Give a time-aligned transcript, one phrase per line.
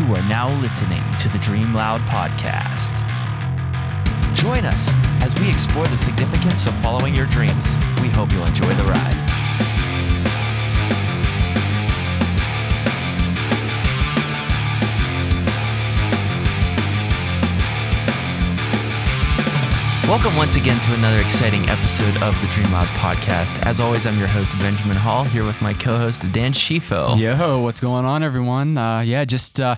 [0.00, 2.96] You are now listening to the Dream Loud podcast.
[4.34, 7.76] Join us as we explore the significance of following your dreams.
[8.00, 9.39] We hope you'll enjoy the ride.
[20.10, 23.64] Welcome once again to another exciting episode of the Dream Loud podcast.
[23.64, 27.16] As always, I'm your host, Benjamin Hall, here with my co host, Dan Schifo.
[27.16, 28.76] Yo, what's going on, everyone?
[28.76, 29.76] Uh, yeah, just uh,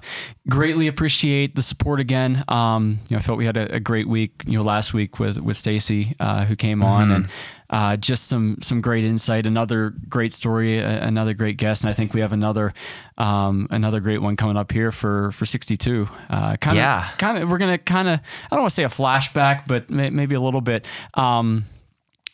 [0.48, 2.44] greatly appreciate the support again.
[2.48, 4.42] Um, you know, I felt we had a, a, great week.
[4.46, 7.12] You know, last week with with Stacy, uh, who came on, mm-hmm.
[7.12, 7.28] and
[7.72, 12.12] uh, just some some great insight, another great story, another great guest, and I think
[12.12, 12.74] we have another
[13.16, 16.06] um, another great one coming up here for for 62.
[16.28, 17.50] Uh, kind of, yeah, kind of.
[17.50, 20.40] We're gonna kind of I don't want to say a flashback, but may, maybe a
[20.40, 20.86] little bit.
[21.14, 21.64] Um,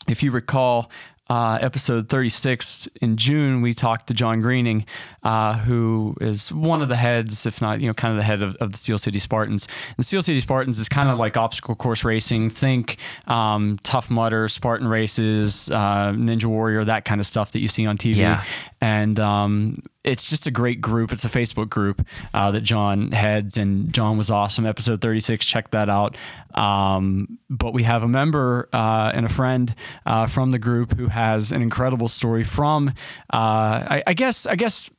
[0.09, 0.91] if you recall,
[1.29, 4.87] uh, episode 36 in June, we talked to John Greening,
[5.23, 8.43] uh, who is one of the heads, if not, you know, kind of the head
[8.43, 9.69] of, of the Steel City Spartans.
[9.97, 12.49] And Steel City Spartans is kind of like obstacle course racing.
[12.49, 17.69] Think um, Tough Mudder, Spartan races, uh, Ninja Warrior, that kind of stuff that you
[17.69, 18.17] see on TV.
[18.17, 18.43] Yeah.
[18.81, 21.13] And um, it's just a great group.
[21.13, 24.67] It's a Facebook group uh, that John heads, and John was awesome.
[24.67, 26.17] Episode 36, check that out.
[26.55, 29.75] Um, but we have a member uh, and a friend
[30.07, 32.89] uh, from the group who has an incredible story from,
[33.33, 34.91] uh, I, I guess, I guess,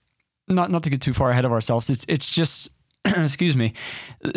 [0.48, 1.90] not not to get too far ahead of ourselves.
[1.90, 2.70] It's it's just
[3.18, 3.74] excuse me,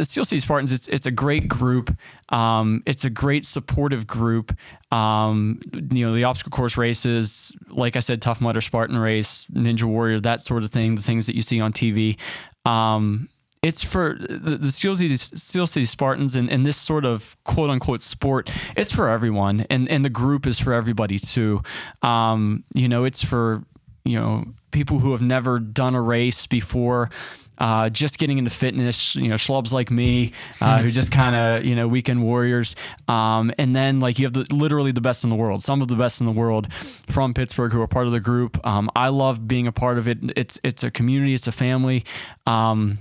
[0.02, 0.72] Steel City Spartans.
[0.72, 1.94] It's it's a great group.
[2.28, 4.56] Um, it's a great supportive group.
[4.90, 9.84] Um, you know, the obstacle course races, like I said, Tough Mudder, Spartan Race, Ninja
[9.84, 10.94] Warrior, that sort of thing.
[10.94, 12.18] The things that you see on TV.
[12.64, 13.28] Um,
[13.62, 18.02] it's for the, Steel City, Steel City Spartans and, and this sort of quote unquote
[18.02, 18.50] sport.
[18.76, 21.62] It's for everyone, and and the group is for everybody too.
[22.02, 23.62] Um, you know, it's for
[24.04, 27.08] you know people who have never done a race before
[27.58, 31.64] uh, just getting into fitness, you know, schlubs like me, uh, who just kind of,
[31.64, 32.74] you know, weekend warriors.
[33.08, 35.88] Um, and then like you have the, literally the best in the world, some of
[35.88, 36.72] the best in the world
[37.08, 38.64] from Pittsburgh who are part of the group.
[38.66, 40.18] Um, I love being a part of it.
[40.36, 42.04] It's, it's a community, it's a family.
[42.46, 42.98] Um,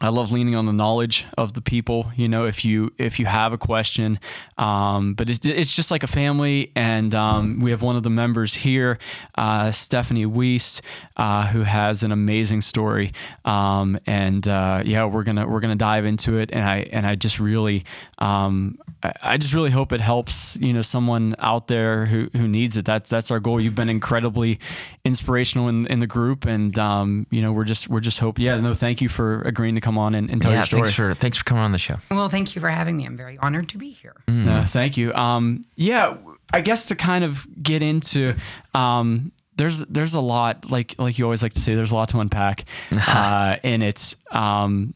[0.00, 2.10] I love leaning on the knowledge of the people.
[2.16, 4.18] You know, if you if you have a question,
[4.56, 8.10] um, but it's it's just like a family, and um, we have one of the
[8.10, 8.98] members here,
[9.36, 10.80] uh, Stephanie Weiss,
[11.16, 13.12] uh, who has an amazing story,
[13.44, 17.14] um, and uh, yeah, we're gonna we're gonna dive into it, and I and I
[17.14, 17.84] just really
[18.18, 18.78] um,
[19.22, 22.84] I just really hope it helps you know someone out there who who needs it.
[22.84, 23.60] That's that's our goal.
[23.60, 24.58] You've been incredibly
[25.04, 28.38] inspirational in, in the group, and um, you know we're just we're just hope.
[28.38, 30.66] Yeah, no, thank you for agreeing to come come on and, and tell yeah, your
[30.66, 30.82] story.
[30.82, 31.96] Thanks for thanks for coming on the show.
[32.10, 33.06] Well, thank you for having me.
[33.06, 34.14] I'm very honored to be here.
[34.28, 34.44] Mm.
[34.44, 35.12] No, thank you.
[35.14, 36.16] Um, yeah,
[36.52, 38.36] I guess to kind of get into
[38.72, 42.08] um, there's there's a lot like like you always like to say there's a lot
[42.10, 42.64] to unpack
[43.08, 44.94] uh, and it's um,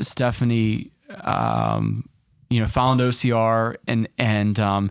[0.00, 0.90] Stephanie
[1.22, 2.08] um,
[2.48, 4.90] you know found OCR and and um,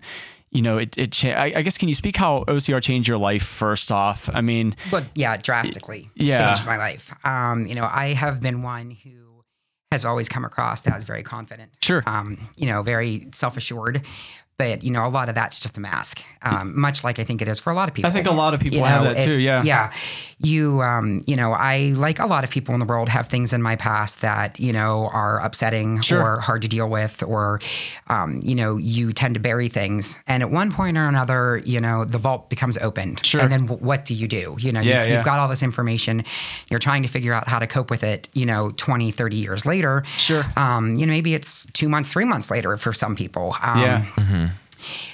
[0.52, 3.20] you know, it, it cha- I, I, guess, can you speak how OCR changed your
[3.20, 4.32] life first off?
[4.34, 6.48] I mean, but yeah, drastically yeah.
[6.48, 7.14] changed my life.
[7.24, 9.29] Um, you know, I have been one who
[9.92, 11.72] has always come across as very confident.
[11.82, 12.04] Sure.
[12.06, 14.06] Um, you know, very self assured
[14.60, 17.42] but you know a lot of that's just a mask um, much like i think
[17.42, 19.04] it is for a lot of people i think a lot of people you have
[19.04, 19.64] that too yeah.
[19.64, 19.92] yeah.
[20.42, 23.52] You um, you know i like a lot of people in the world have things
[23.52, 26.22] in my past that you know are upsetting sure.
[26.22, 27.60] or hard to deal with or
[28.08, 30.20] um, you know you tend to bury things.
[30.28, 33.26] And at one point or another you know the vault becomes opened.
[33.26, 33.42] Sure.
[33.42, 34.56] and then w- what do you do?
[34.60, 35.16] You know yeah, you've, yeah.
[35.16, 36.24] you've got all this information.
[36.70, 39.66] You're trying to figure out how to cope with it you know 20 30 years
[39.66, 40.04] later.
[40.18, 40.46] Sure.
[40.56, 43.56] Um, you know maybe it's two months three months later for some people.
[43.62, 44.06] Um, yeah.
[44.16, 44.46] Mm-hmm.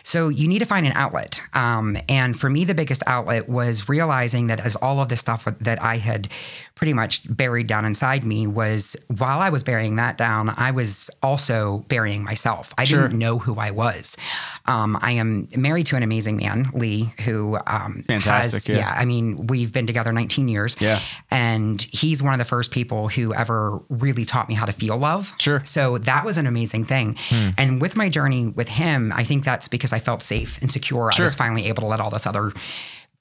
[0.04, 1.42] So you need to find an outlet.
[1.54, 5.46] Um, and for me, the biggest outlet was realizing that as all of the stuff
[5.46, 6.28] that I had
[6.76, 11.10] pretty much buried down inside me was while I was burying that down, I was
[11.24, 12.74] also burying myself.
[12.78, 13.04] I sure.
[13.04, 14.18] didn't know who I was.
[14.66, 18.54] Um, I am married to an amazing man, Lee, who um, fantastic.
[18.54, 18.78] Has, yeah.
[18.78, 20.76] yeah, I mean, we've been together 19 years.
[20.82, 21.00] Yeah,
[21.32, 24.98] and he's one of the first people who ever really taught me how to feel
[24.98, 25.34] love.
[25.40, 25.64] Sure.
[25.64, 27.16] So that was an amazing thing.
[27.30, 27.50] Hmm.
[27.58, 31.12] And with my journey with him, I think that's because I felt safe and secure.
[31.14, 31.24] Sure.
[31.24, 32.52] I was finally able to let all this other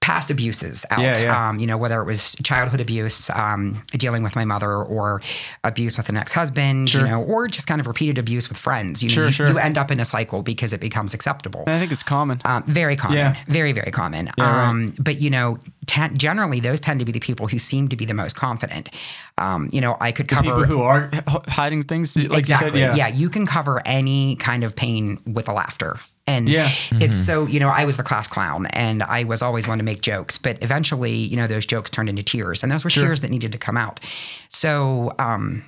[0.04, 1.00] past abuses out.
[1.00, 1.48] Yeah, yeah.
[1.48, 5.22] Um, you know, whether it was childhood abuse, um, dealing with my mother, or
[5.64, 7.00] abuse with an ex-husband, sure.
[7.00, 9.02] you know, or just kind of repeated abuse with friends.
[9.02, 9.48] You know, sure, you, sure.
[9.48, 11.64] you, end up in a cycle because it becomes acceptable.
[11.66, 12.42] I think it's common.
[12.44, 13.16] Um, very common.
[13.16, 13.34] Yeah.
[13.48, 14.30] Very, very common.
[14.36, 14.96] Yeah, um, right.
[15.00, 18.04] But you know, t- generally those tend to be the people who seem to be
[18.04, 18.90] the most confident.
[19.38, 21.08] Um, you know, I could cover the people who are
[21.48, 22.14] hiding things.
[22.14, 22.78] Like exactly.
[22.78, 23.08] You said, yeah.
[23.08, 25.96] yeah, you can cover any kind of pain with a laughter.
[26.26, 26.68] And yeah.
[26.68, 27.02] Mm-hmm.
[27.02, 29.84] it's so, you know, I was the class clown and I was always one to
[29.84, 33.04] make jokes, but eventually, you know, those jokes turned into tears and those were sure.
[33.04, 34.00] tears that needed to come out.
[34.48, 35.64] So, um,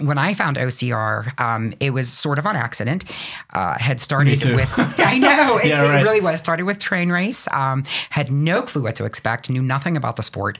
[0.00, 3.04] when I found OCR, um, it was sort of on accident.
[3.52, 6.00] Uh, had started with, I know, Yeah, right.
[6.00, 6.38] it really was.
[6.38, 10.22] Started with terrain race, um, had no clue what to expect, knew nothing about the
[10.22, 10.58] sport.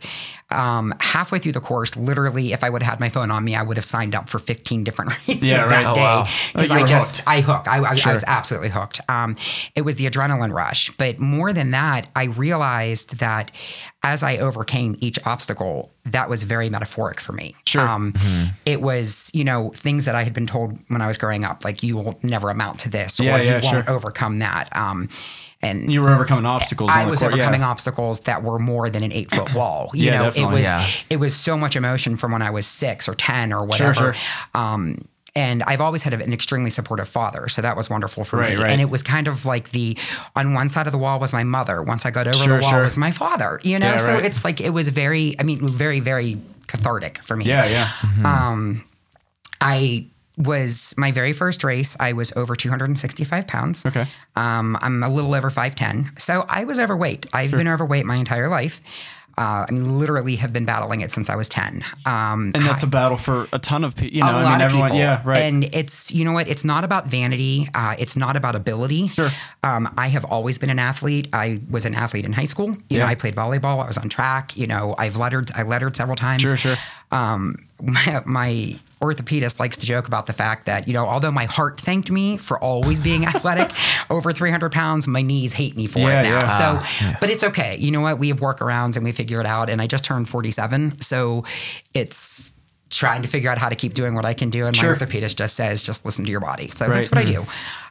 [0.50, 3.55] Um, halfway through the course, literally, if I would have had my phone on me,
[3.55, 5.82] I would have signed up for 15 different races Yeah, right.
[5.82, 5.94] that Oh,
[6.25, 6.31] day.
[6.55, 7.29] Because Oh, you I just, hooked.
[7.29, 7.69] I hooked.
[7.69, 9.00] I, I, I was absolutely hooked.
[9.08, 9.37] Um,
[9.76, 10.91] it was the adrenaline rush.
[10.96, 13.52] But more than that, I realized that
[14.05, 17.55] as I overcame each obstacle, that was very metaphoric for me.
[17.67, 17.87] Sure.
[17.87, 18.15] Um,
[18.65, 21.65] It was, you know, things that I had been told when I was growing up,
[21.65, 23.95] like you will never amount to this, or Yeah, yeah, you won't sure.
[23.95, 24.75] overcome that.
[24.77, 25.09] Um,
[25.61, 26.91] and You were overcoming obstacles.
[26.95, 27.37] I was court, yeah.
[27.39, 29.91] overcoming obstacles that were more than an eight foot wall.
[29.93, 30.43] You Yeah, know, definitely.
[30.43, 30.87] it was Yeah.
[31.11, 34.15] it was so much emotion from when I was six or ten or whatever.
[34.15, 34.15] sure.
[34.55, 34.99] Um,
[35.37, 38.63] and I've always had an extremely supportive father, so that was wonderful for Right, me.
[38.63, 38.71] right.
[38.71, 39.97] And it was kind of like the
[40.35, 41.83] on one side of the wall was my mother.
[41.83, 42.83] Once I got over Sure, the wall sure.
[42.83, 43.61] was my father.
[43.63, 44.25] You know, Yeah, so right.
[44.25, 45.35] it's like it was very.
[45.39, 47.45] I mean, very very cathartic for me.
[47.47, 47.89] Yeah, yeah.
[48.25, 48.85] Um,
[49.61, 51.97] I was my very first race.
[51.99, 53.85] I was over 265 pounds.
[53.85, 54.07] Okay.
[54.37, 56.17] Um, I'm a little over 5'10.
[56.21, 57.27] So I was overweight.
[57.33, 58.81] I've been overweight my entire life.
[59.38, 61.85] Uh, I mean, literally have been battling it since I was 10.
[62.06, 64.17] Um, And that's a battle for a ton of people.
[64.17, 64.88] You know, a I lot mean, of everyone.
[64.90, 64.99] people.
[64.99, 65.38] Yeah, right.
[65.38, 66.49] And it's you know what?
[66.49, 67.69] It's not about vanity.
[67.73, 69.06] Uh, it's not about ability.
[69.08, 69.31] Sure.
[69.62, 71.29] Um, I have always been an athlete.
[71.32, 72.76] I was an athlete in high school.
[72.90, 73.82] You know, I played volleyball.
[73.82, 74.56] I was on track.
[74.56, 75.52] You know, I've lettered.
[75.55, 76.43] I lettered several times.
[76.43, 76.76] Sure, sure.
[77.12, 81.45] Um, my, my orthopedist likes to joke about the fact that you know, although my
[81.45, 83.71] heart thanked me for always being athletic,
[84.11, 86.39] over 300 pounds, my knees hate me for Yeah, it now.
[86.43, 86.47] yeah.
[86.47, 87.77] So, Ah, but it's okay.
[87.77, 88.19] You know what?
[88.19, 89.71] We have workarounds and we figure it out.
[89.71, 91.45] And I just turned 47, so
[91.95, 92.53] it's
[92.90, 94.67] trying to figure out how to keep doing what I can do.
[94.67, 94.90] And Sure.
[94.90, 96.69] my orthopedist just says, just listen to your body.
[96.70, 96.96] So Right.
[96.96, 97.44] that's what I do.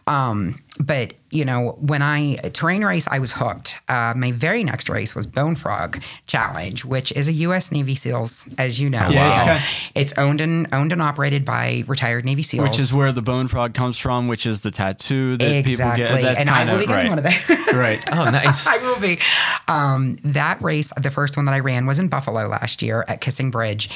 [0.08, 3.76] Um, but you know, when I terrain race, I was hooked.
[3.90, 7.70] Uh, my very next race was Bone Frog Challenge, which is a U.S.
[7.74, 9.10] Navy SEALs, as you know.
[9.10, 9.62] Yeah, it's kinda-
[9.96, 12.64] it's owned and owned and operated by retired Navy SEALs.
[12.64, 16.04] which is where the bone frog comes from, which is the tattoo that exactly.
[16.06, 16.22] people get.
[16.24, 17.18] That's and I kind will of be getting right.
[17.18, 17.74] one of those.
[17.76, 18.04] right.
[18.14, 18.66] Oh, nice.
[18.68, 19.20] I will be.
[19.68, 23.20] Um, that race, the first one that I ran was in Buffalo last year at
[23.20, 23.90] Kissing Bridge.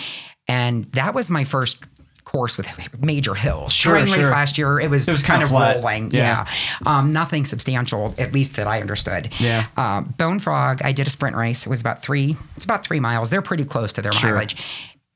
[0.52, 1.78] And that was my first
[2.24, 2.68] course with
[3.04, 3.74] major hills.
[3.74, 4.32] Sure, Terrain race sure.
[4.32, 5.76] last year, it was, It was kind kinda flat.
[5.78, 6.12] rolling.
[6.12, 6.46] Yeah.
[6.86, 6.98] Yeah.
[7.00, 9.34] Um, nothing substantial, at least that I understood.
[9.40, 9.66] Yeah.
[9.76, 11.66] Um, Bone Frog, I did a sprint race.
[11.66, 13.30] It was about three, it's about three miles.
[13.32, 14.32] They're pretty close to their Sure.
[14.34, 14.56] mileage.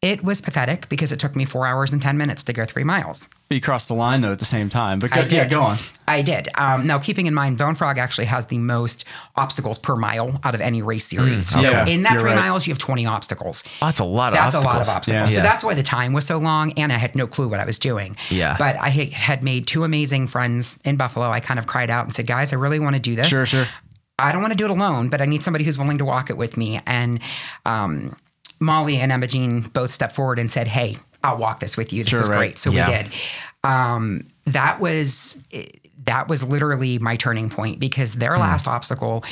[0.02, 2.84] It was pathetic because it took me four hours and 10 minutes to go three
[2.84, 3.28] miles.
[3.50, 5.00] You crossed the line though at the same time.
[5.00, 5.78] But go, I yeah, go on.
[6.08, 6.48] I did.
[6.56, 9.04] Um, now, keeping in mind, Bone Frog actually has the most
[9.36, 11.48] obstacles per mile out of any race series.
[11.50, 12.36] So in that you're three right.
[12.36, 13.64] miles, you have 20 obstacles.
[13.82, 14.64] Oh, that's a lot of That's obstacles.
[14.64, 15.30] a lot of obstacles.
[15.32, 15.36] Yeah.
[15.38, 15.44] So Yeah.
[15.50, 17.80] that's why the time was so long, and I had no clue what I was
[17.80, 18.16] doing.
[18.30, 18.58] Yeah.
[18.60, 21.32] But I had- had made two amazing friends in Buffalo.
[21.32, 23.28] I kind of cried out and said, "Guys, I really want to do this.
[23.28, 23.66] Sure, sure.
[24.20, 26.30] I don't want to do it alone, but I need somebody who's willing to walk
[26.30, 27.20] it with me." And
[27.66, 28.16] um,
[28.66, 32.04] Molly and Emma Jean both stepped forward and said, "Hey, I'll walk this with you.
[32.04, 32.38] This Sure, is right.
[32.38, 32.88] great." So Yeah.
[32.90, 33.14] we did.
[33.64, 35.38] Um, that was
[36.06, 39.24] that was literally my turning point because their last obstacle.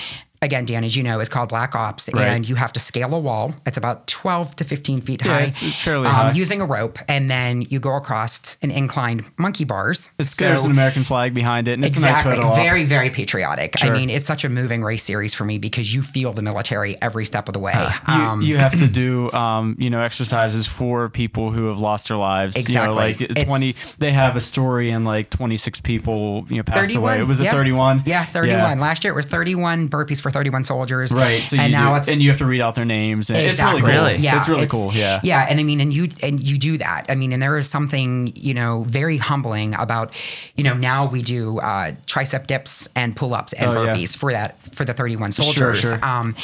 [0.44, 2.28] Again, Dan, as you know, is called Black Ops, Right.
[2.28, 3.54] and you have to scale a wall.
[3.66, 5.42] It's about 12 to 15 feet Yeah, high.
[5.44, 6.32] it's fairly um, high.
[6.34, 10.12] Using a rope, and then you go across an inclined monkey bars.
[10.20, 12.34] It's, there's an American flag behind it, and it's Exactly.
[12.34, 13.78] a nice very, very patriotic.
[13.78, 13.90] Sure.
[13.90, 17.02] I mean, it's such a moving race series for me because you feel the military
[17.02, 17.74] every step of the way.
[18.08, 22.10] you, um, you have to do um, you know exercises for people who have lost
[22.10, 22.82] their lives Exactly.
[22.82, 26.64] you know like It's- 20 they have a story and like 26 people you know
[26.64, 27.04] passed 31.
[27.14, 27.50] away it was yeah.
[27.52, 28.80] 31 Yeah, 31.
[28.80, 31.12] Last year it was 31 burpees for 31 soldiers.
[31.14, 33.30] right so and you now do, it's and you have to read out their names
[33.30, 33.80] and Exactly.
[33.80, 34.16] it's really cool Really?
[34.24, 37.06] Yeah, it's really cool yeah Yeah, and I mean, and you and you do that.
[37.10, 40.14] I mean, and there is something you know very humbling about,
[40.56, 43.96] you know, now we do uh, tricep dips and pull ups and Oh, yeah.
[43.96, 45.82] burpees for that for the thirty one soldiers.
[45.82, 46.04] sure.
[46.04, 46.36] Um,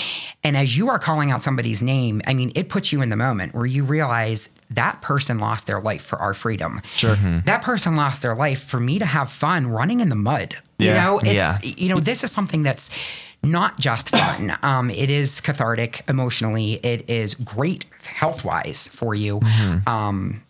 [0.43, 3.15] and as you are calling out somebody's name, I mean, it puts you in the
[3.17, 6.79] moment where you realize that person lost their life for our freedom.
[6.95, 7.15] Sure.
[7.45, 10.57] That person lost their life for me to have fun running in the mud.
[10.77, 11.57] You know, it's Yeah.
[11.77, 12.89] you know, this is something that's
[13.43, 14.57] not just fun.
[14.63, 16.73] Um, it is cathartic emotionally.
[16.83, 19.39] It is great health wise for you.
[19.87, 20.43] Um,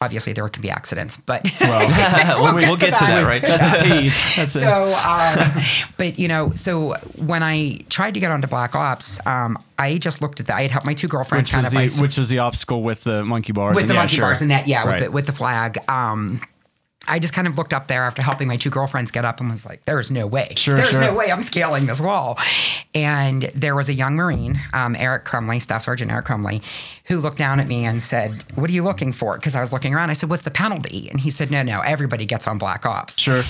[0.00, 3.40] obviously, there can be accidents, but well we'll, we'll get to that, right?
[3.42, 5.62] that's a tease that's so, um,
[5.96, 10.20] but you know, so when I tried to get onto Black Ops, um, I just
[10.20, 10.56] looked at that.
[10.56, 13.04] I had helped my two girlfriends which kind of the which was the obstacle with
[13.04, 14.24] the monkey bars with and the yeah, monkey sure.
[14.26, 14.94] bars and that, yeah, Right.
[14.94, 15.78] with the, with the flag.
[15.88, 16.40] Um,
[17.06, 19.50] I just kind of looked up there after helping my two girlfriends get up and
[19.50, 20.54] was like, "There's no way.
[20.56, 21.00] Sure, There's sure.
[21.00, 22.38] no way I'm scaling this wall."
[22.94, 26.62] And there was a young Marine, um, Eric Crumley, Staff Sergeant Eric Crumley,
[27.06, 29.72] who looked down at me and said, "What are you looking for?" Because I was
[29.72, 30.10] looking around.
[30.10, 31.80] I said, "What's the penalty?" And he said, "No, no.
[31.80, 33.44] Everybody gets on Black Ops." sure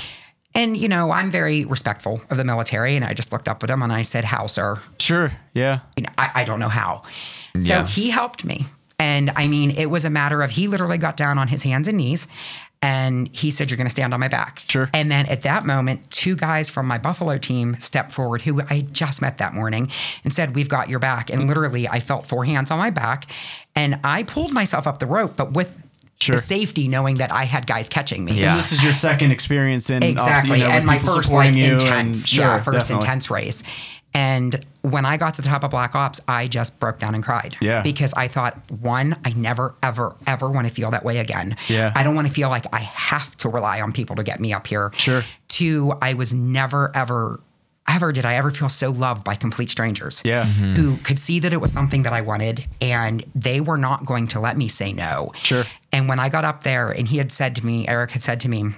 [0.55, 3.71] And you know, I'm very respectful of the military, and I just looked up at
[3.71, 7.03] him and I said, "How, sir?" sure yeah you know, I, I don't know how.
[7.55, 7.87] So Yeah.
[7.87, 8.67] he helped me.
[8.99, 11.89] And I mean, it was a matter of he literally got down on his hands
[11.89, 12.27] and knees
[12.85, 14.63] and he said, You're going to stand on my back.
[14.69, 14.91] Sure.
[14.93, 18.75] And then at that moment, two guys from my Buffalo team stepped forward who I
[18.75, 19.91] had just met that morning
[20.23, 21.31] and said, We've got your back.
[21.31, 21.49] And mm-hmm.
[21.49, 23.27] literally, I felt four hands on my back
[23.75, 25.81] and I pulled myself up the rope, but with
[26.21, 26.37] Sure.
[26.37, 28.41] the safety knowing that I had guys catching me.
[28.41, 28.53] Yeah.
[28.53, 30.59] And this is your second experience in obviously, Exactly.
[30.61, 33.05] you know, and my first like intense, and yeah, sure, first definitely.
[33.05, 33.63] intense race.
[34.15, 37.25] And when I got to the top of Black Ops, I just broke down and
[37.25, 37.57] cried.
[37.61, 37.83] Yeah.
[37.83, 41.57] Because I thought, one, I never, ever, ever want to feel that way again.
[41.69, 41.93] Yeah.
[41.97, 44.53] I don't want to feel like I have to rely on people to get me
[44.53, 44.93] up here.
[44.95, 45.23] Sure.
[45.49, 47.41] Two, I was never, ever,
[47.89, 50.23] ever did I ever feel so loved by complete strangers.
[50.25, 50.45] Yeah.
[50.45, 50.75] Mm-hmm.
[50.75, 54.29] Who could see that it was something that I wanted and they were not going
[54.29, 55.33] to let me say no.
[55.35, 55.65] Sure.
[55.93, 58.39] And when I got up there and he had said to me, Eric had said
[58.41, 58.71] to me,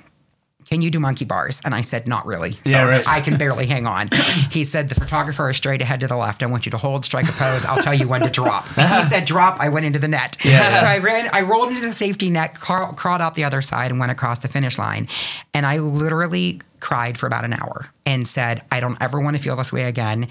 [0.69, 1.61] can you do monkey bars?
[1.65, 2.59] And I said, not really.
[2.65, 3.09] Yeah, right.
[3.09, 4.09] I can barely hang on.
[4.51, 6.43] He said, the photographer is straight ahead to the left.
[6.43, 7.65] I want you to hold, strike a pose.
[7.65, 8.67] I'll tell you when to drop.
[8.77, 9.03] Uh-huh.
[9.03, 9.59] He said, drop.
[9.59, 10.37] I went into the net.
[10.45, 10.81] Yeah.
[10.81, 13.91] So I ran, I rolled into the safety net, craw- crawled out the other side
[13.91, 15.09] and went across the finish line.
[15.55, 19.43] And I literally cried for about an hour and said, I don't ever want to
[19.43, 20.29] feel this way again.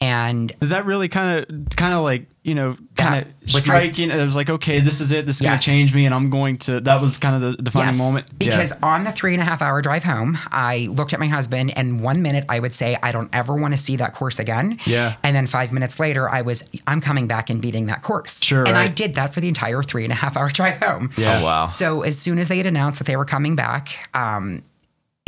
[0.00, 3.60] And Did that really kind of, kind of like, you know, kind of was my-
[3.60, 3.98] strike?
[3.98, 5.26] You know, it was like, okay, this is it.
[5.26, 6.78] This is going to change me, and I'm going to.
[6.80, 8.26] That was kind of the defining Yes, moment.
[8.30, 8.36] Yeah.
[8.38, 11.76] Because on the three and a half hour drive home, I looked at my husband,
[11.76, 14.78] and one minute I would say, I don't ever want to see that course again.
[14.86, 15.16] Yeah.
[15.24, 18.40] And then five minutes later, I was, I'm coming back and beating that course.
[18.40, 21.10] Sure, And I did that for the entire three and a half hour drive home.
[21.16, 21.40] Yeah.
[21.40, 21.64] Oh, wow.
[21.64, 24.62] So as soon as they had announced that they were coming back, um,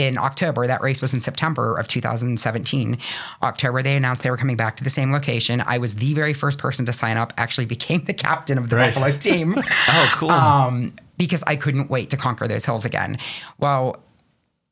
[0.00, 2.96] in October, that race was in September of 2017.
[3.42, 5.60] October, they announced they were coming back to the same location.
[5.66, 8.76] I was the very first person to sign up, actually became the captain of the
[8.76, 8.94] Right.
[8.94, 9.54] Buffalo team
[9.88, 10.30] Oh, cool.
[10.30, 13.18] um, because I couldn't wait to conquer those hills again.
[13.58, 14.02] Well,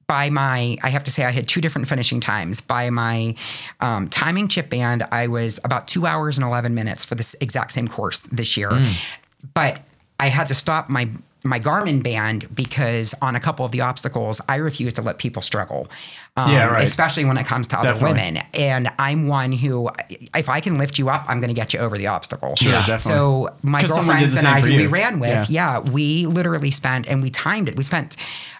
[0.07, 2.63] by my, I have to say, I had two different finishing times.
[2.63, 3.35] By my
[3.81, 7.73] um, timing chip band, I was about two hours and 11 minutes for this exact
[7.75, 8.71] same course this year.
[9.53, 9.83] But
[10.19, 11.11] I had to stop my
[11.45, 15.41] my Garmin band because on a couple of the obstacles, I refuse to let people
[15.41, 15.87] struggle.
[16.37, 16.83] Um, Yeah, right.
[16.83, 18.19] Especially when it comes to other Definitely.
[18.21, 18.43] women.
[18.55, 19.89] And I'm one who,
[20.35, 22.57] if I can lift you up, I'm going to get you over the obstacle.
[22.57, 22.99] Sure, definitely.
[23.01, 25.79] So my girlfriends and I, who we ran with, Yeah.
[25.79, 27.77] yeah, we literally spent and we timed it.
[27.77, 28.17] We spent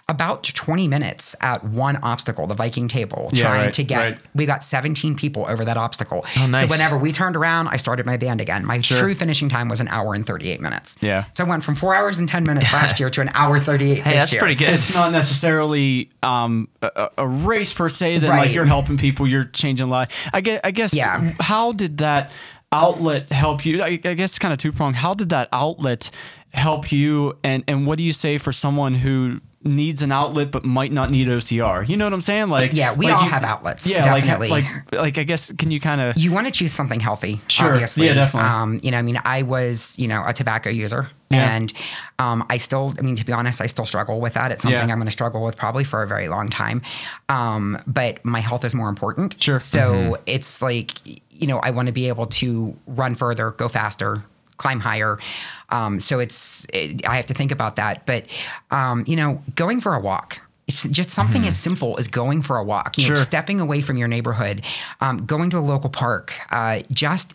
[0.09, 3.97] about 20 minutes at one obstacle, the Viking table, Yeah, trying right, to get.
[4.03, 4.19] right.
[4.35, 6.25] We got 17 people over that obstacle.
[6.37, 6.61] Oh, nice.
[6.67, 8.65] So whenever we turned around, I started my band again.
[8.65, 10.97] My true finishing time was an hour and 38 minutes.
[10.99, 11.25] Yeah.
[11.33, 13.93] So I went from four hours and 10 minutes last year to an hour 38
[13.93, 14.41] hey, this that's year.
[14.41, 14.69] pretty good.
[14.73, 18.17] it's not necessarily um, a, a race per se.
[18.19, 20.13] Then like you're helping people, you're changing lives.
[20.33, 20.59] I guess.
[20.63, 20.93] I guess.
[20.93, 21.33] Yeah.
[21.39, 22.31] How did that
[22.71, 23.81] outlet help you?
[23.83, 24.95] I, I guess kind of two pronged.
[24.95, 26.11] How did that outlet
[26.53, 27.37] help you?
[27.43, 31.09] And and what do you say for someone who needs an outlet but might not
[31.09, 31.87] need OCR?
[31.87, 32.49] You know what I'm saying?
[32.49, 34.47] Like Yeah, we like all you- have outlets, Yeah, definitely.
[34.49, 37.41] Like, like like I guess can you kind of you want to choose something healthy,
[37.49, 37.71] Sure.
[37.73, 38.07] obviously.
[38.07, 38.49] Yeah, definitely.
[38.49, 41.55] Um, you know, I mean, I was, you know, a tobacco user, Yeah.
[41.55, 41.73] and
[42.19, 44.51] um, I still, I mean, to be honest, I still struggle with that.
[44.51, 44.93] It's something Yeah.
[44.93, 46.81] I'm going to struggle with probably for a very long time.
[47.27, 49.35] Um, but my health is more important.
[49.41, 49.59] Sure.
[49.59, 50.91] So it's like,
[51.31, 54.23] you know, I want to be able to run further, go faster.
[54.59, 55.17] Climb higher,
[55.69, 58.05] um, so it's it, I have to think about that.
[58.05, 58.25] But
[58.69, 62.57] um, you know, going for a walk, it's just something as simple as going for
[62.57, 62.97] a walk.
[62.97, 63.23] You know, Sure.
[63.23, 64.63] stepping away from your neighborhood,
[65.01, 67.33] um, going to a local park, uh, just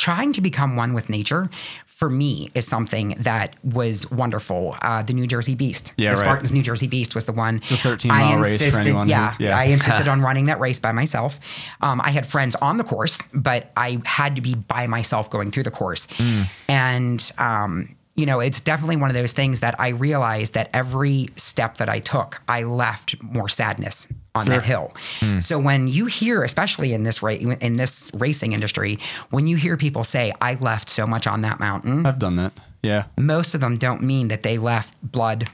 [0.00, 1.50] trying to become one with nature.
[1.86, 4.74] For me, is something that was wonderful.
[4.80, 6.20] Uh, the New Jersey Beast, Yeah, the right.
[6.22, 7.56] Spartans New Jersey Beast was the one.
[7.56, 9.58] a 13-mile race for anyone who- yeah, yeah.
[9.58, 11.38] I insisted on running that race by myself.
[11.82, 15.50] Um, I had friends on the course, but I had to be by myself going
[15.50, 16.06] through the course.
[16.06, 16.46] Mm.
[16.70, 21.28] And um, you know, it's definitely one of those things that I realized that every
[21.36, 24.92] step that I took, I left more sadness on that hill.
[25.20, 25.42] Mm.
[25.42, 28.98] So when you hear, especially in this ra- in this racing industry,
[29.30, 32.52] when you hear people say, "I left so much on that mountain," I've done that.
[32.82, 33.04] Yeah.
[33.18, 35.48] most of them don't mean that they left blood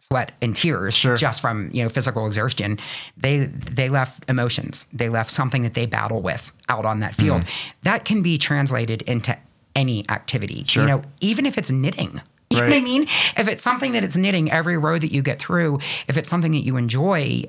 [0.00, 1.16] sweat and tears Sure.
[1.16, 2.78] just from you know physical exertion
[3.16, 7.44] they they left emotions they left something that they battle with out on that field
[7.84, 9.36] that can be translated into
[9.76, 10.64] any activity.
[10.66, 10.82] Sure.
[10.82, 13.02] you know even if it's knitting you know what I mean?
[13.36, 16.52] If it's something that it's knitting every row that you get through, if it's something
[16.52, 17.44] that you enjoy,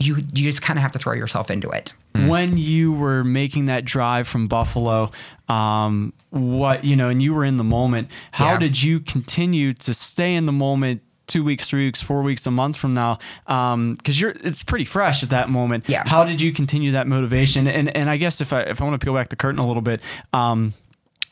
[0.00, 1.92] you you just kind of have to throw yourself into it.
[2.26, 5.10] when you were making that drive from Buffalo,
[5.48, 8.08] um, what you know, and you were in the moment.
[8.32, 8.58] How Yeah.
[8.58, 11.02] did you continue to stay in the moment?
[11.26, 15.22] Two weeks, three weeks, four weeks, a month from now, because you're it's pretty fresh
[15.22, 15.84] at that moment.
[15.88, 16.02] Yeah.
[16.04, 17.68] How did you continue that motivation?
[17.68, 19.66] And and I guess if I if I want to peel back the curtain a
[19.66, 20.00] little bit,
[20.32, 20.74] um,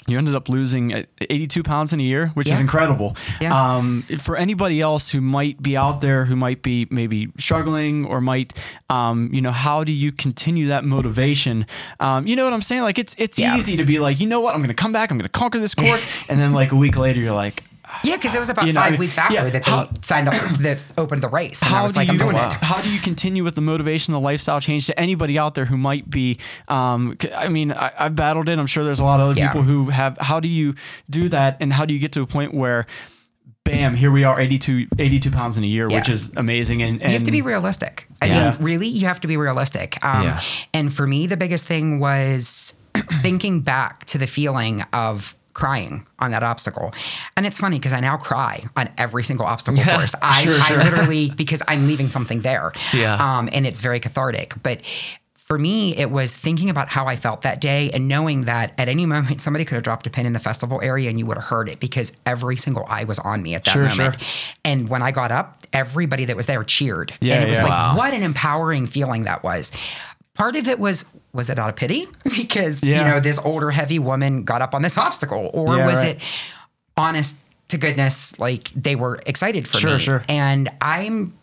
[0.09, 3.17] You ended up losing uh, 82 pounds in a year, which is incredible.
[3.41, 3.77] Yeah.
[3.77, 8.21] Um, for anybody else who might be out there, who might be maybe struggling or
[8.21, 8.55] might,
[8.89, 11.67] um, you know, how do you continue that motivation?
[12.01, 12.83] Um, you know what I'm saying?
[12.83, 13.57] Like it's it's Yeah.
[13.57, 15.39] easy to be like, you know what, I'm going to come back, I'm going to
[15.39, 17.63] conquer this course, and then like a week later, you're like,
[18.05, 19.71] Yeah, because it was about You know, five I mean, weeks after yeah, that they
[19.71, 21.63] how- signed up that opened the race.
[21.63, 22.49] And I how was do like, you I'm doing wow.
[22.49, 22.53] it.
[22.55, 25.77] how do you continue with the motivation, the lifestyle change to anybody out there who
[25.77, 26.39] might be?
[26.69, 28.59] Um, I mean, I, I've battled it.
[28.59, 29.49] I'm sure there's a lot of other Yeah.
[29.49, 30.17] people who have.
[30.19, 30.75] How do you
[31.09, 32.87] do that, and how do you get to a point where,
[33.65, 36.83] bam, here we are, 82, 82 pounds in a year, which is amazing.
[36.83, 38.07] And, and You have to be realistic.
[38.23, 38.51] I Yeah.
[38.53, 40.03] mean, really, you have to be realistic.
[40.05, 40.41] Um, Yeah.
[40.75, 42.75] And for me, the biggest thing was
[43.23, 46.93] thinking back to the feeling of crying on that obstacle.
[47.37, 50.15] And it's funny because I now cry on every single obstacle Yeah, course.
[50.23, 52.73] I, sure, I literally, because I'm leaving something there.
[52.95, 53.15] Yeah.
[53.17, 54.55] Um, and it's very cathartic.
[54.63, 54.81] But
[55.37, 58.89] for me, it was thinking about how I felt that day and knowing that at
[58.89, 61.39] any moment somebody could have dropped a pin in the festival area and you would
[61.39, 64.21] have heard it because every single eye was on me at that Sure, moment.
[64.21, 64.29] sure.
[64.65, 67.15] And when I got up, everybody that was there cheered.
[67.21, 67.63] Yeah, and it was yeah.
[67.65, 67.97] like, Wow.
[67.97, 69.73] what an empowering feeling that was.
[70.39, 72.07] Part of it was, was it out of pity?
[72.25, 72.99] because, Yeah.
[72.99, 75.51] you know, this older, heavy woman got up on this obstacle?
[75.53, 76.17] Or Yeah, was right.
[76.17, 76.23] it
[76.97, 77.37] honest
[77.69, 79.99] to goodness, like they were excited for Sure, me?
[79.99, 80.25] sure.
[80.29, 81.35] And I'm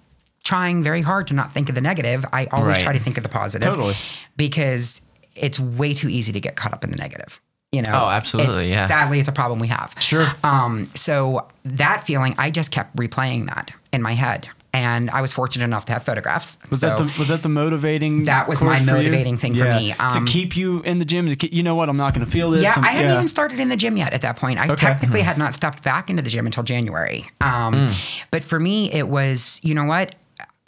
[0.43, 2.25] trying very hard to not think of the negative.
[2.31, 2.83] I always Right.
[2.83, 3.67] try to think of the positive.
[3.67, 3.95] Totally.
[4.37, 5.01] Because
[5.35, 7.41] it's way too easy to get caught up in the negative.
[7.71, 8.87] You know, Oh, absolutely, It's- yeah.
[8.87, 9.93] Sadly, it's a problem we have.
[9.99, 10.27] Sure.
[10.43, 15.31] Um, so that feeling, I just kept replaying that in my head, and I was
[15.31, 16.57] fortunate enough to have photographs.
[16.69, 18.25] Was so that the was that the motivating?
[18.25, 18.85] That was my you?
[18.85, 19.93] motivating thing for me.
[19.93, 21.27] Um, to keep you in the gym.
[21.27, 21.87] To keep, you know what?
[21.87, 22.63] I'm not going to feel this.
[22.63, 24.59] yeah, I'm- I hadn't even started in the gym yet at that point.
[24.59, 24.75] I Okay.
[24.75, 27.25] technically had not stepped back into the gym until January.
[27.41, 27.93] Um, Hmm.
[28.31, 30.15] But for me, it was, you know what?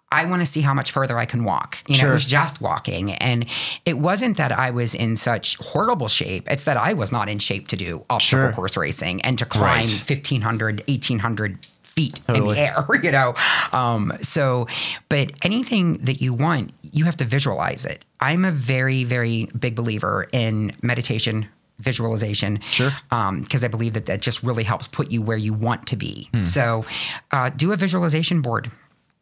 [0.10, 1.80] I want to see how much further I can walk.
[1.86, 2.10] You know, Sure.
[2.12, 3.12] it was just walking.
[3.16, 3.46] And
[3.86, 6.48] it wasn't that I was in such horrible shape.
[6.50, 8.54] It's that I was not in shape to do obstacle Sure.
[8.54, 9.90] course racing and to climb Right.
[9.90, 11.58] 1,500, 1,800
[11.98, 13.34] feet in the air, you know?
[13.74, 14.68] Um, so,
[15.10, 18.06] but anything that you want, you have to visualize it.
[18.22, 21.48] I'm a very, very big believer in meditation,
[21.80, 22.60] visualization.
[22.62, 22.92] Sure.
[23.10, 26.30] Because I believe that that just really helps put you where you want to be.
[26.34, 26.42] Hmm.
[26.42, 26.86] So,
[27.32, 28.70] uh, do a visualization board.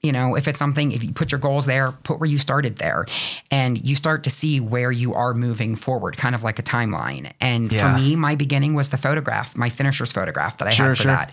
[0.02, 2.76] You know, if it's something, if you put your goals there, put where you started
[2.78, 3.06] there,
[3.50, 7.32] and you start to see where you are moving forward, kind of like a timeline.
[7.42, 7.82] And Yeah.
[7.96, 11.04] for me, my beginning was the photograph, my finisher's photograph that I Sure, had for
[11.04, 11.12] sure.
[11.12, 11.32] that.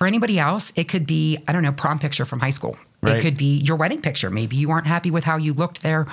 [0.00, 2.74] For anybody else, it could be, I don't know, prom picture from high school.
[3.02, 3.16] Right.
[3.16, 4.30] It could be your wedding picture.
[4.30, 6.06] Maybe you aren't happy with how you looked there.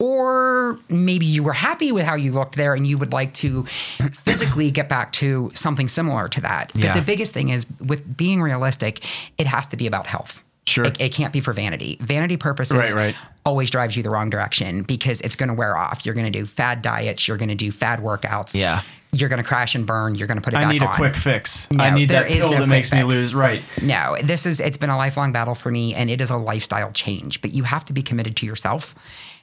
[0.00, 3.62] Or maybe you were happy with how you looked there and you would like to
[3.64, 6.72] physically get back to something similar to that.
[6.74, 6.92] Yeah.
[6.92, 9.04] But the biggest thing is with being realistic,
[9.38, 10.42] it has to be about health.
[10.66, 10.84] Sure.
[10.84, 11.96] It, it can't be for vanity.
[12.00, 13.16] Vanity purposes Right, right.
[13.46, 16.04] always drives you the wrong direction because it's going to wear off.
[16.04, 17.26] You're going to do fad diets.
[17.28, 18.54] You're going to do fad workouts.
[18.56, 18.82] Yeah.
[19.12, 20.14] You're going to crash and burn.
[20.16, 21.66] You're going to put it I back need a quick fix.
[21.70, 23.08] No, I need that pill no that makes me fix.
[23.08, 23.34] lose.
[23.34, 23.62] Right.
[23.80, 26.92] No, this is it's been a lifelong battle for me, and it is a lifestyle
[26.92, 27.40] change.
[27.40, 28.94] But you have to be committed to yourself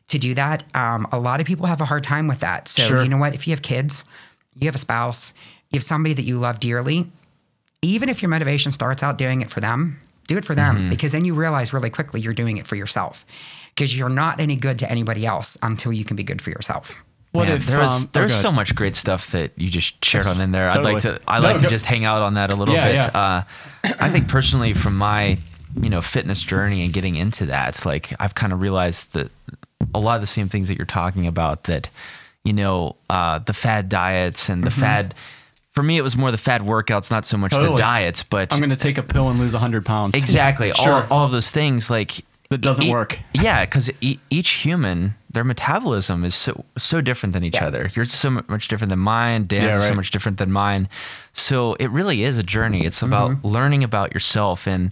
[0.10, 0.63] to do that.
[0.75, 2.67] Um, a lot of people have a hard time with that.
[2.67, 3.01] So Sure.
[3.04, 3.34] you know what?
[3.34, 4.06] If you have kids,
[4.60, 5.34] you have a spouse,
[5.71, 7.12] you have somebody that you love dearly,
[7.82, 10.89] even if your motivation starts out doing it for them, do it for them Mm-hmm.
[10.89, 13.25] because then you realize really quickly you're doing it for yourself
[13.75, 17.04] because you're not any good to anybody else until you can be good for yourself.
[17.36, 20.04] What Man, if there was um, there's go so much great stuff that you just
[20.04, 20.69] shared on in there.
[20.69, 22.86] I'd like to I No, like to just hang out on that a little Yeah,
[22.88, 22.95] bit.
[22.95, 23.08] yeah.
[23.13, 23.43] Uh,
[24.00, 25.38] I think personally from my
[25.80, 29.30] you know fitness journey and getting into that, like I've kind of realized that
[29.93, 31.89] a lot of the same things that you're talking about that
[32.43, 34.82] you know uh, the fad diets and the Mm-hmm.
[34.82, 35.15] fad.
[35.74, 38.60] For me, it was more the fad workouts, not so much the diets, but I'm
[38.60, 40.15] going to take a pill and lose 100 pounds.
[40.15, 40.71] Exactly.
[40.76, 41.04] Sure.
[41.04, 43.19] All, all of those things like That doesn't e- work.
[43.34, 47.65] Yeah, because e- each human, their metabolism is so so different than each Yeah.
[47.67, 47.91] other.
[47.95, 49.45] You're so much different than mine.
[49.47, 50.88] Dan's Yeah, so much different than mine.
[51.34, 52.86] So it really is a journey.
[52.86, 53.47] It's about Mm-hmm.
[53.47, 54.91] learning about yourself and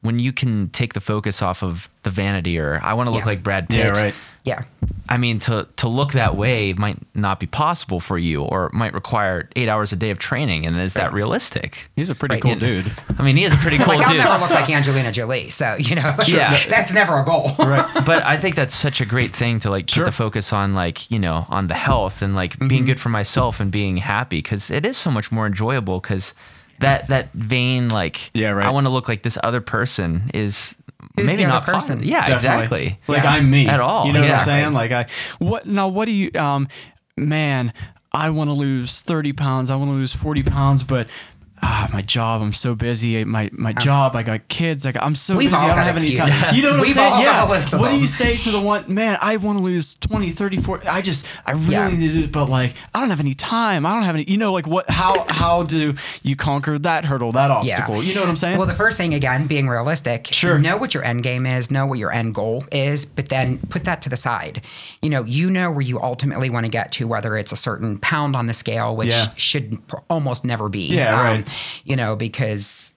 [0.00, 3.20] when you can take the focus off of the vanity or I want to look
[3.22, 3.26] Yeah.
[3.26, 3.78] like Brad Pitt.
[3.78, 4.14] Yeah, right.
[4.44, 4.62] Yeah.
[5.08, 8.72] I mean, to to look that way might not be possible for you, or it
[8.74, 10.66] might require eight hours a day of training.
[10.66, 11.90] And is that realistic?
[11.96, 12.42] He's a pretty Right.
[12.42, 12.58] cool Yeah.
[12.58, 12.92] dude.
[13.18, 14.22] I mean, he is a pretty cool Like I'll dude.
[14.24, 16.58] never look like Angelina Jolie, so you know, Yeah.
[16.68, 17.52] that's never a goal.
[17.58, 18.04] Right.
[18.04, 20.04] but I think that's such a great thing to like Sure.
[20.04, 22.68] put the focus on like you know on the health and like Mm-hmm.
[22.68, 26.34] being good for myself and being happy because it is so much more enjoyable because
[26.84, 28.66] that that vain like Yeah, right.
[28.66, 30.76] I want to look like this other person is
[31.16, 32.00] Who's maybe not pos- person?
[32.02, 32.34] yeah Definitely.
[32.86, 33.30] exactly Like Yeah.
[33.30, 34.06] I'm me At all.
[34.06, 34.52] You know Exactly.
[34.52, 34.72] what I'm saying?
[34.72, 35.06] Like I
[35.38, 35.88] what now?
[35.88, 36.68] What do you um
[37.16, 37.72] man?
[38.12, 39.70] I want to lose 30 pounds.
[39.70, 41.08] I want to lose 40 pounds, but
[41.62, 43.24] ah, my job, I'm so busy.
[43.24, 44.84] My my job, I got kids.
[44.86, 45.56] I got, I'm so We've busy.
[45.56, 46.42] all I don't got have any excuses.
[46.42, 46.54] time.
[46.54, 47.12] You know what We've I'm saying?
[47.12, 47.32] all yeah.
[47.32, 48.02] got a list of what do them.
[48.02, 49.18] you say to the one man?
[49.20, 50.86] I want to lose 20, 30, 40.
[50.88, 51.88] I just, I really Yeah.
[51.88, 53.86] need to do it, but like, I don't have any time.
[53.86, 54.24] I don't have any.
[54.24, 54.88] You know, like what?
[54.90, 58.02] How how do you conquer that hurdle, that obstacle?
[58.02, 58.58] You know what I'm saying?
[58.58, 60.28] Well, the first thing again, being realistic.
[60.32, 60.58] Sure.
[60.58, 61.70] Know what your end game is.
[61.70, 64.62] Know what your end goal is, but then put that to the side.
[65.02, 67.98] You know, you know where you ultimately want to get to, whether it's a certain
[67.98, 69.26] pound on the scale, which Yeah.
[69.36, 70.86] should pr- almost never be.
[70.86, 71.43] Yeah, right.
[71.84, 72.94] You know, because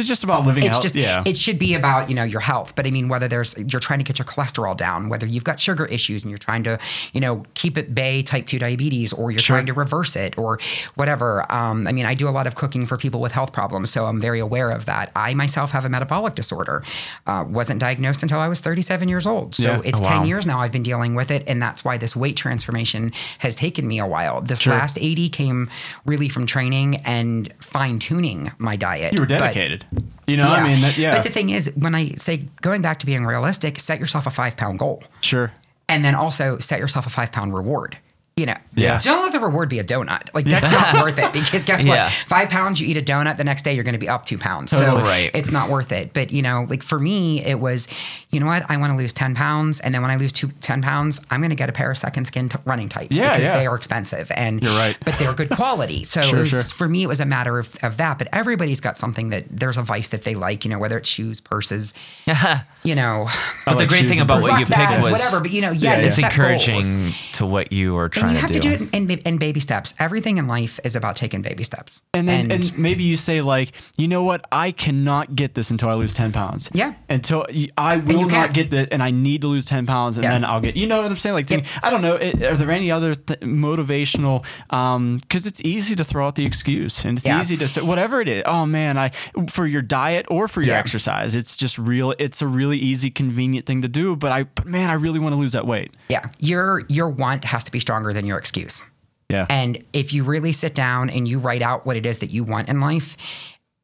[0.00, 0.82] it's just about living it's out.
[0.82, 1.22] just yeah.
[1.26, 3.98] it should be about you know your health but i mean whether there's you're trying
[4.00, 6.78] to get your cholesterol down whether you've got sugar issues and you're trying to
[7.12, 9.56] you know keep at bay type 2 diabetes or you're Sure.
[9.56, 10.58] trying to reverse it or
[10.96, 13.90] whatever um, i mean i do a lot of cooking for people with health problems
[13.90, 16.82] so i'm very aware of that i myself have a metabolic disorder
[17.26, 19.80] uh, wasn't diagnosed until i was 37 years old so Yeah.
[19.84, 22.36] it's Oh, 10 years now i've been dealing with it and that's why this weight
[22.36, 24.72] transformation has taken me a while this Sure.
[24.74, 25.68] last 80 came
[26.06, 29.84] really from training and fine-tuning my diet you were dedicated.
[30.26, 31.12] You know, I mean, that, yeah.
[31.14, 34.30] but the thing is, when I say going back to being realistic, set yourself a
[34.30, 35.02] five pound goal.
[35.20, 35.52] sure.
[35.88, 37.98] And then also set yourself a five pound reward.
[38.36, 38.98] You know, Yeah.
[39.00, 40.28] don't let the reward be a donut.
[40.32, 41.94] Like that's not worth it because guess what?
[41.94, 42.08] Yeah.
[42.28, 44.38] Five pounds, you eat a donut, the next day you're going to be up two
[44.38, 44.70] pounds.
[44.70, 44.98] So.
[44.98, 45.30] Right.
[45.34, 46.12] it's not worth it.
[46.14, 47.88] But you know, like for me, it was,
[48.30, 48.64] you know what?
[48.70, 49.80] I want to lose 10 pounds.
[49.80, 51.98] And then when I lose two, 10 pounds, I'm going to get a pair of
[51.98, 53.56] second skin t- running tights Yeah, because yeah.
[53.58, 54.96] they are expensive and You're right.
[55.04, 56.04] but they're good quality.
[56.10, 56.62] So Sure, was, sure.
[56.62, 58.18] for me, it was a matter of, of that.
[58.18, 61.08] But everybody's got something that there's a vice that they like, you know, whether it's
[61.08, 61.92] shoes, purses,
[62.84, 63.28] you know,
[63.64, 64.70] But the great thing about what you purses.
[64.70, 65.40] bags, picked was whatever.
[65.42, 67.16] But you know, yeah, Yeah, you it's encouraging goals.
[67.34, 68.76] to what you were And trying you have to to do.
[68.78, 69.94] do it in, in baby steps.
[69.98, 72.02] Everything in life is about taking baby steps.
[72.14, 74.44] And then and, maybe you say like, you know what?
[74.52, 76.70] I cannot get this until I lose ten pounds.
[76.72, 76.94] Yeah.
[77.08, 80.24] Until I will you not get that, and I need to lose ten pounds, and
[80.24, 80.32] Yeah.
[80.32, 80.76] then I'll get.
[80.76, 81.34] You know what I'm saying?
[81.34, 82.14] Like, think, I don't know.
[82.14, 84.44] It, are there any other th- motivational?
[84.70, 87.40] Um, because it's easy to throw out the excuse, and it's Yeah.
[87.40, 88.42] easy to say whatever it is.
[88.46, 89.10] Oh man, I
[89.48, 90.80] for your diet or for your Yeah.
[90.80, 92.14] exercise, it's just real.
[92.18, 94.16] It's a really easy, convenient thing to do.
[94.16, 95.94] But I, but man, I really want to lose that weight.
[96.08, 98.84] yeah, your your want has to be stronger than your excuse.
[99.28, 99.46] Yeah.
[99.48, 102.42] And if you really sit down and you write out what it is that you
[102.42, 103.16] want in life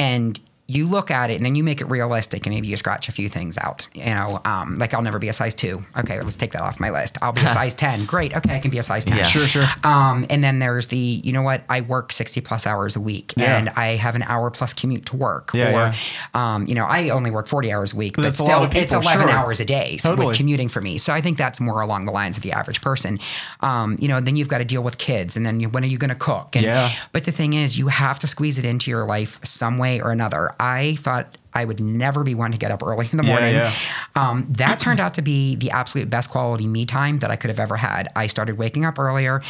[0.01, 3.09] and you look at it and then you make it realistic and maybe you scratch
[3.09, 3.89] a few things out.
[3.95, 5.85] You know, um, like I'll never be a size two.
[5.97, 7.19] Okay, let's take that off my list.
[7.23, 8.05] I'll be a size 10.
[8.07, 8.35] Great.
[8.37, 9.17] Okay, I can be a size 10.
[9.17, 9.23] Yeah.
[9.25, 9.65] Sure, sure.
[9.85, 13.33] Um, and then there's the, you know what, I work 60 plus hours a week
[13.37, 13.57] Yeah.
[13.59, 15.53] and I have an hour plus commute to work.
[15.55, 15.95] Yeah, or, yeah.
[16.35, 18.65] um, you know, I only work 40 hours a week, but That's a lot still
[18.65, 19.31] of it's 11 sure.
[19.31, 20.27] hours a day so Totally.
[20.29, 20.99] with commuting for me.
[20.99, 23.21] So I think that's more along the lines of the average person.
[23.61, 25.89] Um, you know, then you've got to deal with kids and then you, when are
[25.89, 26.57] you going to cook?
[26.57, 26.91] And, Yeah.
[27.13, 30.11] But the thing is, you have to squeeze it into your life some way or
[30.11, 30.55] another.
[30.61, 33.55] I thought I would never be one to get up early in the Yeah, morning.
[33.55, 33.73] yeah.
[34.15, 37.49] Um, that turned out to be the absolute best quality me time that I could
[37.51, 38.09] have ever had.
[38.15, 39.43] I started waking up earlier,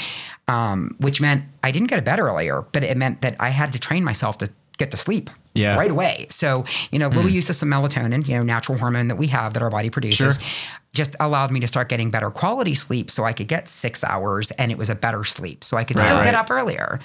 [0.49, 3.73] um, which meant I didn't go to bed earlier, but it meant that I had
[3.73, 5.77] to train myself to get to sleep Yeah.
[5.77, 6.27] Right away.
[6.29, 9.55] So, you know, little use of some melatonin, you know, natural hormone that we have
[9.55, 10.39] that our body produces.
[10.39, 10.45] Sure.
[10.93, 14.51] Just allowed me to start getting better quality sleep so I could get six hours
[14.53, 15.65] and it was a better sleep.
[15.65, 17.01] So I could Right, still get up earlier.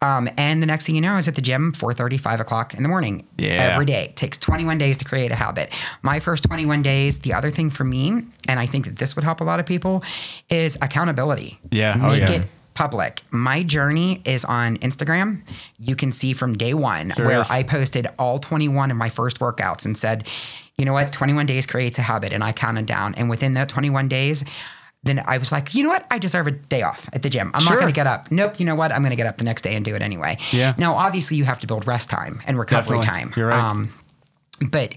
[0.00, 2.74] Um, and the next thing you know, I was at the gym 4.30, 5 o'clock
[2.74, 3.50] in the morning Yeah.
[3.72, 4.06] every day.
[4.06, 5.70] It takes 21 days to create a habit.
[6.02, 8.08] My first 21 days, the other thing for me,
[8.48, 10.02] and I think that this would help a lot of people,
[10.50, 11.60] is accountability.
[11.70, 11.94] Yeah.
[12.02, 12.30] Oh, Make yeah.
[12.32, 13.22] it public.
[13.30, 15.42] My journey is on Instagram.
[15.78, 17.50] You can see from day one Sure where is.
[17.50, 20.26] I posted all 21 of my first workouts and said,
[20.78, 22.32] you know what, 21 days creates a habit.
[22.32, 23.14] And I counted down.
[23.16, 24.44] And within that 21 days,
[25.04, 26.06] then I was like, you know what?
[26.10, 27.50] I deserve a day off at the gym.
[27.54, 27.72] I'm Sure.
[27.72, 28.30] not going to get up.
[28.30, 28.60] Nope.
[28.60, 28.92] You know what?
[28.92, 30.38] I'm going to get up the next day and do it anyway.
[30.52, 30.74] Yeah.
[30.78, 33.06] Now, obviously, you have to build rest time and recovery Definitely.
[33.24, 33.34] time.
[33.36, 33.68] You're right.
[33.70, 33.92] Um,
[34.70, 34.94] but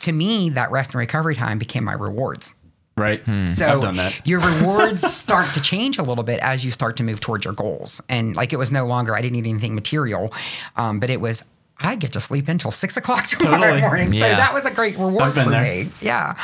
[0.00, 2.54] to me, that rest and recovery time became my rewards.
[2.96, 3.22] Right.
[3.46, 4.20] So I've done that.
[4.26, 7.52] your rewards start to change a little bit as you start to move towards your
[7.52, 8.00] goals.
[8.08, 10.32] And like it was no longer I didn't need anything material,
[10.76, 11.44] um, but it was
[11.78, 13.80] I get to sleep until six o'clock tomorrow Totally.
[13.82, 14.12] morning.
[14.12, 15.62] So that was a great reward for there.
[15.84, 15.90] me.
[16.00, 16.36] Yeah.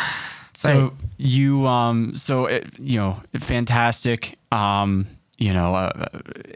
[0.53, 4.37] So you, um, so it, you know, fantastic.
[4.53, 5.07] Um,
[5.43, 6.09] you know, uh,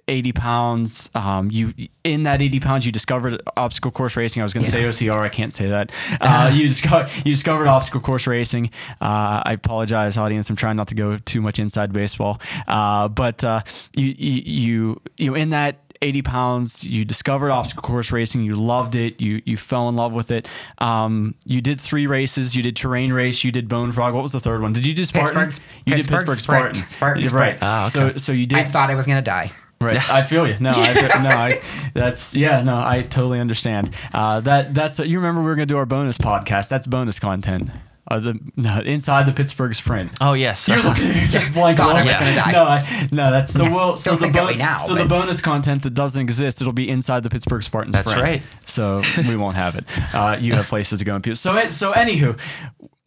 [0.07, 1.11] 80 pounds.
[1.15, 4.43] Um, you in that 80 pounds, you discovered obstacle course racing.
[4.43, 5.21] I was going to say OCR.
[5.21, 5.91] I can't say that.
[6.19, 8.71] Uh, you discovered you discovered obstacle course racing.
[9.01, 10.49] Uh, I apologize, audience.
[10.51, 12.41] I'm trying not to go too much inside baseball.
[12.67, 13.63] Uh, but uh,
[13.95, 16.85] you, you you you in that 80 pounds.
[16.85, 18.43] You discovered obstacle course racing.
[18.43, 19.21] You loved it.
[19.21, 20.49] You you fell in love with it.
[20.79, 22.55] Um, you did three races.
[22.57, 23.45] You did terrain race.
[23.45, 24.15] You did bone frog.
[24.15, 24.73] What was the third one?
[24.73, 25.35] Did you do Spartan?
[25.45, 26.77] Pittsburgh- you did Pittsburgh Pittsburgh Sprint.
[26.77, 26.89] Spartan.
[26.89, 27.61] Spartan Sprint.
[27.61, 27.63] right.
[27.63, 29.51] Ah, So so you did I thought I was gonna die.
[29.81, 30.11] Right.
[30.11, 30.57] I feel you.
[30.59, 31.61] No, I, no, I,
[31.93, 33.95] that's yeah, no, I totally understand.
[34.15, 36.69] Uh, that that's you remember we were gonna do our bonus podcast.
[36.71, 37.69] That's bonus content.
[38.09, 40.13] Uh, the no, inside the Pittsburgh Sprint.
[40.21, 40.69] Oh yes.
[40.69, 41.77] You're looking at just blank.
[41.79, 42.53] Thought I was gonna die.
[42.53, 43.97] No, I, no, that's so well.
[43.97, 46.61] So Don't the think that way now, so the but- bonus content that doesn't exist,
[46.61, 47.95] it'll be inside the Pittsburgh Spartans.
[47.95, 48.29] That's Sprint.
[48.29, 48.43] right.
[48.65, 49.85] So we won't have it.
[50.15, 51.37] Uh, you have places to go and people.
[51.37, 52.39] So it- so anywho.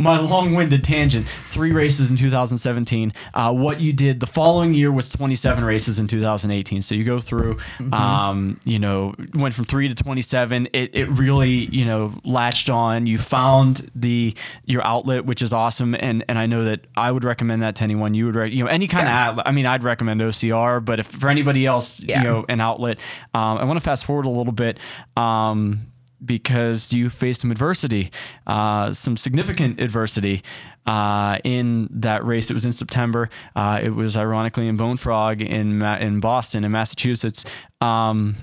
[0.02, 1.28] My long-winded tangent.
[1.48, 3.12] Three races in 2017.
[3.34, 6.82] Uh, what you did the following year was 27 races in 2018.
[6.82, 7.94] So you go through, Mm-hmm.
[7.94, 10.70] um, you know, went from three to 27.
[10.72, 13.08] It, it really, you know, latched on.
[13.08, 14.34] You found the
[14.64, 15.94] your outlet, which is awesome.
[15.96, 18.14] And and I know that I would recommend that to anyone.
[18.14, 19.26] You would, re- you know, any kind Yeah.
[19.26, 19.48] of outlet.
[19.50, 22.20] I mean, I'd recommend OCR, but if for anybody else, Yeah.
[22.20, 23.00] you know, an outlet.
[23.34, 24.78] Um, I want to fast forward a little bit.
[25.18, 25.88] Um,
[26.24, 28.12] because you faced some adversity,
[28.48, 30.44] uh, some significant adversity
[30.86, 32.50] uh, in that race.
[32.50, 33.30] It was in September.
[33.56, 37.46] Uh, it was ironically in Bone Frog in Ma- in Boston, in Massachusetts.
[37.82, 38.36] Um,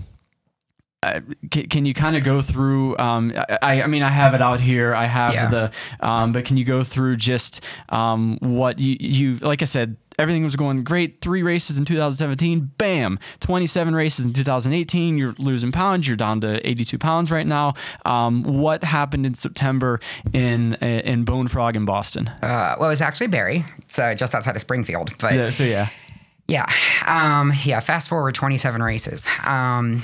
[1.06, 2.96] uh, can, can you kind of go through?
[2.98, 4.94] Um, I, I mean, I have it out here.
[4.94, 5.48] I have Yeah.
[5.48, 9.96] the, um, but can you go through just um, what you, you, like I said,
[10.18, 11.20] everything was going great.
[11.20, 15.18] Three races in 2017, bam, 27 races in 2018.
[15.18, 16.08] You're losing pounds.
[16.08, 17.74] You're down to 82 pounds right now.
[18.06, 20.00] Um, what happened in September
[20.32, 22.28] in in Bone Frog in Boston?
[22.42, 23.64] Uh, well, it was actually Barre.
[23.78, 25.12] It's uh, just outside of Springfield.
[25.18, 25.88] But Yeah, so yeah,
[26.48, 26.64] Yeah.
[27.06, 27.80] Um, yeah.
[27.80, 29.26] Fast forward 27 races.
[29.44, 30.02] Um,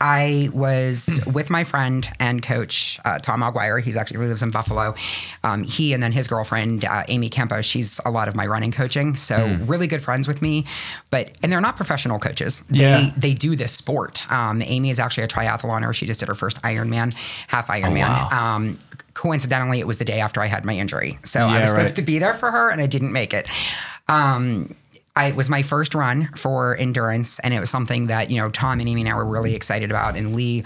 [0.00, 3.80] I was with my friend and coach, uh, Tom Aguirre.
[3.80, 4.94] He's actually he lives in Buffalo.
[5.42, 8.70] Um, he and then his girlfriend, uh, Amy Kempo, she's a lot of my running
[8.70, 9.16] coaching.
[9.16, 10.66] So really good friends with me.
[11.10, 12.60] But, and they're not professional coaches.
[12.70, 13.12] They, Yeah.
[13.16, 14.30] they do this sport.
[14.30, 15.92] Um, Amy is actually a triathloner.
[15.92, 17.12] She just did her first Ironman,
[17.48, 18.02] half Ironman.
[18.08, 18.28] wow.
[18.30, 18.78] Um,
[19.14, 21.18] coincidentally, it was the day after I had my injury.
[21.24, 21.96] So I was supposed right.
[21.96, 23.48] to be there for her and I didn't make it.
[24.08, 24.76] Um,
[25.14, 28.48] I, it was my first run for endurance, and it was something that you know
[28.50, 30.16] Tom and Amy and I were really excited about.
[30.16, 30.64] And Lee,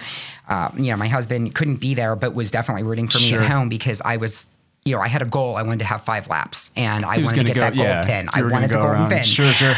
[0.49, 3.41] uh, you know, my husband couldn't be there, but was definitely rooting for me Sure.
[3.41, 4.47] at home because I was,
[4.85, 5.57] you know, I had a goal.
[5.57, 8.03] I wanted to have five laps, and I wanted to get go- that gold yeah,
[8.05, 8.29] pin.
[8.33, 9.11] I wanted the go golden around.
[9.11, 9.25] pin.
[9.25, 9.75] Sure, sure.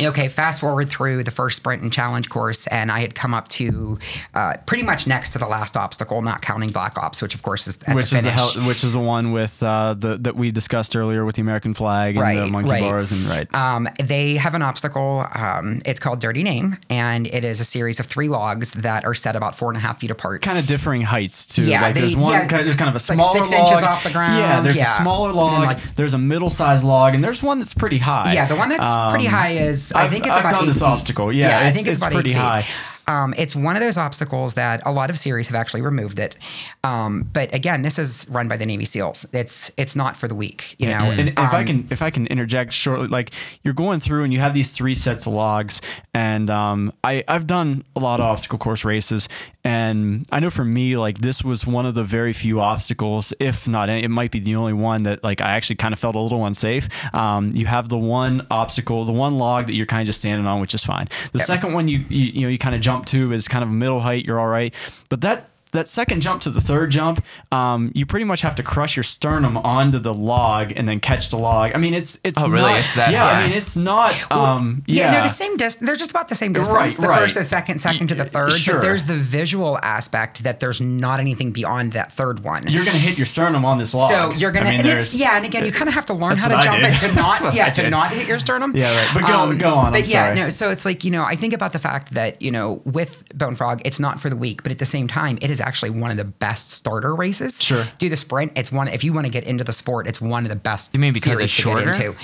[0.00, 3.48] Okay, fast forward through the first sprint and challenge course, and I had come up
[3.50, 3.98] to
[4.34, 7.66] uh, pretty much next to the last obstacle, not counting Black Ops, which of course
[7.66, 10.36] is at which the is the hell, which is the one with uh, the that
[10.36, 12.82] we discussed earlier with the American flag and the monkey right.
[12.82, 13.52] bars and right.
[13.54, 15.26] Um, they have an obstacle.
[15.34, 19.14] Um, it's called Dirty Name, and it is a series of three logs that are
[19.14, 20.42] set about four and a half feet apart.
[20.42, 21.64] kind of differing heights too.
[21.64, 23.68] Yeah, like there's one, yeah, kind of, there's kind of a like smaller six log.
[23.68, 24.98] inches off the ground, Yeah, there's yeah.
[24.98, 25.64] a smaller log.
[25.66, 28.32] like- there's a middle-sized log, and there's one that's pretty high.
[28.34, 30.76] Yeah, the one that's pretty Um, high is I think it's I've about done this
[30.78, 30.84] feet.
[30.84, 31.32] obstacle.
[31.32, 32.38] Yeah, I it's- think it's, it's pretty feet.
[32.38, 32.64] high.
[33.08, 36.36] Um, it's one of those obstacles that a lot of series have actually removed it.
[36.84, 39.26] Um, but again, this is run by the Navy SEALs.
[39.32, 41.10] It's it's not for the weak, you know.
[41.10, 43.32] And if I Um, can, if I can interject shortly, like
[43.64, 45.80] you're going through and you have these three sets of logs,
[46.14, 49.28] and um, I I've done a lot of obstacle course races,
[49.64, 53.66] and I know for me, like this was one of the very few obstacles, if
[53.66, 56.20] not, it might be the only one that like I actually kind of felt a
[56.20, 56.88] little unsafe.
[57.14, 60.46] Um, you have the one obstacle, the one log that you're kind of just standing
[60.46, 61.08] on, which is fine.
[61.32, 63.70] The second one you, you you know you kind of jump to is kind of
[63.70, 64.74] middle height, you're all right,
[65.08, 68.62] but that that second jump to the third jump, um, you pretty much have to
[68.62, 71.72] crush your sternum onto the log and then catch the log.
[71.74, 72.70] I mean, it's it's Oh, really?
[72.72, 73.28] not- It's that yeah.
[73.30, 73.42] high?
[73.42, 74.14] I mean, it's not.
[74.32, 75.86] Um, yeah, yeah, they're the same distance.
[75.86, 76.74] They're just about the same distance.
[76.74, 77.18] Right, the right.
[77.20, 78.52] first to the second, second to the third.
[78.52, 78.76] Sure.
[78.76, 82.66] But there's the visual aspect that there's not anything beyond that third one.
[82.68, 84.10] You're gonna hit your sternum on this log.
[84.10, 86.14] So you're gonna, I mean, and it's, yeah, and again, you kind of have to
[86.14, 88.72] learn how to jump it to not, yeah, to not hit your sternum.
[88.76, 89.10] Yeah, right.
[89.14, 90.36] But go- on, go on, I'm But yeah, sorry.
[90.36, 90.48] no.
[90.48, 93.54] So it's like you know, I think about the fact that you know, with Bone
[93.54, 96.10] Frog, it's not for the weak, but at the same time, it is actually one
[96.10, 97.60] of the best starter races.
[97.62, 97.86] Sure.
[97.98, 98.52] Do the sprint.
[98.56, 98.88] It's one.
[98.88, 100.90] If you want to get into the sport, it's one of the best.
[100.92, 101.84] You mean because it's to shorter?
[101.92, 102.18] Get into.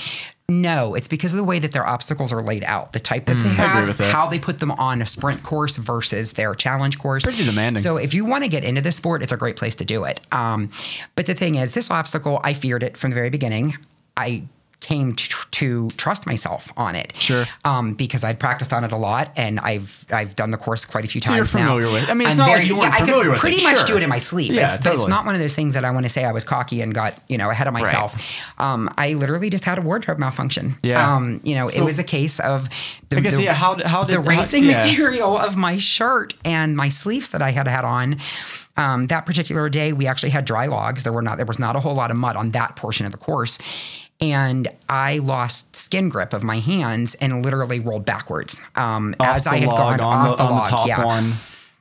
[0.47, 3.35] No, it's because of the way that their obstacles are laid out, the type that
[3.43, 4.13] they Mm, agree have, that.
[4.13, 7.23] how they put them on a sprint course versus their challenge course.
[7.25, 7.83] Pretty demanding.
[7.83, 10.05] So if you want to get into this sport, it's a great place to do
[10.05, 10.21] it.
[10.33, 10.71] Um,
[11.17, 13.79] but the thing is, this obstacle, I feared it from the very beginning.
[14.19, 14.45] I
[14.85, 17.15] came to, to trust myself on it.
[17.17, 17.47] Sure.
[17.65, 21.05] Um, because I'd practiced on it a lot, and I've I've done the course quite
[21.05, 21.61] a few So you're times now.
[21.61, 22.11] familiar with it.
[22.11, 23.79] I mean, it's I'm not like you weren't I familiar could with it, pretty much
[23.79, 23.87] sure.
[23.87, 24.53] do it in my sleep.
[24.53, 26.33] Yeah, it's, but it's not one of those things that I want to say I
[26.33, 28.15] was cocky and got you know ahead of myself.
[28.59, 30.77] Um, I literally just had a wardrobe malfunction.
[30.83, 31.15] Yeah.
[31.17, 32.69] Um, you know, So- it was a case of
[33.09, 34.79] the, I guess, the- yeah, how- how the did- how- racing yeah.
[34.79, 38.17] material of my shirt and my sleeves that I had had on.
[38.77, 41.05] Um, that particular day, we actually had dry logs.
[41.05, 43.13] There were not there was not a whole lot of mud on that portion of
[43.13, 43.59] the course.
[44.21, 49.57] And I lost skin grip of my hands and literally rolled backwards um, as I
[49.59, 50.65] had log, gone on off the, the, on log.
[50.67, 51.05] the top yeah.
[51.05, 51.33] one,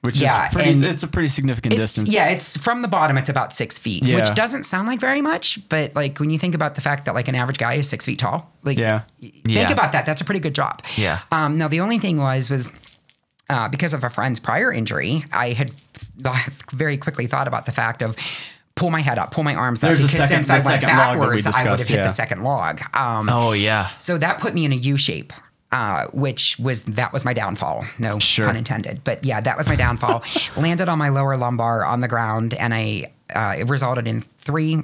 [0.01, 0.69] which Yeah, is pretty.
[0.87, 2.11] It's a pretty significant distance.
[2.11, 3.17] yeah, it's from the bottom.
[3.17, 4.15] It's about six feet, Yeah.
[4.17, 7.13] which doesn't sound like very much, but like when you think about the fact that
[7.13, 9.03] like an average guy is six feet tall, like Yeah.
[9.21, 9.71] think Yeah.
[9.71, 10.05] about that.
[10.05, 10.81] That's a pretty good drop.
[10.97, 11.19] Yeah.
[11.31, 12.73] Um, now the only thing was was
[13.49, 15.71] uh, because of a friend's prior injury, I had
[16.73, 18.15] very quickly thought about the fact of
[18.75, 20.09] pull my head up, pull my arms There's up.
[20.09, 22.03] Because second- since I went that we backwards, I would have hit yeah.
[22.07, 22.81] the second log.
[22.95, 23.89] Um, Oh yeah.
[23.97, 25.31] so that put me in a U shape,
[25.71, 27.85] uh, which was that was my downfall.
[27.99, 28.47] No Sure.
[28.47, 29.03] pun intended.
[29.03, 30.23] But yeah, that was my downfall.
[30.57, 34.83] Landed on my lower lumbar on the ground, and I uh, it resulted in three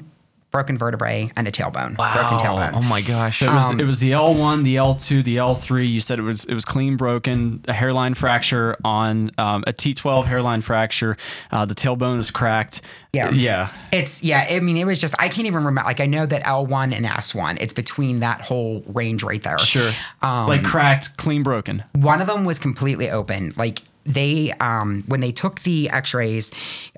[0.51, 2.39] broken vertebrae and a tailbone, broken Wow.
[2.41, 2.73] tailbone.
[2.73, 3.41] Oh my gosh.
[3.41, 5.87] It was, Um, it was the L1, the L2, the L3.
[5.87, 10.25] You said it was it was clean broken, a hairline fracture on um, a T12
[10.25, 11.17] hairline fracture.
[11.51, 12.81] Uh, the tailbone is cracked.
[13.13, 13.29] Yeah.
[13.31, 13.69] yeah.
[13.91, 14.45] It's yeah.
[14.49, 15.81] I mean, it was just I can't even remember.
[15.87, 17.57] Like I know that L one and S one.
[17.59, 19.57] It's between that whole range right there.
[19.59, 19.91] Sure.
[20.21, 21.83] Um, like cracked, clean broken.
[21.93, 23.53] One of them was completely open.
[23.55, 26.51] Like they, um, when they took the X-rays,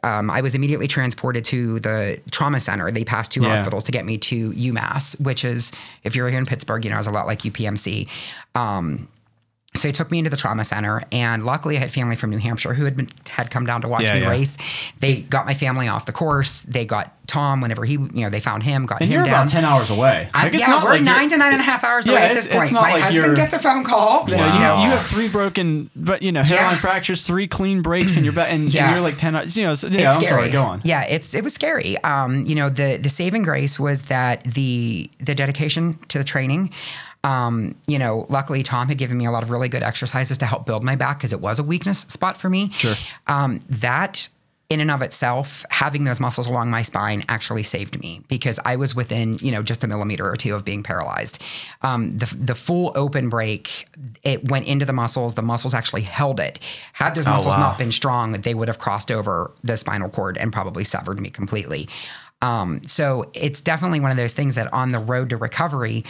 [0.04, 2.90] um, I was immediately transported to the trauma center.
[2.92, 3.50] They passed two Yeah.
[3.50, 5.72] hospitals to get me to UMass, which is,
[6.04, 8.08] if you're here in Pittsburgh, you know, it's a lot like UPMC.
[8.56, 9.08] Um,
[9.74, 12.40] so they took me into the trauma center, and luckily I had family from New
[12.40, 14.30] Hampshire who had been had come down to watch Yeah, me yeah.
[14.30, 14.58] race.
[15.00, 16.62] They got my family off the course.
[16.64, 19.34] They got Tom whenever he, you know, they found him, got And him you're down.
[19.44, 20.30] about 10 hours away.
[20.34, 22.14] I'm- Like, it's yeah, not we're like nine to nine and a half hours Yeah,
[22.14, 22.72] away at it's- this it's point.
[22.74, 24.26] not My like husband you're- gets a phone call.
[24.30, 26.80] You, know, you you, know, you have three broken, but you know, hairline Yeah.
[26.80, 29.38] fractures, three clean breaks, and you're ba- and, and you're like ten.
[29.38, 30.02] hours- You know, so, yeah.
[30.10, 30.42] it's I'm scary.
[30.42, 30.52] sorry.
[30.52, 30.82] Go on.
[30.84, 31.98] Yeah, it's it was scary.
[32.04, 36.72] Um, you know, the the saving grace was that the the dedication to the training.
[37.24, 40.46] Um, you know, luckily Tom had given me a lot of really good exercises to
[40.46, 42.72] help build my back because it was a weakness spot for me.
[42.72, 42.96] Sure.
[43.28, 44.28] Um, that
[44.72, 48.78] in and of itself, having those muscles along my spine actually saved me because I
[48.78, 51.44] was within, you know, just a millimeter or two of being paralyzed.
[51.82, 53.90] Um, the, the full open break,
[54.24, 55.34] it went into the muscles.
[55.34, 56.58] The muscles actually held it.
[56.94, 57.60] Had those muscles wow.
[57.60, 61.30] not been strong, they would have crossed over the spinal cord and probably severed me
[61.30, 61.90] completely.
[62.42, 66.06] Um, so it's definitely one of those things that on the road to recovery,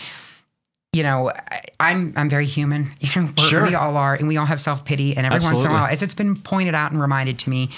[0.94, 1.32] you know,
[1.80, 2.92] I'm I'm very human.
[3.00, 3.66] You know, Sure.
[3.66, 5.16] we all are, and we all have self pity.
[5.16, 7.70] And every once in a while, as it's been pointed out and reminded to me,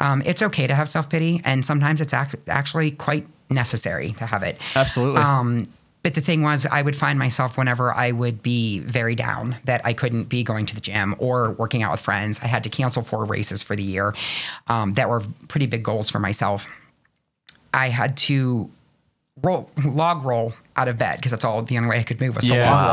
[0.00, 4.26] um, it's okay to have self pity, and sometimes it's ac- actually quite necessary to
[4.26, 4.60] have it.
[4.74, 5.20] Absolutely.
[5.20, 5.66] Um,
[6.02, 9.80] but the thing was, I would find myself whenever I would be very down that
[9.84, 12.38] I couldn't be going to the gym or working out with friends.
[12.42, 14.14] I had to cancel four races for the year
[14.68, 16.68] um, that were pretty big goals for myself.
[17.74, 18.70] I had to
[19.42, 22.34] roll log roll out of bed because that's all the only way I could move
[22.36, 22.70] was to Yeah.
[22.72, 22.86] log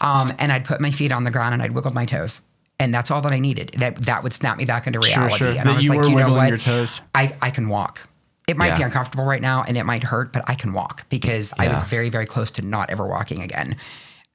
[0.00, 0.10] roll.
[0.10, 2.42] Um, and I'd put my feet on the ground and I'd wiggle my toes.
[2.78, 3.74] And that's all that I needed.
[3.78, 5.36] That that would snap me back into reality.
[5.36, 5.48] sure.
[5.48, 6.98] And That I was you like, you know what?
[7.14, 8.08] I, I can walk.
[8.46, 11.54] It might be uncomfortable right now and it might hurt, but I can walk because
[11.58, 13.76] I was very, very close to not ever walking again.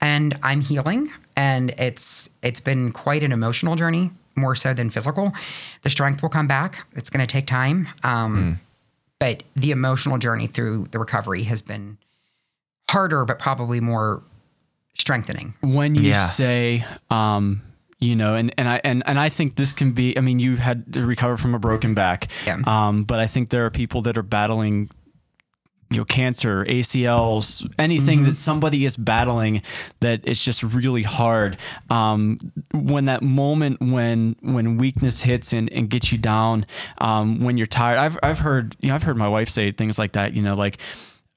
[0.01, 5.33] And I'm healing and it's it's been quite an emotional journey, more so than physical.
[5.83, 6.85] The strength will come back.
[6.95, 7.87] It's gonna take time.
[8.03, 8.59] Um,
[9.19, 11.97] but the emotional journey through the recovery has been
[12.89, 14.23] harder, but probably more
[14.95, 15.53] strengthening.
[15.61, 16.25] when you Yeah.
[16.27, 17.61] say um
[17.99, 20.55] you know and and I and, and I think this can be I mean you
[20.57, 22.57] had to recover from a broken back Yeah.
[22.65, 24.89] um but I think there are people that are battling
[25.91, 29.61] you know cancer ACLs anything that somebody is battling
[30.01, 31.57] that it's just really hard.
[31.89, 32.37] Um
[32.73, 36.65] when that moment when when weakness hits and, and gets you down
[36.99, 39.97] um when you're tired I've I've heard you know I've heard my wife say things
[39.97, 40.77] like that you know like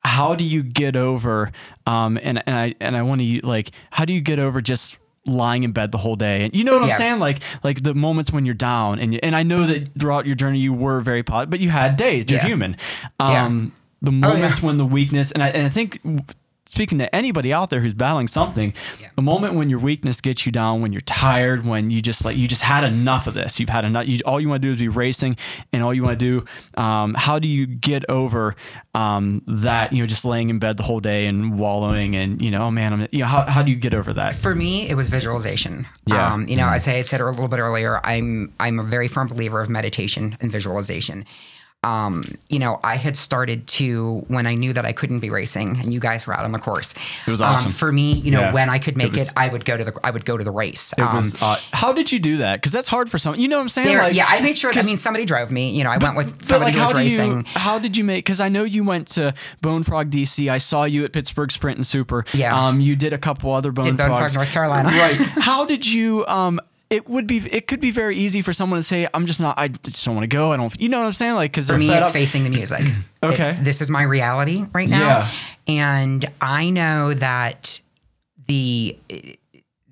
[0.04, 1.50] how do you get over
[1.86, 4.98] um and and I and I want to like how do you get over just
[5.24, 6.44] lying in bed the whole day?
[6.44, 7.20] And you know what I'm saying?
[7.20, 10.58] Like like the moments when you're down and and I know that throughout your journey
[10.58, 12.46] you were very positive but you had days you're Yeah.
[12.46, 12.76] human.
[13.20, 13.68] Yeah.
[14.02, 14.20] The Oh, yeah.
[14.34, 16.00] moments when the weakness and I and I think
[16.64, 19.08] speaking to anybody out there who's battling something Yeah.
[19.16, 22.36] the moment when your weakness gets you down when you're tired when you just like
[22.36, 24.72] you just had enough of this you've had enough you, all you want to do
[24.72, 25.36] is be racing
[25.72, 28.54] and all you want to do um, how do you get over
[28.94, 32.50] um, that you know just laying in bed the whole day and wallowing and you
[32.50, 34.88] know oh man I'm you know how, how do you get over that For me,
[34.88, 35.86] it was visualization.
[36.06, 36.32] Yeah.
[36.32, 39.26] Um, you know, as I said a little bit earlier, I'm I'm a very firm
[39.26, 41.24] believer of meditation and visualization.
[41.84, 45.78] Um, you know, I had started to when I knew that I couldn't be racing,
[45.80, 46.94] and you guys were out on the course.
[47.26, 47.68] It was awesome.
[47.68, 48.52] Um, for me, you know, Yeah.
[48.52, 50.36] when I could make It was- it, I would go to the I would go
[50.36, 50.94] to the race.
[50.96, 53.48] it Um, was, uh, how did you do that because that's hard for someone you
[53.48, 54.70] know what I'm saying like yeah, I made sure.
[54.72, 55.70] I mean, somebody drove me.
[55.70, 57.36] You know, I went with somebody like, who was how racing.
[57.38, 58.24] you how did you make?
[58.24, 60.48] Because I know you went to Bone Frog DC.
[60.48, 62.24] I saw you at Pittsburgh Sprint and Super.
[62.32, 62.56] Yeah.
[62.56, 64.34] Um, you did a couple other Bone Did Bone Frog, Frogs.
[64.36, 64.88] North Carolina.
[64.90, 65.16] right.
[65.42, 66.24] How did you?
[66.26, 66.60] Um,
[66.92, 67.38] it would be.
[67.38, 69.56] It could be very easy for someone to say, "I'm just not.
[69.56, 70.52] I just don't want to go.
[70.52, 70.78] I don't.
[70.78, 71.36] You know what I'm saying?
[71.36, 72.82] Like, because For me, it's facing the music.
[73.24, 73.50] Okay.
[73.50, 74.98] It's, this is my reality right now.
[74.98, 75.28] Yeah.
[75.68, 77.80] And I know that
[78.48, 78.98] the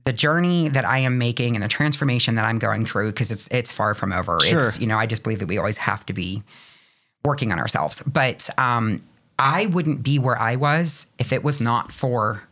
[0.05, 3.47] the journey that I am making and the transformation that I'm going through, because it's
[3.53, 4.41] it's far from over.
[4.41, 4.67] Sure.
[4.67, 6.43] It's, you know, I just believe that we always have to be
[7.25, 8.03] working on ourselves.
[8.03, 9.01] But um,
[9.39, 12.43] I wouldn't be where I was if it was not for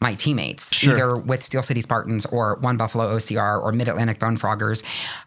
[0.00, 0.92] my teammates, Sure.
[0.94, 4.82] either with Steel City Spartans or One Buffalo OCR or Mid Atlantic Bone Froggers.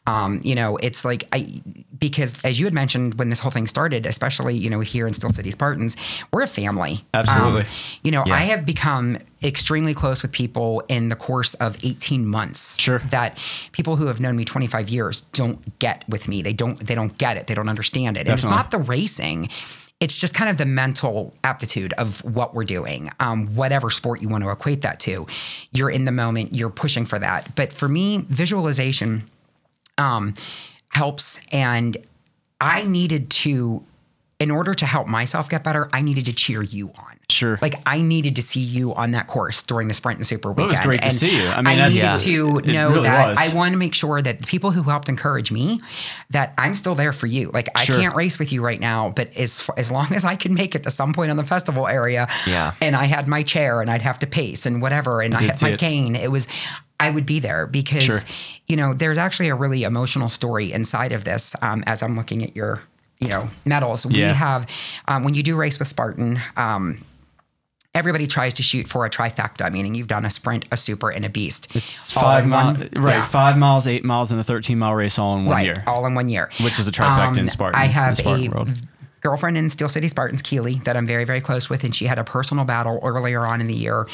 [0.05, 1.61] Um, you know, it's like I
[1.97, 5.13] because as you had mentioned when this whole thing started, especially you know here in
[5.13, 5.95] Steel City Spartans,
[6.31, 7.05] we're a family.
[7.13, 7.61] Absolutely.
[7.61, 7.67] Um,
[8.03, 8.35] you know, Yeah.
[8.35, 12.79] I have become extremely close with people in the course of 18 months.
[12.79, 12.99] Sure.
[13.09, 13.37] That
[13.71, 16.41] people who have known me 25 years don't get with me.
[16.41, 17.47] They don't they don't get it.
[17.47, 18.27] They don't understand it.
[18.27, 19.49] And it's not the racing.
[19.99, 24.29] It's just kind of the mental aptitude of what we're doing, um, whatever sport you
[24.29, 25.25] want to equate that to.
[25.71, 27.55] You're in the moment, you're pushing for that.
[27.55, 29.23] But for me, visualization
[29.97, 30.35] um,
[30.89, 31.41] helps.
[31.51, 31.97] And
[32.61, 33.83] I needed to,
[34.39, 37.17] in order to help myself get better, I needed to cheer you on.
[37.29, 37.57] Sure.
[37.59, 40.67] Like I needed to see you on that course during the sprint and super Well,
[40.67, 40.87] it weekend.
[40.89, 41.47] was great to see you.
[41.49, 43.37] I mean, I that's- needed to know really that was.
[43.39, 45.81] I want to make sure that the people who helped encourage me,
[46.29, 47.49] that I'm still there for you.
[47.51, 47.99] Like I Sure.
[47.99, 50.83] can't race with you right now, but as as long as I can make it
[50.83, 52.73] to some point on the festival area, Yeah.
[52.79, 55.49] and I had my chair and I'd have to pace and whatever, and I, did
[55.49, 55.79] had my it.
[55.79, 56.47] cane, it was.
[56.99, 58.19] I would be there because, Sure.
[58.67, 61.55] you know, there's actually a really emotional story inside of this.
[61.61, 62.81] Um, as I'm looking at your,
[63.19, 64.33] you know, medals, we Yeah.
[64.33, 64.67] have
[65.07, 66.39] um, when you do race with Spartan.
[66.55, 67.03] Um,
[67.95, 71.25] everybody tries to shoot for a trifecta, meaning you've done a sprint, a super, and
[71.25, 71.75] a beast.
[71.75, 73.15] It's All five miles, right?
[73.15, 73.21] yeah.
[73.23, 75.83] Five miles, eight miles, and a 13 mile race all in one right, year.
[75.87, 76.49] all in one year.
[76.61, 78.69] Which is a trifecta in Spartan- I in have Spartan a world.
[79.27, 82.17] Girlfriend in Steel City Spartans, Keely, that I'm very, very close with, and she had
[82.17, 84.07] a personal battle earlier on in the year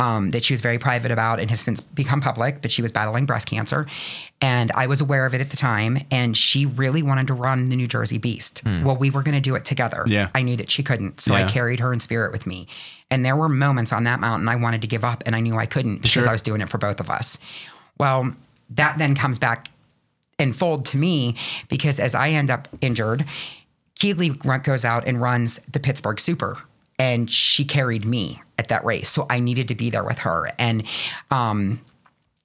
[0.00, 2.62] um, that she was very private about and has since become public.
[2.62, 3.86] But she was battling breast cancer,
[4.40, 5.98] and I was aware of it at the time.
[6.10, 8.62] And she really wanted to run the New Jersey Beast.
[8.84, 10.04] Well, we were going to do it together.
[10.06, 10.30] Yeah.
[10.34, 12.66] I knew that she couldn't, so I carried her in spirit with me.
[13.10, 15.56] And there were moments on that mountain I wanted to give up, and I knew
[15.56, 16.28] I couldn't because Sure.
[16.28, 17.38] I was doing it for both of us.
[17.98, 18.32] Well,
[18.70, 19.68] that then comes back
[20.38, 21.34] and fold to me
[21.68, 23.24] because as I end up injured,
[23.98, 26.58] Keeley goes out and runs the Pittsburgh Super,
[26.98, 29.08] and she carried me at that race.
[29.08, 30.50] So I needed to be there with her.
[30.58, 30.84] And
[31.30, 31.80] um,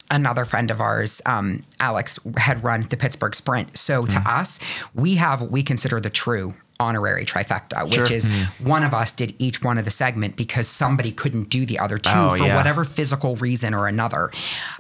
[0.10, 3.78] another friend of ours, um, Alex, had run the Pittsburgh Sprint.
[3.78, 4.60] So to us,
[4.94, 8.12] we have what we consider the true honorary trifecta, which Sure.
[8.12, 8.28] is
[8.64, 11.98] one of us did each one of the segment because somebody couldn't do the other
[12.00, 12.56] two Oh, for yeah.
[12.56, 14.32] whatever physical reason or another.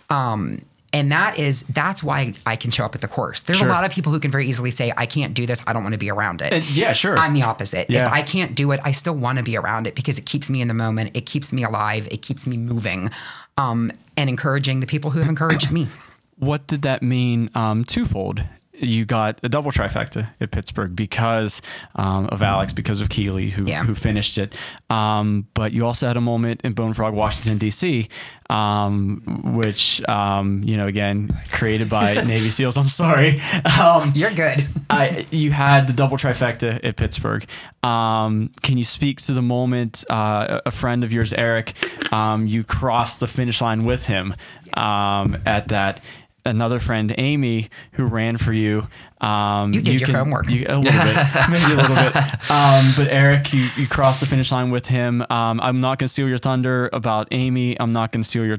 [0.09, 0.59] Um,
[0.93, 3.41] and that is that's why I can show up at the course.
[3.41, 3.67] There's Sure.
[3.67, 5.83] a lot of people who can very easily say, I can't do this, I don't
[5.83, 6.51] want to be around it.
[6.53, 7.17] And- yeah, sure.
[7.17, 7.89] I'm the opposite.
[7.89, 8.07] Yeah.
[8.07, 10.49] If I can't do it, I still want to be around it because it keeps
[10.49, 11.11] me in the moment.
[11.13, 12.07] It keeps me alive.
[12.11, 13.09] It keeps me moving
[13.57, 15.87] um, and encouraging the people who have encouraged me.
[16.37, 18.43] what did that mean um, twofold?
[18.81, 21.61] You got a double trifecta at Pittsburgh because
[21.95, 23.83] um, of Alex, because of Keeley, who, Yeah.
[23.83, 24.57] who finished it.
[24.89, 28.09] Um, but you also had a moment in Bone Frog, Washington, D.C.,
[28.49, 29.21] um,
[29.55, 32.75] which, um, you know, again, created by Navy SEALs.
[32.77, 33.39] I'm sorry.
[33.79, 34.67] Um, You're good.
[34.89, 37.45] I, you had the double trifecta at Pittsburgh.
[37.83, 41.73] Um, can you speak to the moment uh, a friend of yours, Eric,
[42.11, 44.35] um, you crossed the finish line with him
[44.73, 46.01] um, at that?
[46.43, 48.87] Another friend, Amy, who ran for you.
[49.21, 50.49] Um, You did your homework.
[50.49, 51.15] You, a little bit,
[51.51, 52.15] maybe a little bit.
[52.49, 55.21] Um, but Eric, you, you crossed the finish line with him.
[55.29, 57.79] Um, I'm not going to steal your thunder about Amy.
[57.79, 58.57] I'm not going to steal your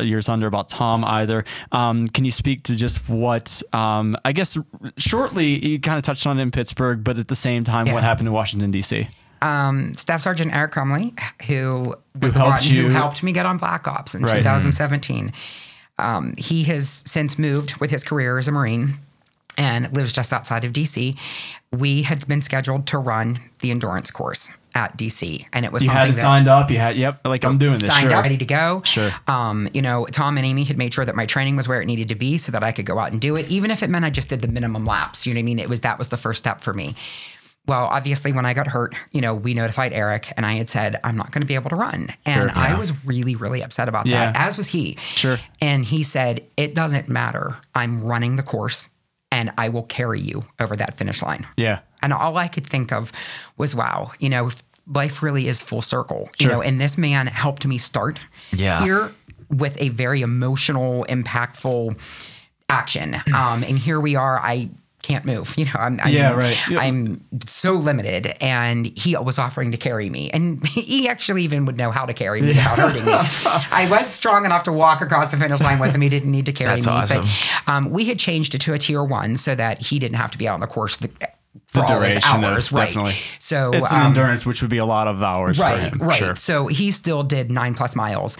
[0.00, 1.44] your thunder about Tom either.
[1.70, 4.56] Um, can you speak to just what um, I guess
[4.96, 8.02] shortly you kind of touched on it in Pittsburgh, but at the same time, what
[8.02, 9.06] happened in Washington D.C.
[9.42, 11.12] Um, Staff Sergeant Eric Crumley,
[11.46, 14.38] who was Who the one you- who helped me get on Black Ops in Right.
[14.38, 15.32] 2017.
[15.98, 18.94] Um, he has since moved with his career as a Marine
[19.56, 21.18] and lives just outside of DC.
[21.72, 25.90] We had been scheduled to run the endurance course at DC, and it was You
[25.90, 26.70] had that signed up.
[26.70, 27.86] You had yep, like I'm doing this.
[27.86, 28.16] signed Sure.
[28.16, 28.82] up, ready to go.
[28.84, 29.10] Sure.
[29.26, 31.86] Um, you know, Tom and Amy had made sure that my training was where it
[31.86, 33.90] needed to be so that I could go out and do it, even if it
[33.90, 35.26] meant I just did the minimum laps.
[35.26, 35.58] You know what I mean?
[35.58, 36.94] It was that was the first step for me.
[37.68, 40.98] Well, obviously, when I got hurt, you know, we notified Eric, and I had said
[41.04, 42.58] I'm not going to be able to run, and Sure.
[42.58, 44.32] I was really, really upset about Yeah.
[44.32, 44.36] that.
[44.40, 44.96] As was he.
[45.14, 45.38] Sure.
[45.60, 47.56] And he said, "It doesn't matter.
[47.74, 48.88] I'm running the course,
[49.30, 51.80] and I will carry you over that finish line." Yeah.
[52.02, 53.12] And all I could think of
[53.58, 54.50] was, wow, you know,
[54.86, 56.30] life really is full circle.
[56.40, 56.48] sure.
[56.50, 58.18] You know, and this man helped me start
[58.52, 58.82] Yeah.
[58.82, 59.12] here
[59.50, 61.98] with a very emotional, impactful
[62.70, 63.14] action.
[63.34, 64.38] Um, and here we are.
[64.40, 64.70] I
[65.02, 65.54] can't move.
[65.58, 66.56] You know, I'm, I'm Yeah, right.
[66.70, 66.80] Yeah.
[66.80, 71.76] I'm so limited, and he was offering to carry me, and he actually even would
[71.76, 73.12] know how to carry me without hurting me.
[73.12, 76.00] I was strong enough to walk across the finish line with him.
[76.00, 76.92] He didn't need to carry That's me.
[76.92, 77.26] awesome.
[77.66, 80.30] But um, we had changed it to a tier one so that he didn't have
[80.32, 80.96] to be out on the course.
[80.98, 81.28] The, for
[81.72, 82.86] The all his duration of- hours, right?
[82.86, 83.14] definitely.
[83.38, 86.08] So It's an um, endurance, which would be a lot of hours right, for him.
[86.08, 86.18] right.
[86.18, 86.36] Sure.
[86.36, 88.36] So he still did nine plus miles,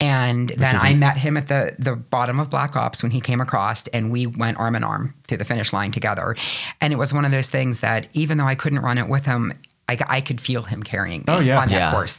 [0.00, 3.40] and then I met him at the the bottom of Black Ops when he came
[3.40, 6.34] across, and we went arm in arm through the finish line together.
[6.80, 9.26] And it was one of those things that even though I couldn't run it with
[9.26, 9.52] him,
[9.88, 11.58] I, I could feel him carrying me Oh, yeah.
[11.60, 11.90] on that Yeah.
[11.92, 12.18] course.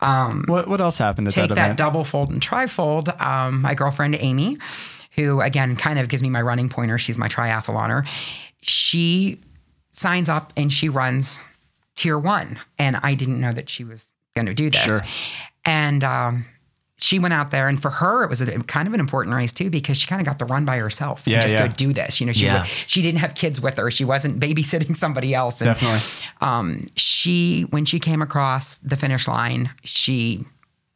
[0.00, 3.18] What what else happened at take that that, double fold and trifold.
[3.20, 4.58] Um, my girlfriend Amy,
[5.12, 8.06] who again kind of gives me my running pointer, she's my triathloner.
[8.60, 9.40] She
[9.96, 11.40] signs up and she runs
[11.96, 14.82] tier one, and I didn't know that she was going to do this.
[14.82, 15.00] Sure.
[15.64, 16.44] And um,
[16.98, 19.52] she went out there, and for her, it was a, kind of an important race
[19.52, 21.66] too because she kind of got to run by herself Yeah, and just yeah.
[21.66, 22.20] go do this.
[22.20, 22.64] You know, she Yeah.
[22.64, 23.90] she didn't have kids with her.
[23.90, 25.60] She wasn't babysitting somebody else.
[25.62, 26.00] And Definitely.
[26.42, 30.44] um, she when she came across the finish line, she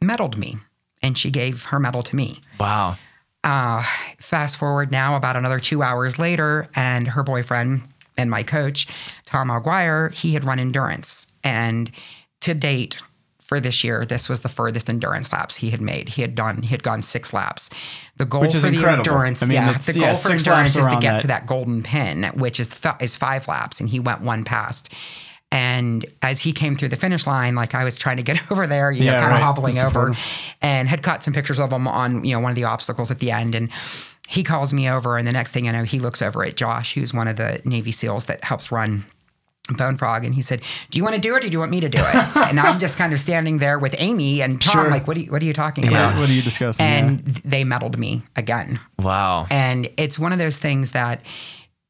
[0.02, 0.56] medaled me,
[1.02, 2.40] and she gave her medal to me.
[2.58, 2.96] Wow.
[3.42, 3.82] Uh,
[4.18, 7.82] fast forward now about another two hours later, and her boyfriend
[8.20, 8.86] and my coach,
[9.26, 11.32] Tom Aguirre, he had run endurance.
[11.42, 11.90] And
[12.40, 12.96] to date,
[13.50, 16.10] for this year, this was the furthest endurance laps he had made.
[16.10, 17.68] He had done, he had gone six laps.
[18.16, 18.98] The goal for the incredible.
[18.98, 21.20] endurance, I mean, yeah, the yeah, goal for endurance is to get that.
[21.22, 24.94] to that golden pin, which is is five laps, and he went one past.
[25.50, 28.68] And as he came through the finish line, like I was trying to get over
[28.68, 29.36] there, you know, kind right.
[29.36, 30.14] of hobbling over,
[30.62, 33.18] and had caught some pictures of him on, you know, one of the obstacles at
[33.18, 33.56] the end.
[33.56, 33.68] And
[34.28, 36.94] he calls me over, and the next thing I know, he looks over at Josh,
[36.94, 39.04] who's one of the Navy SEALs that helps run
[39.76, 41.70] Bone Frog, and he said, "Do you want to do it, or do you want
[41.70, 44.72] me to do it?" and I'm just kind of standing there with Amy and Tom,
[44.72, 44.90] Sure.
[44.90, 45.90] like, "What are you, what are you talking Yeah.
[46.08, 46.84] about?" What are you discussing?
[46.84, 47.34] And Yeah.
[47.44, 49.46] they medaled me again, Wow.
[49.50, 51.24] and it's one of those things that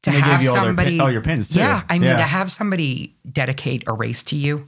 [0.03, 1.59] to And they gave have you all their pin- somebody, all your pins, too.
[1.59, 2.17] Yeah, I mean, Yeah.
[2.17, 4.67] to have somebody dedicate a race to you,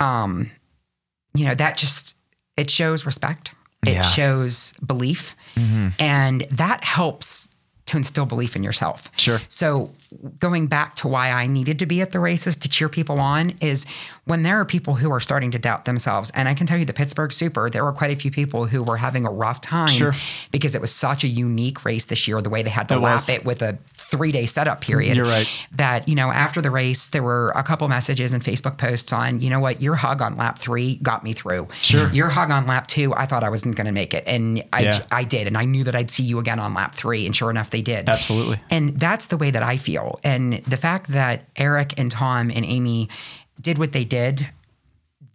[0.00, 0.50] um,
[1.34, 2.16] you know, that just
[2.56, 3.52] it shows respect.
[3.86, 4.02] It Yeah.
[4.02, 5.88] shows belief, mm-hmm.
[5.98, 7.50] and that helps
[7.86, 9.10] to instill belief in yourself.
[9.16, 9.40] Sure.
[9.48, 9.90] So
[10.40, 13.54] going back to why I needed to be at the races to cheer people on
[13.62, 13.86] is
[14.28, 16.30] when there are people who are starting to doubt themselves.
[16.34, 18.82] And I can tell you the Pittsburgh Super, there were quite a few people who
[18.82, 20.12] were having a rough time Sure.
[20.52, 22.98] because it was such a unique race this year, the way they had to It
[23.00, 23.28] lap was.
[23.28, 25.16] it with a three day setup period.
[25.16, 25.48] You're right.
[25.72, 29.40] That, you know, after the race, there were a couple messages and Facebook posts on,
[29.40, 31.68] you know what, your hug on lap three got me through.
[31.80, 32.08] Sure.
[32.12, 34.24] Your hug on lap two, I thought I wasn't going to make it.
[34.26, 34.98] And I, Yeah.
[35.10, 35.46] I did.
[35.46, 37.26] And I knew that I'd see you again on lap three.
[37.26, 38.08] And sure enough, they did.
[38.08, 38.60] Absolutely.
[38.70, 40.18] And that's the way that I feel.
[40.24, 43.08] And the fact that Eric and Tom and Amy
[43.60, 44.50] did what they did,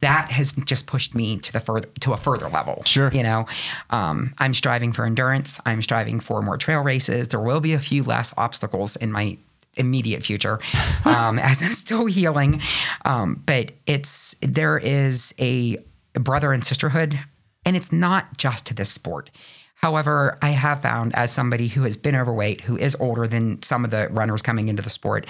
[0.04, 2.84] that has just pushed me to the further to a further level.
[2.86, 3.10] Sure.
[3.14, 3.46] You know,
[3.90, 5.62] um, I'm striving for endurance.
[5.66, 7.30] I'm striving for more trail races.
[7.30, 9.38] There will be a few less obstacles in my
[9.76, 10.60] immediate future
[11.06, 12.62] um, as I'm still healing.
[13.06, 15.78] Um, but it's there is a
[16.14, 17.18] brother and sisterhood,
[17.66, 19.32] and it's not just to this sport.
[19.76, 23.86] However, I have found as somebody who has been overweight, who is older than some
[23.86, 25.26] of the runners coming into the sport,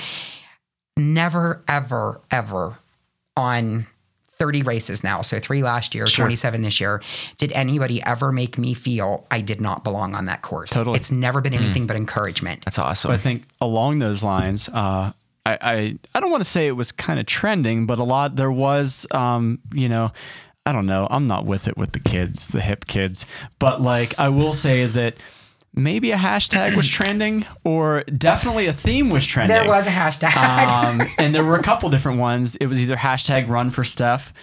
[0.97, 2.79] never, ever, ever
[3.35, 3.87] on
[4.37, 7.01] 30 races now, so three last year, 27 this year,
[7.37, 10.71] did anybody ever make me feel I did not belong on that course?
[10.71, 10.97] Totally.
[10.97, 12.65] It's never been anything but encouragement.
[12.65, 13.11] That's awesome.
[13.11, 15.13] I think along those lines, uh,
[15.45, 18.35] I, I I don't want to say it was kind of trending, but a lot
[18.35, 20.11] there was, um, you know,
[20.65, 21.07] I don't know.
[21.09, 23.25] I'm not with it with the kids, the hip kids,
[23.59, 25.15] but like I will say that
[25.73, 29.55] maybe a hashtag was trending, or definitely a theme was trending.
[29.55, 30.35] There was a hashtag.
[30.35, 32.55] um, and there were a couple different ones.
[32.57, 34.33] It was either hashtag Run for Steph,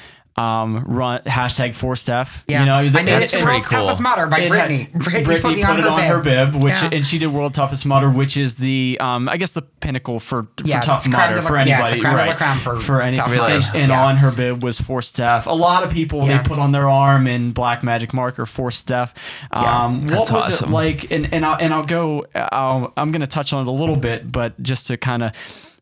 [0.41, 2.45] um, run hashtag for Steph.
[2.47, 2.61] yeah.
[2.61, 3.78] You know, I mean, it- it's it- world's cool.
[3.80, 4.88] toughest mudder by it had- Brittany.
[4.95, 6.91] Brittany, Brittany put me on, it on her bib, which Yeah.
[6.93, 10.47] and she did World Toughest Mudder, which is the um, I guess the pinnacle for
[10.64, 12.18] Yeah, for tough it's creme mudder de la- for yeah, it's anybody, the creme de
[12.22, 12.36] la right?
[12.62, 14.05] creme for any tough and, and Yeah.
[14.05, 15.47] on her bib was for Steph.
[15.47, 16.38] A lot of people Yeah.
[16.43, 19.12] they put on their arm in black magic marker for Steph.
[19.51, 20.70] Um, what That's was awesome.
[20.70, 21.11] it like?
[21.11, 22.24] And and I'll, and I'll go.
[22.34, 25.32] I'll, I'm going to touch on it a little bit, but just to kind of.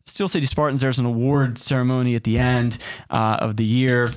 [0.05, 2.79] Steel City Spartans, there's an award ceremony at the end
[3.11, 4.09] uh, of the year.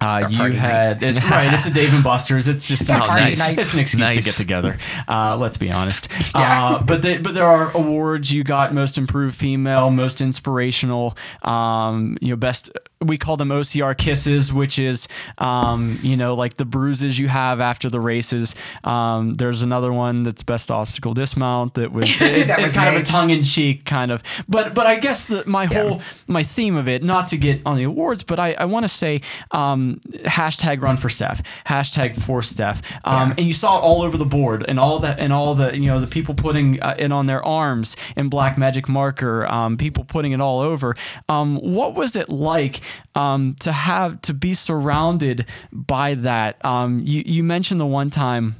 [0.00, 1.52] Uh, you had it's right.
[1.52, 2.48] It's a Dave and Buster's.
[2.48, 3.38] It's just an excuse.
[3.38, 3.58] night.
[3.58, 4.78] It's an excuse to get together.
[5.06, 6.08] Uh, let's be honest.
[6.34, 6.74] Yeah.
[6.74, 8.32] Uh, but they, but there are awards.
[8.32, 11.16] You got most improved female, most inspirational.
[11.42, 12.70] Um, you know, best.
[13.02, 17.58] We call them OCR kisses, which is um, you know like the bruises you have
[17.58, 18.54] after the races.
[18.84, 21.72] Um, there's another one that's best obstacle dismount.
[21.80, 24.22] That was it's, That it's was kind of a tongue in cheek kind of.
[24.46, 27.78] But but I guess that my whole my theme of it, not to get on
[27.78, 32.42] the awards, but I, I want to say um, hashtag run for Steph, hashtag for
[32.42, 33.34] Steph, um, Yeah.
[33.38, 35.86] and you saw it all over the board, and all that, and all the you
[35.86, 40.04] know the people putting uh, it on their arms in black magic marker, um, people
[40.04, 40.94] putting it all over.
[41.30, 42.82] Um, what was it like
[43.14, 46.62] um, to have to be surrounded by that?
[46.64, 48.56] Um, you you mentioned the one time.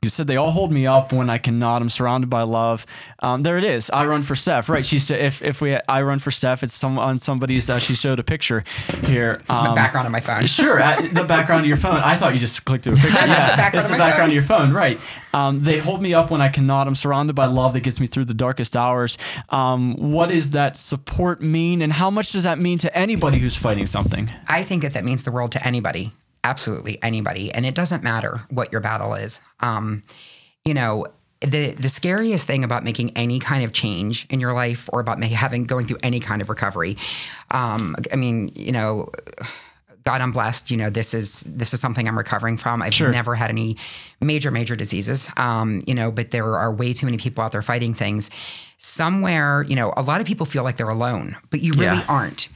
[0.00, 1.82] You said they all hold me up when I cannot.
[1.82, 2.86] I'm surrounded by love.
[3.18, 3.90] Um, there it is.
[3.90, 4.68] I run for Steph.
[4.68, 4.86] Right.
[4.86, 7.68] She said, if if we I run for Steph, it's some on somebody's.
[7.68, 8.62] Uh, she showed a picture
[9.04, 9.40] here.
[9.48, 10.46] Um, background on my phone.
[10.46, 11.96] Sure, at the background of your phone.
[11.96, 13.10] I thought you just clicked to a picture.
[13.12, 14.28] That's yeah, the background it's of the background phone.
[14.28, 15.00] of your phone, right?
[15.34, 16.86] Um, they hold me up when I cannot.
[16.86, 19.18] I'm surrounded by love that gets me through the darkest hours.
[19.48, 23.56] Um, what does that support mean, and how much does that mean to anybody who's
[23.56, 24.30] fighting something?
[24.46, 26.12] I think that that means the world to anybody
[26.44, 29.40] absolutely anybody, and it doesn't matter what your battle is.
[29.60, 30.02] Um,
[30.64, 31.06] you know,
[31.40, 35.22] the the scariest thing about making any kind of change in your life or about
[35.22, 36.96] having going through any kind of recovery,
[37.50, 39.10] um, I mean, you know.
[40.04, 40.70] God, I'm blessed.
[40.70, 42.80] You know, this is this is something I'm recovering from.
[42.80, 43.10] I've Sure.
[43.10, 43.76] never had any
[44.22, 45.30] major, major diseases.
[45.36, 48.30] Um, you know, but there are way too many people out there fighting things.
[48.78, 52.04] Somewhere, you know, a lot of people feel like they're alone, but you really Yeah.
[52.08, 52.48] aren't.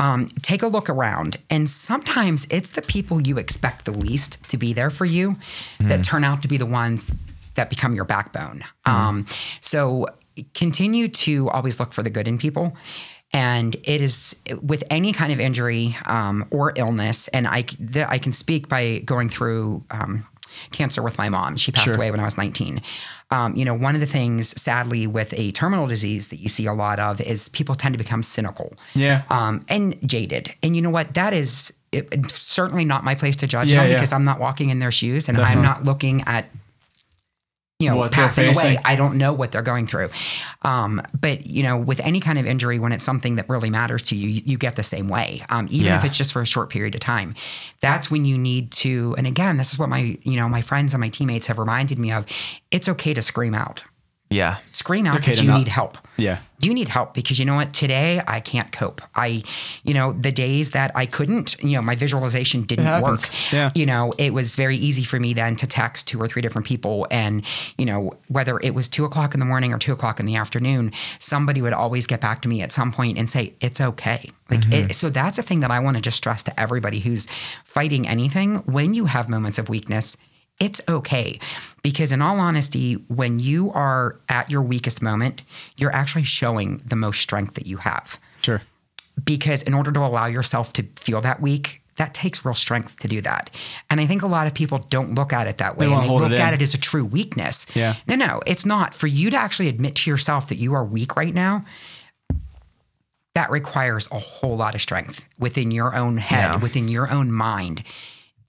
[0.00, 4.56] Um, take a look around, and sometimes it's the people you expect the least to
[4.56, 5.36] be there for you
[5.78, 7.22] that turn out to be the ones
[7.54, 8.64] that become your backbone.
[8.86, 9.26] Um,
[9.60, 10.06] so
[10.54, 12.76] continue to always look for the good in people.
[13.32, 18.18] And it is with any kind of injury um, or illness, and I, th- I
[18.18, 20.26] can speak by going through um,
[20.72, 21.56] cancer with my mom.
[21.56, 21.96] She passed Sure.
[21.96, 22.80] away when I was 19.
[23.30, 26.66] Um, you know, one of the things, sadly, with a terminal disease that you see
[26.66, 29.22] a lot of is people tend to become cynical Yeah.
[29.30, 30.54] um, and jaded.
[30.62, 31.14] And you know what?
[31.14, 33.96] That is it, certainly not my place to judge Yeah, them yeah.
[33.96, 36.48] because I'm not walking in their shoes and I'm not looking at
[37.80, 38.78] you know What passing away.
[38.84, 40.10] I don't know what they're going through.
[40.62, 44.02] Um, but you know, with any kind of injury, when it's something that really matters
[44.04, 45.42] to you, you, you get the same way.
[45.48, 47.34] Um, even if it's just for a short period of time.
[47.80, 49.14] That's when you need to.
[49.16, 51.98] And again, this is what my you know my friends and my teammates have reminded
[51.98, 52.26] me of.
[52.70, 53.82] It's okay to scream out.
[54.30, 54.58] Yeah.
[54.66, 55.98] Scream out okay that you not- need help.
[56.16, 56.38] Yeah.
[56.60, 57.14] you need help?
[57.14, 57.72] Because you know what?
[57.72, 59.00] Today i can't cope.
[59.14, 59.42] I
[59.82, 63.20] you know the days that i couldn't you know my visualization didn't work.
[63.50, 63.72] Yeah.
[63.74, 66.66] you know it was very easy for me then to text two or three different
[66.66, 67.06] people.
[67.10, 67.44] And
[67.76, 70.36] you know whether it was two o'clock in the morning or two o'clock in the
[70.36, 74.30] afternoon somebody would always get back to me at some point and say it's okay.
[74.50, 74.90] Like mm-hmm.
[74.90, 77.26] it, so that's a thing that i want to just stress to everybody who's
[77.64, 78.56] fighting anything.
[78.66, 80.16] When you have moments of weakness
[80.60, 81.38] it's okay.
[81.82, 85.42] Because, in all honesty, when you are at your weakest moment,
[85.76, 88.20] you're actually showing the most strength that you have.
[88.42, 88.60] Sure.
[89.24, 93.08] Because, in order to allow yourself to feel that weak, that takes real strength to
[93.08, 93.50] do that.
[93.90, 95.86] And I think a lot of people don't look at it that way.
[95.86, 97.66] They and they look it at it as a true weakness.
[97.74, 97.96] Yeah.
[98.06, 98.94] No, no, it's not.
[98.94, 101.64] For you to actually admit to yourself that you are weak right now,
[103.34, 106.56] that requires a whole lot of strength within your own head, Yeah.
[106.56, 107.84] within your own mind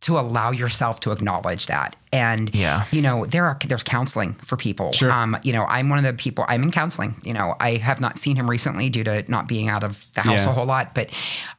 [0.01, 1.95] to allow yourself to acknowledge that.
[2.11, 2.85] And Yeah.
[2.91, 4.91] you know, there are there's counseling for people.
[4.93, 5.11] Sure.
[5.11, 7.15] Um, you know, I'm one of the people I'm in counseling.
[7.23, 10.21] You know, I have not seen him recently due to not being out of the
[10.21, 10.51] house Yeah.
[10.51, 11.09] a whole lot, but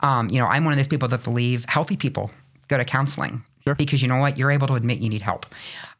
[0.00, 2.30] um, you know, I'm one of those people that believe healthy people
[2.68, 3.44] go to counseling.
[3.64, 3.76] Sure.
[3.76, 4.36] Because you know what?
[4.38, 5.46] You're able to admit you need help.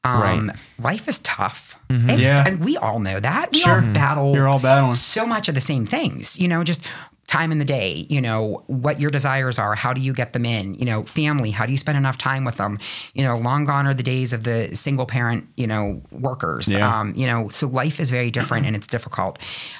[0.05, 0.57] Um, Right.
[0.80, 1.76] Life is tough.
[1.88, 2.20] It's, Mm-hmm.
[2.20, 2.45] Yeah.
[2.47, 3.53] And we all know that.
[3.53, 3.74] We Sure.
[3.86, 4.95] all battle You're all battling.
[4.97, 6.80] so much of the same things, you know, just
[7.26, 10.44] time in the day, you know, what your desires are, how do you get them
[10.44, 12.78] in, you know, family, how do you spend enough time with them?
[13.14, 16.68] You know, long gone are the days of the single parent, you know, workers.
[16.68, 17.00] Yeah.
[17.00, 19.38] Um, you know, so life is very different and it's difficult.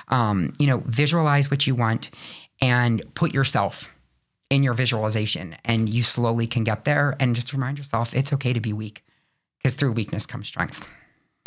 [0.09, 2.11] Um, you know, visualize what you want
[2.63, 3.91] and put yourself
[4.49, 8.53] in your visualization and you slowly can get there and just remind yourself it's okay
[8.53, 9.05] to be weak
[9.59, 10.87] because through weakness comes strength.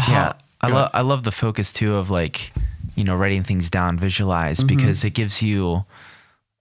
[0.08, 0.34] Yeah.
[0.62, 2.52] I Go love I love the focus too of like,
[2.96, 4.68] you know, writing things down, visualize Mm-hmm.
[4.78, 5.86] because it gives you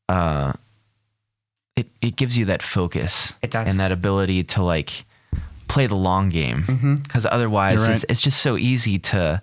[0.08, 0.52] uh
[1.76, 3.32] it, it gives you that focus.
[3.42, 3.68] It does.
[3.68, 5.04] And that ability to like
[5.66, 6.62] play the long game.
[6.62, 6.94] Mm-hmm.
[6.96, 7.96] Because otherwise right.
[7.96, 9.42] it's, it's just so easy to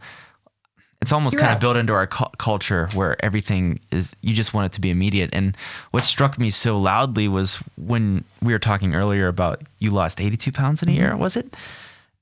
[1.02, 1.56] it's almost You're kind out.
[1.58, 4.92] of built into our cu- culture where everything is you just want it to be
[4.92, 5.58] immediate and
[5.90, 10.52] what struck me so loudly was when we were talking earlier about you lost 82
[10.52, 11.02] pounds in a Mm-hmm.
[11.02, 11.56] year was it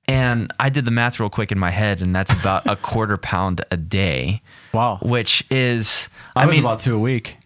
[0.08, 3.18] and i did the math real quick in my head and that's about a quarter
[3.18, 4.42] pound a day
[4.74, 5.00] Wow.
[5.02, 7.38] which is I, i, was mean about two a week.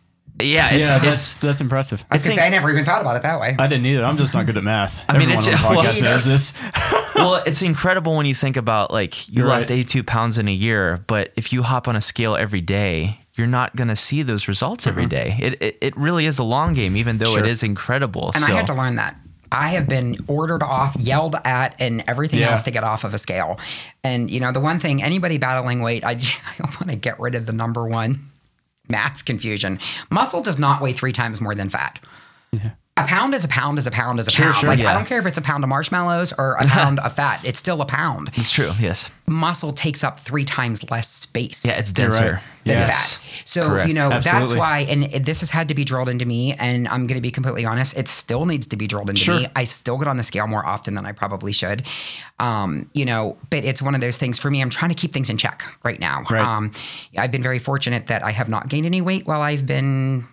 [0.41, 2.03] yeah it's, yeah, it's that's that's impressive.
[2.09, 3.55] I was gonna say I never even thought about it that way.
[3.57, 4.03] I didn't either.
[4.03, 5.01] I'm just not good at math.
[5.07, 6.53] I mean, Everyone it's- on the well, knows this.
[7.15, 9.80] well, it's incredible when you think about like you You're lost right.
[9.80, 13.47] 82 pounds in a year, but if you hop on a scale every day, you're
[13.47, 15.36] not going to see those results every day.
[15.39, 17.39] It, it it really is a long game, even though Sure.
[17.39, 18.32] it is incredible.
[18.36, 19.15] And so I had to learn that.
[19.54, 22.51] I have been ordered off, yelled at, and everything Yeah.
[22.51, 23.60] else to get off of a scale.
[24.04, 26.12] And you know, the one thing anybody battling weight, I,
[26.60, 28.30] I want to get rid of the number one
[28.89, 29.80] mass confusion.
[30.10, 31.99] Muscle does not weigh three times more than fat.
[32.96, 34.58] A pound is a pound is a pound is a Sure, pound.
[34.58, 37.12] sure, like I don't care if it's a pound of marshmallows or a pound of
[37.14, 37.41] fat.
[37.44, 38.30] It's still a pound.
[38.36, 38.72] it's true.
[38.80, 39.10] Yes.
[39.26, 42.20] Muscle takes up three times less space Yeah, it's You're right.
[42.20, 42.41] denser.
[42.66, 43.18] than Yes.
[43.18, 43.41] fat.
[43.46, 43.88] So Correct.
[43.88, 46.54] you know that's why, and it- this has had to be drilled into me.
[46.54, 49.39] And I'm going to be completely honest, it still needs to be drilled into Sure.
[49.39, 49.48] me.
[49.56, 51.84] I still get on the scale more often than I probably should.
[52.39, 54.62] Um, you know, but it's one of those things for me.
[54.62, 56.24] I'm trying to keep things in check right now.
[56.30, 56.44] Right.
[56.46, 56.72] Um,
[57.18, 60.28] I've been very fortunate that I have not gained any weight while I've been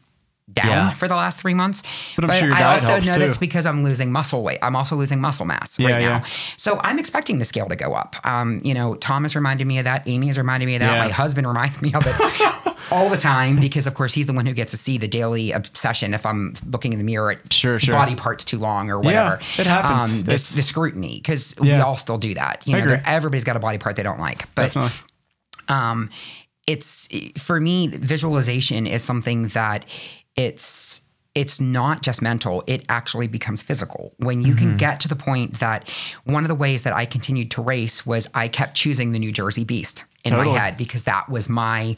[0.54, 0.90] down Yeah.
[0.90, 1.82] for the last three months.
[2.16, 3.20] But I'm sure your I also know too.
[3.20, 4.58] that's because I'm losing muscle weight.
[4.62, 6.08] I'm also losing muscle mass Yeah, right now.
[6.18, 6.24] yeah.
[6.56, 8.16] So I'm expecting the scale to go up.
[8.24, 10.02] Um, you know, Thomas reminded me of that.
[10.06, 10.98] Amy has reminded me of that.
[10.98, 14.46] My husband reminds me of it all the time because of course he's the one
[14.46, 17.78] who gets to see the daily obsession if I'm looking in the mirror at Sure,
[17.78, 17.94] sure.
[17.94, 19.34] body parts too long or whatever.
[19.58, 20.12] it happens.
[20.12, 22.66] Um, the, the scrutiny because we all still do that.
[22.66, 24.90] You know, everybody's got a body part they don't like, but Definitely.
[25.68, 26.10] um,
[26.66, 29.84] it's for me visualization is something that
[30.36, 31.02] it's
[31.34, 34.68] it's not just mental it actually becomes physical when you Mm-hmm.
[34.68, 35.88] can get to the point that
[36.24, 39.30] one of the ways that i continued to race was i kept choosing the new
[39.32, 40.52] jersey beast in Totally.
[40.54, 41.96] my head because that was my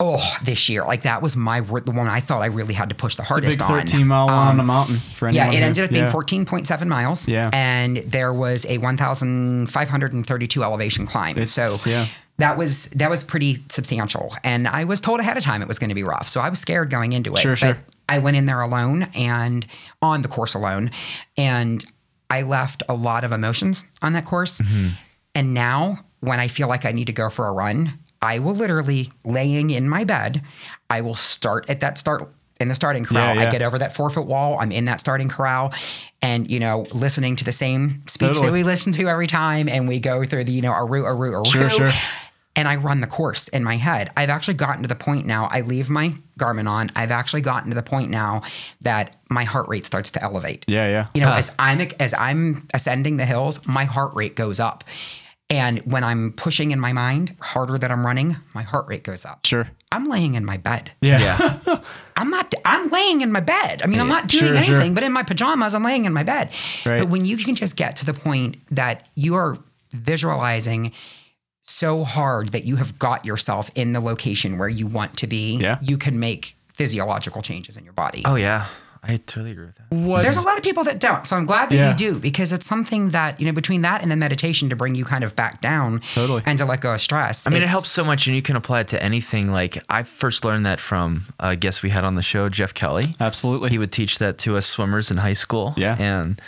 [0.00, 2.94] oh this year like that was my the one i thought i really had to
[2.94, 5.46] push the It's a hardest big on 13 mile one on a mountain for anyone.
[5.52, 6.12] yeah, it who- ended up being yeah.
[6.12, 7.28] 14.7 miles.
[7.28, 7.50] Yeah.
[7.52, 11.36] And there was a 1,532 elevation climb.
[11.38, 12.06] It's- so yeah.
[12.38, 14.34] That was that was pretty substantial.
[14.42, 16.28] And I was told ahead of time it was going to be rough.
[16.28, 17.38] So I was scared going into it.
[17.38, 17.78] Sure, but sure.
[18.08, 19.66] I went in there alone and
[20.00, 20.90] on the course alone.
[21.36, 21.84] And
[22.30, 24.60] I left a lot of emotions on that course.
[24.60, 24.88] Mm-hmm.
[25.34, 28.54] And now when I feel like I need to go for a run, I will
[28.54, 30.42] literally laying in my bed,
[30.88, 32.32] I will start at that start
[32.62, 33.34] in the starting corral.
[33.34, 33.48] Yeah, yeah.
[33.48, 34.56] I get over that four foot wall.
[34.58, 35.74] I'm in that starting corral
[36.22, 38.46] and, you know, listening to the same speech Totally.
[38.46, 39.68] that we listen to every time.
[39.68, 41.92] And we go through the, you know, a route, a route, a Sure, sure.
[42.54, 44.10] And I run the course in my head.
[44.14, 46.90] I've actually gotten to the point now, I leave my Garmin on.
[46.94, 48.42] I've actually gotten to the point now
[48.82, 50.64] that my heart rate starts to elevate.
[50.68, 51.06] Yeah, yeah.
[51.14, 54.84] You know, as I'm as I'm ascending the hills, my heart rate goes up.
[55.48, 59.24] And when I'm pushing in my mind harder than I'm running, my heart rate goes
[59.24, 59.44] up.
[59.44, 59.70] Sure.
[59.92, 60.90] I'm laying in my bed.
[61.00, 61.20] Yeah.
[61.66, 61.80] yeah.
[62.16, 62.52] I'm not.
[62.64, 63.82] I'm laying in my bed.
[63.82, 64.94] I mean, I'm not doing Sure, anything, sure.
[64.94, 66.50] but in my pajamas, I'm laying in my bed.
[66.86, 66.98] Right.
[67.00, 69.56] But when you can just get to the point that you are
[69.92, 70.92] visualizing
[71.62, 75.56] so hard that you have got yourself in the location where you want to be,
[75.56, 75.78] Yeah.
[75.80, 78.22] you can make physiological changes in your body.
[78.24, 78.66] Oh yeah,
[79.04, 79.90] I totally agree with that.
[79.96, 80.22] What?
[80.22, 81.26] There's a lot of people that don't.
[81.26, 81.90] So I'm glad that Yeah.
[81.90, 84.94] you do because it's something that, you know, between that and the meditation to bring
[84.94, 86.42] you kind of back down Totally.
[86.46, 87.44] and to let go of stress.
[87.46, 89.50] I mean, it helps so much, and you can apply it to anything.
[89.50, 93.16] Like I first learned that from a guest we had on the show, Jeff Kelly.
[93.18, 93.70] Absolutely.
[93.70, 95.74] He would teach that to us swimmers in high school.
[95.76, 95.96] Yeah.
[95.98, 96.40] and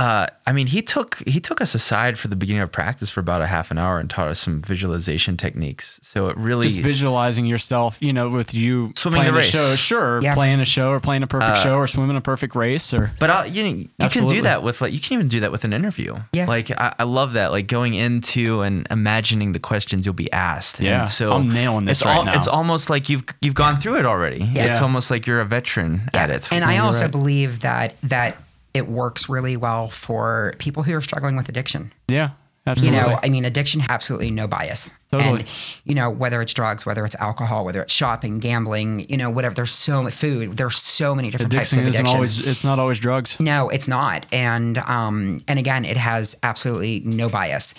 [0.00, 3.20] uh, I mean, he took he took us aside for the beginning of practice for
[3.20, 6.00] about a half an hour and taught us some visualization techniques.
[6.02, 9.50] So it really just visualizing yourself, you know, with you Swimming playing the a race.
[9.50, 10.34] show, sure, Yeah.
[10.34, 13.30] playing a show or playing a perfect show or swimming a perfect race or But
[13.30, 15.62] I'll, you know, you can do that with like you can even do that with
[15.62, 16.16] an interview.
[16.32, 16.46] Yeah.
[16.46, 17.52] Like I, I love that.
[17.52, 20.80] Like going into and imagining the questions you'll be asked.
[20.80, 21.02] Yeah.
[21.02, 22.34] And so I'm nailing this it's right all, now.
[22.34, 24.38] It's almost like you've you've gone through it already.
[24.38, 24.66] Yeah.
[24.66, 24.82] It's Yeah.
[24.86, 26.48] almost like you're a veteran at it.
[26.50, 27.10] And I also right.
[27.12, 28.38] believe that that
[28.74, 31.92] it works really well for people who are struggling with addiction.
[32.08, 32.30] yeah,
[32.66, 32.98] Absolutely.
[32.98, 34.94] You know, I mean, addiction absolutely no bias.
[35.12, 35.40] Totally.
[35.40, 35.50] And
[35.84, 39.54] you know, whether it's drugs, whether it's alcohol, whether it's shopping, gambling, you know, whatever.
[39.54, 40.54] There's so much food.
[40.54, 42.16] There's so many different addiction types of addiction.
[42.16, 43.38] always it's not always drugs.
[43.38, 44.24] No, it's not.
[44.32, 47.74] And um, and again, it has absolutely no bias.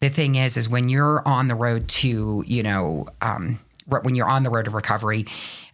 [0.00, 4.14] The thing is, is when you're on the road to, you know, um, re- when
[4.14, 5.26] you're on the road to recovery,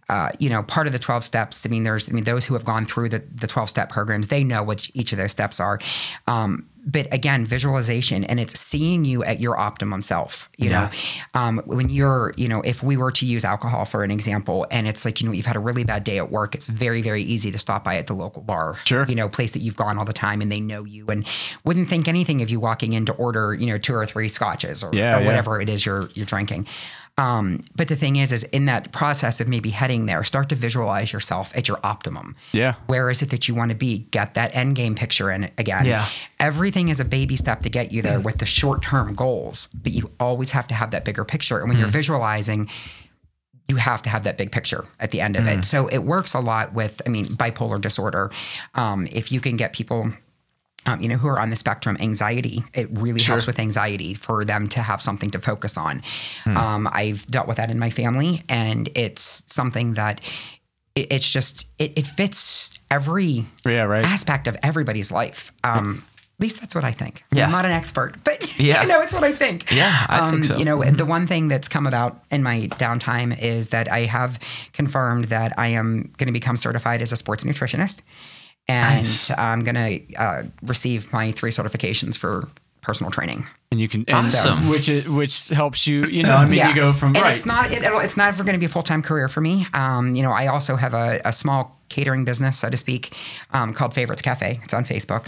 [0.09, 2.53] uh, you know, part of the 12 steps, I mean, there's, I mean, those who
[2.53, 5.59] have gone through the, the 12 step programs, they know what each of those steps
[5.59, 5.79] are.
[6.27, 10.89] Um, but again, visualization and it's seeing you at your optimum self, you know,
[11.33, 14.87] um, when you're, you know, if we were to use alcohol for an example, and
[14.87, 17.21] it's like, you know, you've had a really bad day at work, it's very, very
[17.23, 19.05] easy to stop by at the local bar, Sure.
[19.09, 21.27] you know, place that you've gone all the time and they know you and
[21.65, 24.81] wouldn't think anything of you walking in to order, you know, two or three scotches
[24.81, 25.25] or, Yeah, or yeah.
[25.25, 26.67] whatever it is you're you're drinking.
[27.19, 30.55] Um, but the thing is, is in that process of maybe heading there, start to
[30.55, 32.35] visualize yourself at your optimum.
[32.51, 32.75] Yeah.
[32.85, 33.99] Where is it that you want to be?
[34.11, 35.85] Get that end game picture in it again.
[35.85, 36.07] Yeah.
[36.39, 39.93] Everything is a baby step to get you there with the short term goals, but
[39.93, 41.59] you always have to have that bigger picture.
[41.59, 42.69] And when you're visualizing,
[43.67, 45.65] you have to have that big picture at the end of it.
[45.65, 48.31] So it works a lot with, I mean, bipolar disorder.
[48.75, 50.13] Um, if you can get people,
[50.87, 54.43] um, you know, who are on the spectrum, anxiety, it really helps with anxiety for
[54.45, 56.01] them to have something to focus on.
[56.45, 60.21] Um, I've dealt with that in my family, and it's something that
[60.95, 64.05] it, it's just it, it fits every Yeah, right.
[64.05, 65.51] aspect of everybody's life.
[65.63, 66.03] Um,
[66.39, 67.23] At least that's what I think.
[67.31, 67.45] Yeah.
[67.45, 68.81] I'm not an expert, but Yeah.
[68.83, 69.69] you know, it's what I think.
[69.71, 70.55] Yeah, I think so.
[70.55, 74.39] You know, the one thing that's come about in my downtime is that I have
[74.71, 77.99] confirmed that I am going to become certified as a sports nutritionist,
[78.67, 79.31] and Nice.
[79.31, 82.47] I'm going to uh, receive my three certifications for
[82.81, 83.45] personal training.
[83.71, 84.69] and you can and Awesome.
[84.69, 86.05] which it, which helps you.
[86.05, 87.35] You know, I mean, you go from and right.
[87.35, 89.41] it's not it, it'll- it's not ever going to be a full time career for
[89.41, 89.67] me.
[89.73, 93.13] Um, you know, I also have a, a small catering business, so to speak,
[93.51, 94.59] um, called Favorites Cafe.
[94.63, 95.27] It's on Facebook.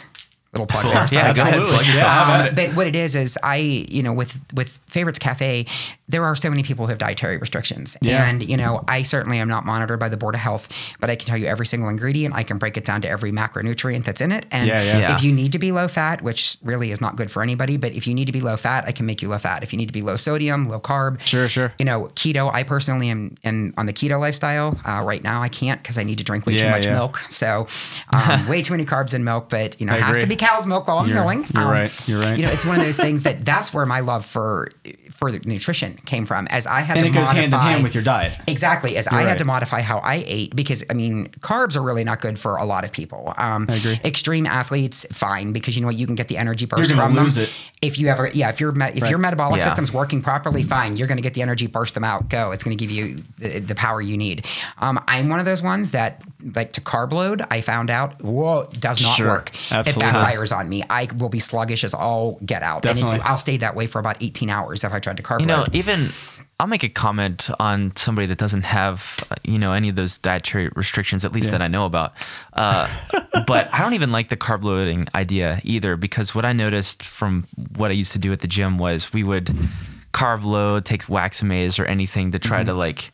[0.53, 0.93] Little plug there.
[0.93, 1.69] Yeah, Sorry, go ahead, guys.
[1.69, 2.27] plug yourself.
[2.27, 5.65] Yeah, Um, but what it is is I, you know, with with Favorites Cafe,
[6.09, 7.95] there are so many people who have dietary restrictions.
[8.01, 8.27] Yeah.
[8.27, 10.67] And, you know, I certainly am not monitored by the Board of Health,
[10.99, 12.35] but I can tell you every single ingredient.
[12.35, 14.45] I can break it down to every macronutrient that's in it.
[14.51, 15.15] And Yeah, yeah.
[15.15, 17.93] If you need to be low fat, which really is not good for anybody, but
[17.93, 19.63] if you need to be low fat, I can make you low fat.
[19.63, 21.73] If you need to be low sodium, low carb, Sure, sure.
[21.79, 22.51] You know, keto.
[22.53, 25.41] I personally am, am on the keto lifestyle uh, right now.
[25.43, 27.19] I can't because I need to drink way too much milk.
[27.29, 27.67] So,
[28.13, 29.49] um, way too many carbs in milk.
[29.49, 31.45] But you know, it has to be cow's milk while I'm You're- milling.
[31.53, 32.37] you're Um, right, you're right.
[32.37, 34.69] You know, it's one of those things that that's where my love for
[35.19, 36.47] for the nutrition came from.
[36.47, 38.39] As I had And to it goes modify, hand in hand with your diet.
[38.47, 38.95] Exactly.
[38.95, 39.27] As I right.
[39.27, 42.55] had to modify how I ate because I mean, carbs are really not good for
[42.55, 43.33] a lot of people.
[43.37, 43.99] Um, I agree.
[44.05, 47.15] Extreme athletes, fine, because you know what, you can get the energy burst gonna from
[47.15, 47.25] them.
[47.25, 47.49] lose it.
[47.81, 49.67] If you ever, yeah, if your me- if your metabolic Yeah.
[49.67, 52.51] system's working properly, fine, you're going to get the energy, burst them out, go.
[52.51, 54.45] It's going to give you the, the power you need.
[54.77, 56.21] Um, I'm one of those ones that
[56.53, 57.41] like to carb load.
[57.51, 59.27] I found out, whoa, does not Sure.
[59.27, 59.51] work.
[59.71, 60.07] Absolutely.
[60.09, 60.83] It backfires on me.
[60.89, 63.13] I will be sluggish as all get out, Definitely.
[63.15, 65.41] and it, I'll stay that way for about 18 hours if I tried to carb
[65.41, 66.09] You know, even
[66.61, 70.69] I'll make a comment on somebody that doesn't have, you know, any of those dietary
[70.75, 71.51] restrictions, at least Yeah.
[71.51, 72.13] that I know about.
[72.53, 72.87] Uh,
[73.47, 77.47] but I don't even like the carb loading idea either, because what I noticed from
[77.77, 79.55] what I used to do at the gym was we would
[80.13, 83.11] carb load, take Waxy Maize or anything to try to like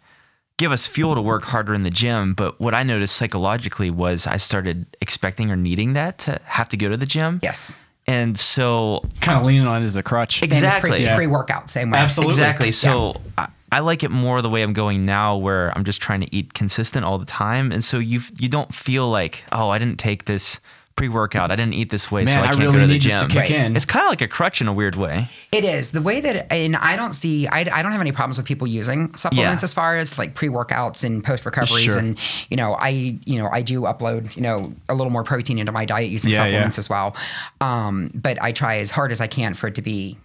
[0.57, 2.33] give us fuel to work harder in the gym.
[2.33, 6.77] But what I noticed psychologically was I started expecting or needing that to have to
[6.77, 7.39] go to the gym.
[7.43, 7.75] yes.
[8.07, 10.39] And so Kind of leaning on it as a crutch.
[10.39, 10.91] Same as Exactly.
[10.91, 11.15] Pre, Yeah.
[11.15, 11.97] Pre-workout, same way.
[11.97, 12.33] Absolutely.
[12.33, 12.71] Exactly.
[12.71, 16.21] So I, I like it more the way I'm going now, where I'm just trying
[16.21, 19.79] to eat consistent all the time, and so you you don't feel like oh I
[19.79, 20.59] didn't take this
[20.95, 22.93] pre-workout, I didn't eat this way, so Man, I I can't really go to the
[22.93, 23.27] need this gym.
[23.27, 23.75] to kick in.
[23.75, 25.27] It's kind of like a crutch in a weird way.
[25.51, 28.37] It is the way that, and I don't see, I, I don't have any problems
[28.37, 29.65] with people using supplements Yeah.
[29.65, 31.83] as far as like pre workouts and post recoveries.
[31.83, 31.97] Sure.
[31.99, 32.17] And,
[32.49, 35.71] you know, I, you know, I do upload, you know, a little more protein into
[35.73, 36.51] my diet using Yeah, yeah.
[36.51, 37.15] supplements as well.
[37.59, 40.17] Um, but I try as hard as I can for it to be,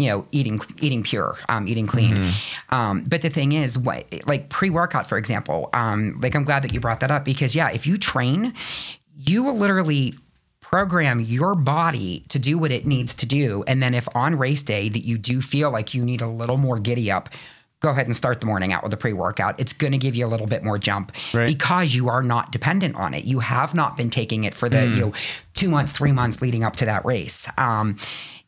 [0.00, 2.14] you know, eating eating pure, um, eating clean.
[2.16, 2.74] Mm-hmm.
[2.74, 6.62] Um, but the thing is, what like pre workout, for example, um, like I'm glad
[6.64, 8.54] that you brought that up because yeah, if you train,
[9.28, 10.14] you will literally
[10.60, 14.62] program your body to do what it needs to do, and then if on race
[14.62, 17.28] day that you do feel like you need a little more giddy up.
[17.80, 19.58] Go ahead and start the morning out with a pre workout.
[19.58, 21.46] It's going to give you a little bit more jump Right.
[21.46, 23.24] because you are not dependent on it.
[23.24, 24.94] You have not been taking it for the Mm.
[24.94, 25.12] you know
[25.54, 27.48] two months, three months leading up to that race.
[27.56, 27.96] Um,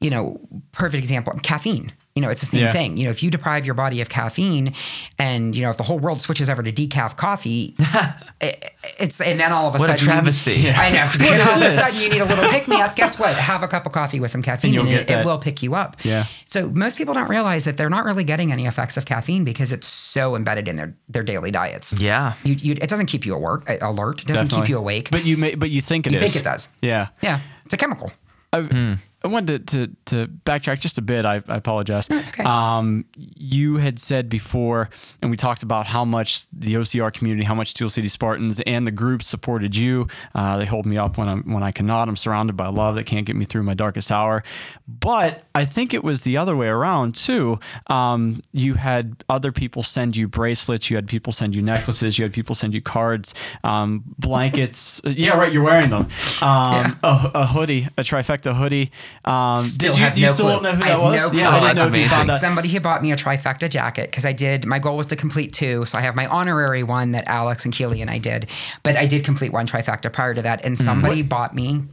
[0.03, 0.39] you know,
[0.73, 1.93] perfect example: caffeine.
[2.15, 2.73] You know, it's the same Yeah.
[2.73, 2.99] thing.
[2.99, 4.75] You know, if you deprive your body of caffeine,
[5.19, 7.75] and you know, if the whole world switches over to decaf coffee,
[8.41, 10.71] it, it's and then all of a What a sudden, you- travesty.
[10.71, 11.09] I know.
[11.33, 12.97] And all of a sudden, you need a little pick me up.
[12.97, 13.35] Guess what?
[13.35, 15.75] Have a cup of coffee with some caffeine, and, get it, it will pick you
[15.75, 15.97] up.
[16.05, 16.27] Yeah.
[16.45, 19.73] So most people don't realize that they're not really getting any effects of caffeine because
[19.73, 21.95] it's so embedded in their their daily diets.
[21.99, 22.35] Yeah.
[22.45, 23.63] You, you, it doesn't keep you alert.
[23.67, 24.21] Uh, alert.
[24.21, 24.67] It doesn't Definitely.
[24.67, 25.09] keep you awake.
[25.11, 26.25] But you may, but you think it You is.
[26.25, 26.69] think it does.
[26.83, 27.09] Yeah.
[27.23, 28.13] yeah, it's a chemical.
[28.53, 31.25] I, I wanted to, to, to backtrack just a bit.
[31.25, 32.09] I, I apologize.
[32.11, 32.43] it's okay.
[32.43, 37.55] Um, you had said before, and we talked about how much the OCR community, how
[37.55, 40.09] much Steel City Spartans and the group supported you.
[40.35, 42.09] Uh, they hold me up when I'm when I cannot.
[42.09, 44.43] I'm surrounded by love that can't get me through my darkest hour.
[44.89, 47.61] But I think it was the other way around too.
[47.87, 50.91] Um, you had other people send you bracelets.
[50.91, 52.19] You had people send you necklaces.
[52.19, 55.01] You had people send you cards, um, blankets.
[55.05, 55.53] yeah, right.
[55.53, 56.09] You're wearing them.
[56.41, 58.91] Um, a, a hoodie, a trifecta hoodie.
[59.25, 60.53] Um, Still did you, have you no still clue.
[60.55, 61.23] don't know who I that have was?
[61.23, 61.39] no clue.
[61.39, 62.37] Yeah, I didn't That's know amazing.
[62.39, 64.67] Somebody had bought me a trifecta jacket because I did.
[64.67, 67.73] My goal was to complete two, so I have my honorary one that Alex and
[67.73, 68.49] Keely and I did,
[68.83, 70.85] but I did complete one trifecta prior to that, and Mm-hmm.
[70.85, 71.85] somebody bought me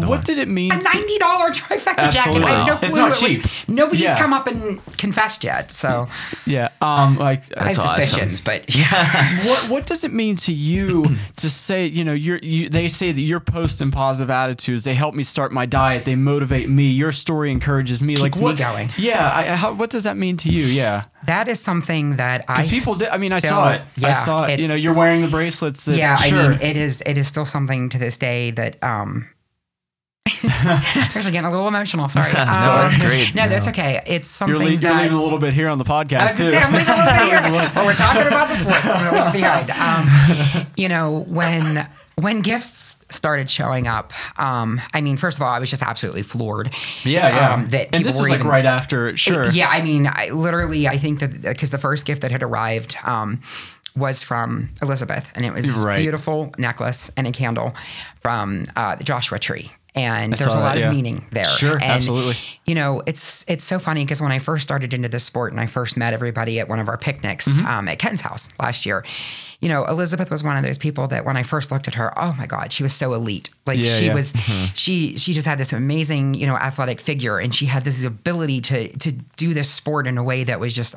[0.00, 0.72] What did it mean?
[0.72, 2.42] a ninety dollar trifecta jacket.
[2.42, 4.18] I have no clue It's not it was- Nobody's Yeah.
[4.18, 6.08] come up and confessed yet, so
[6.46, 6.68] yeah.
[6.80, 7.16] Um.
[7.16, 7.42] Like.
[7.56, 8.02] I have That's awesome.
[8.02, 9.46] suspicions, but yeah.
[9.46, 13.12] what what does it mean to you to say you know you're you, they say
[13.12, 17.12] that you're posting positive attitudes they help me start my diet they motivate me your
[17.12, 18.90] story encourages me like Keeps me what going.
[18.96, 22.66] yeah I, how, what does that mean to you yeah that is something that I
[22.66, 25.22] people did, I mean I still- saw it I saw it you know you're wearing
[25.22, 28.16] the bracelets that, yeah, sure I mean, it is it is still something to this
[28.16, 29.28] day that um
[30.44, 32.08] actually getting a little emotional.
[32.08, 32.32] Sorry.
[32.34, 33.34] No, Um, that's great.
[33.34, 34.00] No, that's okay.
[34.06, 36.22] It's you're, something leaving, you're that leaving a little bit here on the podcast I
[36.24, 37.70] was too gonna say I'm leaving a little bit here.
[37.74, 38.84] well, we're talking about the sports.
[38.86, 39.70] I'm gonna leave behind.
[39.70, 41.88] Um, you know, when
[42.20, 46.22] when gifts started showing up, um, I mean, first of all, I was just absolutely
[46.22, 46.72] floored.
[47.04, 49.68] yeah yeah Um, that and people this were was like even- right after sure yeah,
[49.68, 53.40] I mean, I literally, I think that because the first gift that had arrived um,
[53.96, 55.98] was from Elizabeth, and it was Right.
[55.98, 57.74] beautiful necklace and a candle
[58.20, 59.70] from uh, the Joshua tree.
[59.94, 60.88] And I there's a that, lot yeah.
[60.88, 61.44] of meaning there.
[61.44, 62.36] Sure, and, absolutely.
[62.66, 65.60] You know, it's it's so funny because when I first started into this sport and
[65.60, 67.66] I first met everybody at one of our picnics Mm-hmm.
[67.66, 69.04] um, at Ken's house last year,
[69.60, 72.16] you know, Elizabeth was one of those people that when I first looked at her,
[72.18, 73.50] oh my God, she was so elite.
[73.66, 74.14] Like Yeah, she yeah.
[74.14, 74.34] was,
[74.74, 78.60] she she just had this amazing, you know, athletic figure, and she had this ability
[78.62, 80.94] to to do this sport in a way that was just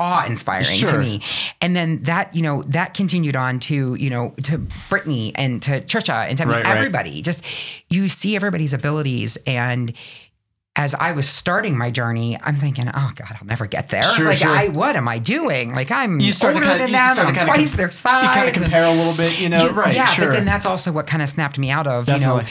[0.00, 1.20] awe inspiring to me.
[1.60, 5.80] And then that, you know, that continued on to, you know, to Brittany and to
[5.82, 6.76] Trisha and to Right, right.
[6.76, 7.20] everybody.
[7.22, 7.44] Just
[7.90, 9.92] you see everybody's abilities and
[10.76, 14.04] as I was starting my journey, I'm thinking, oh God, I'll never get there.
[14.04, 14.48] Sure, like, sure.
[14.50, 15.74] I, what am I doing?
[15.74, 17.26] Like, I'm You start older to kind than them.
[17.26, 18.24] I'm twice com- their size.
[18.24, 19.94] You kind of and- compare a little bit, you know, yeah, right?
[19.94, 20.26] Yeah, sure.
[20.28, 22.42] but then that's also what kind of snapped me out of, you know,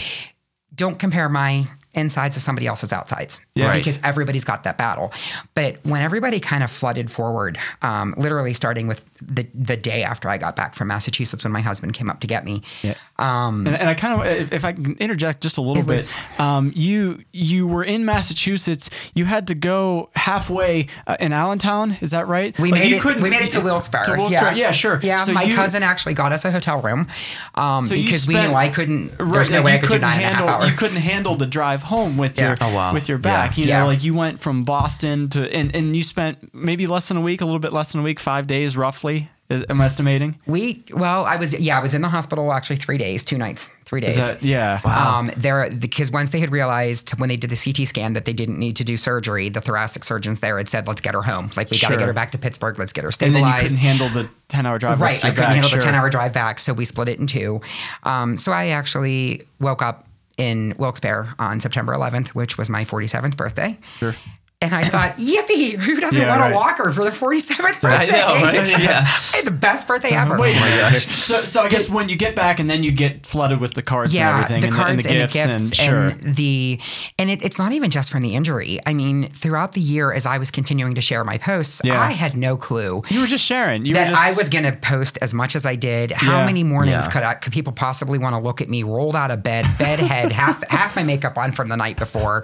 [0.75, 1.65] don't compare my
[1.95, 3.45] insides to somebody else's outsides.
[3.55, 3.67] Yeah.
[3.67, 3.77] Right.
[3.77, 5.11] Because everybody's got that battle.
[5.55, 10.29] But when everybody kind of flooded forward, um, literally starting with the the day after
[10.29, 12.61] I got back from Massachusetts when my husband came up to get me.
[12.83, 12.93] Yeah.
[13.17, 15.97] Um, and, and I kind of, if, if I can interject just a little bit,
[15.97, 18.89] was- um, you you were in Massachusetts.
[19.15, 21.97] You had to go halfway uh, in Allentown.
[22.01, 22.57] Is that right?
[22.59, 23.01] we Like, made it.
[23.01, 24.05] couldn't- We made it to Wilkes-Barre.
[24.05, 24.55] To Wilkes-Barre.
[24.55, 24.99] Yeah, sure.
[25.01, 27.07] Yeah, So my you- cousin actually got us a hotel room
[27.55, 29.13] um, So because we knew I couldn't.
[29.19, 30.71] Right, There's no way I could do nine and a half handle, hours.
[30.71, 32.49] You couldn't handle the drive home with Yeah.
[32.49, 32.93] your Oh, wow.
[32.93, 33.57] with your back.
[33.57, 33.83] You know, Yeah.
[33.85, 37.41] like you went from Boston to and, and you spent maybe less than a week,
[37.41, 39.29] a little bit less than a week, five days roughly.
[39.49, 40.35] is- Am estimating?
[40.45, 43.71] We well, I was yeah, I was in the hospital actually three days, two nights,
[43.83, 44.15] three days.
[44.15, 44.79] Is that yeah?
[44.85, 48.33] Um, there because once they had realized when they did the CT scan that they
[48.33, 51.49] didn't need to do surgery, the thoracic surgeons there had said, "Let's get her home.
[51.57, 52.77] Like we got to get her back to Pittsburgh.
[52.77, 55.01] Let's get her stabilized." and stabilized." then you couldn't handle the ten hour drive.
[55.01, 55.79] Right, I couldn't back, handle sure.
[55.79, 57.59] the ten-hour drive back, so we split it in two.
[58.03, 60.05] Um, so I actually woke up
[60.39, 63.77] in Wilkes-Barre on September 11th, which was my 47th birthday.
[63.97, 64.15] Sure.
[64.61, 65.77] And I thought, yippee!
[65.77, 66.51] Who doesn't Yeah, want right.
[66.51, 68.11] a walker for the 47th I birthday?
[68.19, 68.79] know, right?
[68.79, 68.99] Yeah.
[69.07, 70.37] I had the best birthday ever.
[70.37, 71.01] Wait a minute.
[71.03, 73.81] So, so I guess when you get back and then you get flooded with the
[73.81, 76.07] cards yeah, and everything, the and, cards the, and the gifts, and, sure.
[76.09, 76.79] and the
[77.17, 78.79] and it, it's not even just from the injury.
[78.85, 82.01] I mean, throughout the year, as I was continuing to share my posts, Yeah.
[82.01, 83.85] I had no clue you were just sharing.
[83.85, 86.11] You that were just, I was going to post as much as I did.
[86.11, 86.45] How Yeah.
[86.45, 87.11] many mornings Yeah.
[87.13, 90.33] could I, could people possibly want to look at me rolled out of bed, bedhead,
[90.39, 92.43] half half my makeup on from the night before,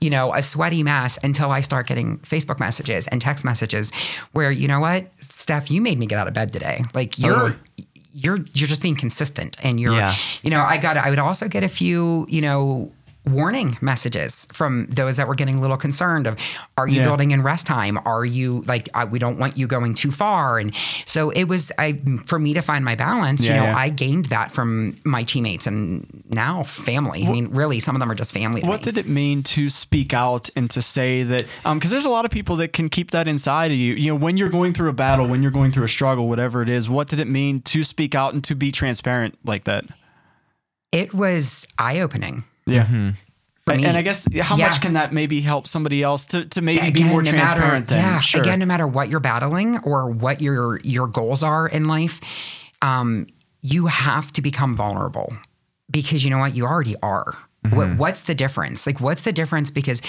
[0.00, 3.92] you know, a sweaty mess until I start getting Facebook messages and text messages
[4.32, 6.82] where you know what, Steph, you made me get out of bed today.
[6.94, 7.34] Like oh, you're.
[7.34, 7.58] Totally.
[8.18, 10.14] You're you're just being consistent, and you're Yeah.
[10.42, 12.90] you know I got I would also get a few you know
[13.28, 16.38] warning messages from those that were getting a little concerned of
[16.78, 17.06] are you Yeah.
[17.08, 20.58] building in rest time are you like I, we don't want you going too far
[20.58, 20.72] and
[21.06, 23.76] so it was i for me to find my balance Yeah, you know yeah.
[23.76, 28.10] i gained that from my teammates and now family i mean really some of them
[28.10, 31.46] are just family What did it mean to speak out and to say that?
[31.64, 33.94] Um, because there's a lot of people that can keep that inside of you.
[33.94, 36.62] You know, when you're going through a battle, when you're going through a struggle, whatever
[36.62, 39.84] it is, what did it mean to speak out and to be transparent like that?
[40.92, 42.84] it was eye-opening Yeah.
[43.64, 44.66] for And, and I guess how Yeah.
[44.66, 47.90] much can that maybe help somebody else to, to maybe be more no matter- transparent?
[47.90, 48.40] Yeah, sure.
[48.40, 52.20] again, no matter what you're battling or what your your goals are in life,
[52.82, 53.26] um,
[53.62, 55.32] you have to become vulnerable
[55.90, 57.34] because you know what, you already are.
[57.64, 57.76] Mm-hmm.
[57.76, 58.86] What, what's the difference?
[58.86, 59.70] Like, what's the difference?
[59.72, 60.00] Because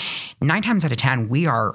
[0.42, 1.74] nine times out of ten, we are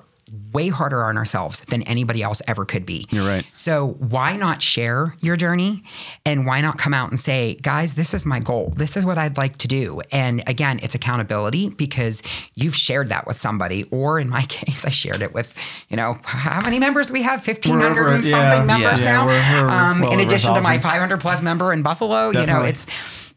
[0.52, 3.06] way harder on ourselves than anybody else ever could be.
[3.10, 3.44] You're right.
[3.52, 5.82] So why not share your journey
[6.24, 8.72] and why not come out and say, guys, this is my goal.
[8.76, 10.00] This is what I'd like to do.
[10.10, 12.22] And again, it's accountability because
[12.54, 13.84] you've shared that with somebody.
[13.90, 15.54] Or in my case, I shared it with,
[15.88, 17.46] you know, how many members do we have?
[17.46, 19.26] 1,500 We're- and yeah, something members yeah, now.
[19.26, 22.62] we're- we're um, well in addition to my 500 plus member in Buffalo, you know,
[22.62, 22.86] it's,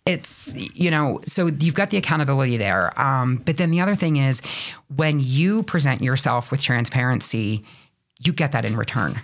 [0.05, 2.97] it's you know so you've got the accountability there.
[2.99, 4.41] Um, but then the other thing is
[4.95, 7.63] when you present yourself with transparency
[8.19, 9.19] you get that in return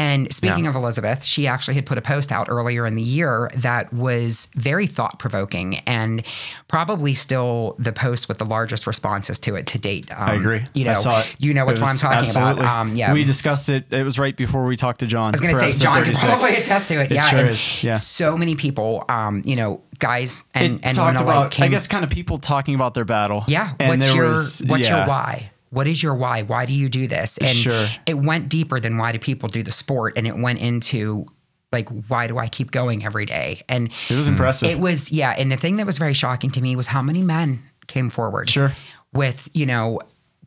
[0.00, 3.50] and speaking of Elizabeth, she actually had put a post out earlier in the year
[3.56, 6.24] that was very thought provoking and
[6.68, 10.08] probably still the post with the largest responses to it to date.
[10.12, 10.64] Um, I agree.
[10.72, 11.34] You know, I saw it.
[11.38, 12.60] you know which one I'm talking absolutely.
[12.62, 12.80] about.
[12.80, 13.92] Um, yeah, We discussed it.
[13.92, 15.28] It was right before we talked to John.
[15.28, 17.10] I was going to say, John can probably attest to it.
[17.10, 17.82] It yeah, sure is.
[17.82, 17.94] Yeah.
[17.94, 21.88] So many people, um, you know, guys and it and talked about, came, I guess,
[21.88, 23.42] kind of people talking about their battle.
[23.48, 23.74] Yeah.
[23.80, 24.98] And what's your was- what's yeah.
[24.98, 25.50] your why?
[25.70, 26.42] What is your why?
[26.42, 27.38] Why do you do this?
[27.38, 27.88] And Sure.
[28.06, 31.26] it went deeper than why do people do the sport, and it went into
[31.72, 33.62] like why do I keep going every day?
[33.68, 34.68] And It was impressive.
[34.68, 35.34] it was yeah.
[35.36, 38.48] And the thing that was very shocking to me was how many men came forward.
[38.48, 38.72] Sure.
[39.12, 40.00] With you know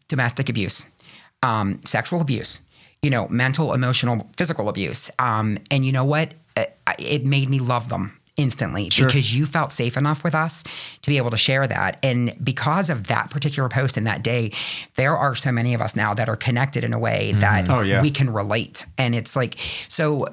[0.08, 0.88] domestic abuse,
[1.44, 2.62] um, sexual abuse,
[3.04, 5.12] you know mental, emotional, physical abuse.
[5.20, 6.34] Um, and you know what?
[6.58, 11.10] It, it made me love them instantly because you felt safe enough with us to
[11.10, 12.00] be able to share that.
[12.04, 14.52] And because of that particular post and that day,
[14.96, 17.40] there are so many of us now that are connected in a way mm-hmm.
[17.42, 18.02] that Oh, yeah.
[18.02, 18.86] we can relate.
[18.98, 20.28] And it's like, so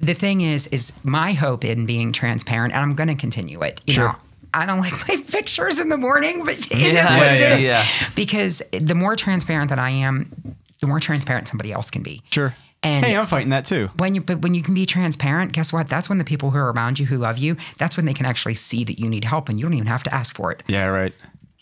[0.00, 3.80] the thing is, is my hope in being transparent, and I'm going to continue it.
[3.86, 4.08] You Sure.
[4.08, 4.16] know,
[4.54, 7.40] I don't like my pictures in the morning, but it is Yeah, what yeah, it
[7.40, 7.56] yeah.
[7.56, 7.64] is.
[7.64, 7.86] Yeah.
[8.14, 12.22] Because the more transparent that I am, the more transparent somebody else can be.
[12.30, 12.54] Sure.
[12.82, 13.90] And- hey, I'm fighting that too.
[13.96, 15.88] When you but when you can be transparent, guess what?
[15.88, 18.26] That's when the people who are around you who love you, that's when they can
[18.26, 20.62] actually see that you need help and you don't even have to ask for it.
[20.66, 21.14] Yeah, right.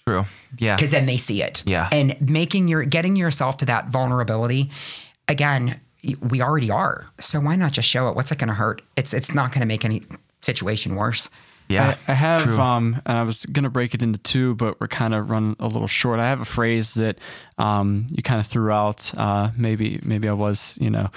[0.07, 0.25] True.
[0.59, 0.77] Yeah.
[0.77, 1.63] because then they see it.
[1.67, 1.89] Yeah.
[1.93, 4.71] And making your getting yourself to that vulnerability,
[5.27, 5.81] again,
[6.21, 7.09] we already are.
[7.19, 8.17] So why not just show it?
[8.17, 8.81] What's it going to hurt?
[8.97, 10.03] It's it's not going to make any
[10.41, 11.31] situation worse.
[11.69, 11.97] Yeah.
[12.07, 12.59] I, I have, True.
[12.59, 15.67] um, and I was gonna break it into two, but we're kind of running a
[15.67, 16.19] little short.
[16.21, 17.19] I have a phrase that
[17.59, 19.13] um, you kind of threw out.
[19.17, 21.11] Uh, maybe, maybe I was, you know,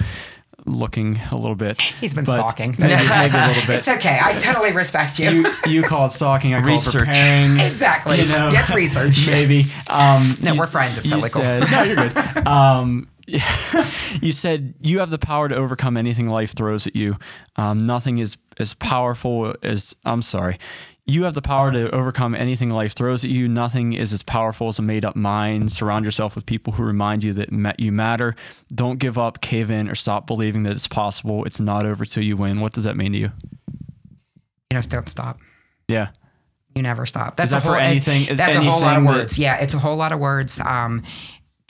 [0.67, 1.81] looking a little bit.
[1.81, 2.75] He's been but stalking.
[2.77, 3.79] Maybe, maybe a little bit.
[3.79, 4.19] It's okay.
[4.21, 5.29] I totally respect you.
[5.31, 6.53] you you call it stalking.
[6.53, 6.95] I call Research.
[7.01, 7.59] it preparing.
[7.59, 8.19] exactly.
[8.21, 9.27] You know, That's research.
[9.31, 9.71] Maybe.
[9.87, 10.97] Um, No, you- we're friends.
[10.99, 11.41] It's you totally cool.
[11.41, 12.17] said, no, you're good.
[12.47, 13.07] Um,
[14.21, 17.17] you said you have the power to overcome anything life throws at you.
[17.55, 20.57] Um, nothing is as powerful as I'm sorry.
[21.05, 23.47] You have the power to overcome anything life throws at you.
[23.47, 25.71] Nothing is as powerful as a made up mind.
[25.71, 28.35] Surround yourself with people who remind you that you matter.
[28.73, 31.43] Don't give up, cave in, or stop believing that it's possible.
[31.45, 32.59] It's not over till you win.
[32.61, 33.31] What does that mean to you?
[34.71, 35.39] You just don't stop.
[35.87, 36.09] Yeah.
[36.75, 37.35] You never stop.
[37.35, 39.39] That's that a whole, for anything- That's a whole lot of anything that- words.
[39.39, 40.59] Yeah, it's a whole lot of words.
[40.59, 41.03] Um,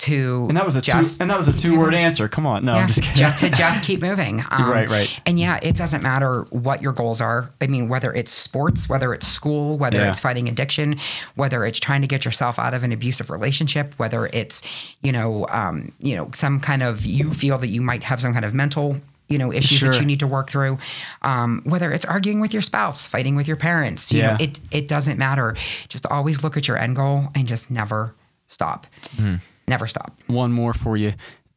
[0.02, 1.24] to And that was a just, two.
[1.24, 2.28] And that was a two-word answer.
[2.28, 2.64] Come on.
[2.66, 3.16] No, Yeah, I'm just kidding.
[3.18, 4.44] just to just keep moving.
[4.52, 5.20] Um, Right, right.
[5.26, 7.52] And yeah, it doesn't matter what your goals are.
[7.62, 10.10] I mean, whether it's sports, whether it's school, whether Yeah.
[10.10, 10.98] it's fighting addiction,
[11.36, 14.62] whether it's trying to get yourself out of an abusive relationship, whether it's
[15.02, 18.34] you know, um, you know, some kind of you feel that you might have some
[18.34, 18.98] kind of mental.
[19.30, 20.78] You know, issues that you need to work through.
[21.22, 24.90] Um, whether it's arguing with your spouse, fighting with your parents, you know, it it
[24.90, 25.56] doesn't matter.
[25.88, 28.14] Just always look at your end goal and just never
[28.48, 28.88] stop.
[29.16, 29.36] Hmm.
[29.68, 30.20] Never stop.
[30.28, 31.14] one more for you.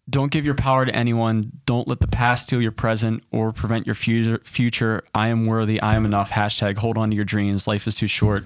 [0.09, 1.51] Don't give your power to anyone.
[1.65, 4.39] Don't let the past steal your present or prevent your future.
[4.45, 5.03] Future.
[5.15, 5.81] I am worthy.
[5.81, 6.31] I am enough.
[6.31, 7.67] Hashtag hold on to your dreams.
[7.67, 8.45] Life is too short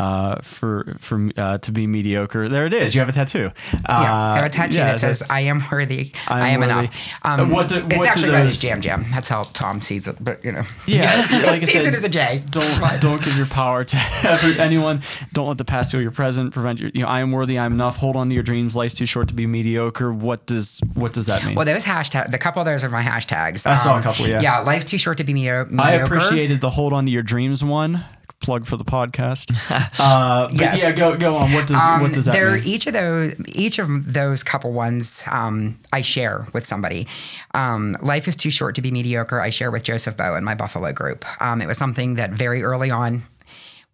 [0.00, 2.48] uh, for for uh, to be mediocre.
[2.48, 2.94] There it is.
[2.94, 3.50] You have a tattoo.
[3.72, 6.72] Yeah, I have Uh, a tattoo yeah, that says "I am worthy, I am, worthy."
[6.72, 9.04] enough." Uh, what do- it's what actually read as those- Jam Jam.
[9.12, 12.04] That's how Tom sees it, but you know, Yeah, like I sees said, it as
[12.04, 12.42] a J.
[12.50, 13.96] Don't don't give your power to
[14.58, 15.02] anyone.
[15.32, 16.52] Don't let the past steal your present.
[16.52, 16.90] Prevent your.
[16.94, 17.58] You know, I am worthy.
[17.58, 17.98] I am enough.
[17.98, 18.74] Hold on to your dreams.
[18.76, 20.12] Life's too short to be mediocre.
[20.12, 21.54] What does what does that mean?
[21.56, 23.66] Well, those hashtag, the couple of those are my hashtags.
[23.66, 24.40] I saw a couple, yeah.
[24.40, 25.82] Yeah, life's too short to be medio- mediocre.
[25.82, 28.04] I appreciated the hold on to your dreams one.
[28.40, 29.50] Plug for the podcast.
[30.00, 30.78] Uh, but Yes.
[30.78, 31.52] yeah, go go on.
[31.52, 32.64] What does Um, what does that they're mean?
[32.64, 37.06] each of those each of those couple ones um, I share with somebody.
[37.54, 39.40] Um, Life is too short to be mediocre.
[39.40, 41.24] I share with Joseph Bow in my Buffalo group.
[41.42, 43.24] Um, it was something that very early on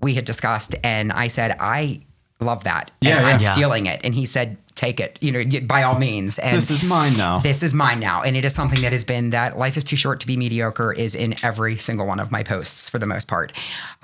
[0.00, 2.00] we had discussed, and I said I
[2.40, 2.90] love that.
[3.00, 3.32] Yeah, and yeah.
[3.34, 3.52] I'm Yeah.
[3.52, 5.18] stealing it, and he said take it.
[5.20, 6.38] You know, by all means.
[6.38, 7.40] And This is mine now.
[7.40, 8.22] this is mine now.
[8.22, 10.92] And it is something that has been that life is too short to be mediocre
[10.92, 13.52] is in every single one of my posts for the most part.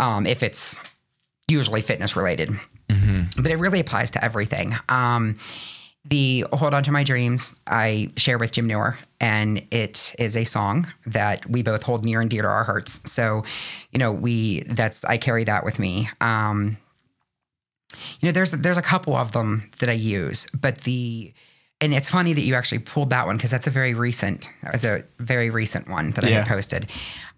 [0.01, 0.79] Um, if it's
[1.49, 2.51] usually fitness related,
[3.37, 4.75] but it really applies to everything.
[4.89, 5.39] Um,
[6.05, 10.45] the Hold On to My Dreams, I share with Jim Newer, and it is a
[10.45, 13.09] song that we both hold near and dear to our hearts.
[13.11, 13.45] So,
[13.93, 16.09] you know, we, that's, I carry that with me.
[16.21, 16.77] Um,
[18.21, 21.33] you know, there's there's a couple of them that I use, but the
[21.83, 24.73] and it's funny that you actually pulled that one because that's a very recent, that
[24.73, 26.89] was a very recent one that I had posted.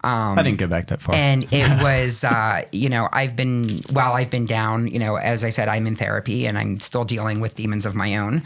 [0.03, 1.15] Um, I didn't go back that far.
[1.15, 5.43] and it was, uh, you know, I've been while I've been down, you know, as
[5.43, 8.43] I said, I'm in therapy and I'm still dealing with demons of my own.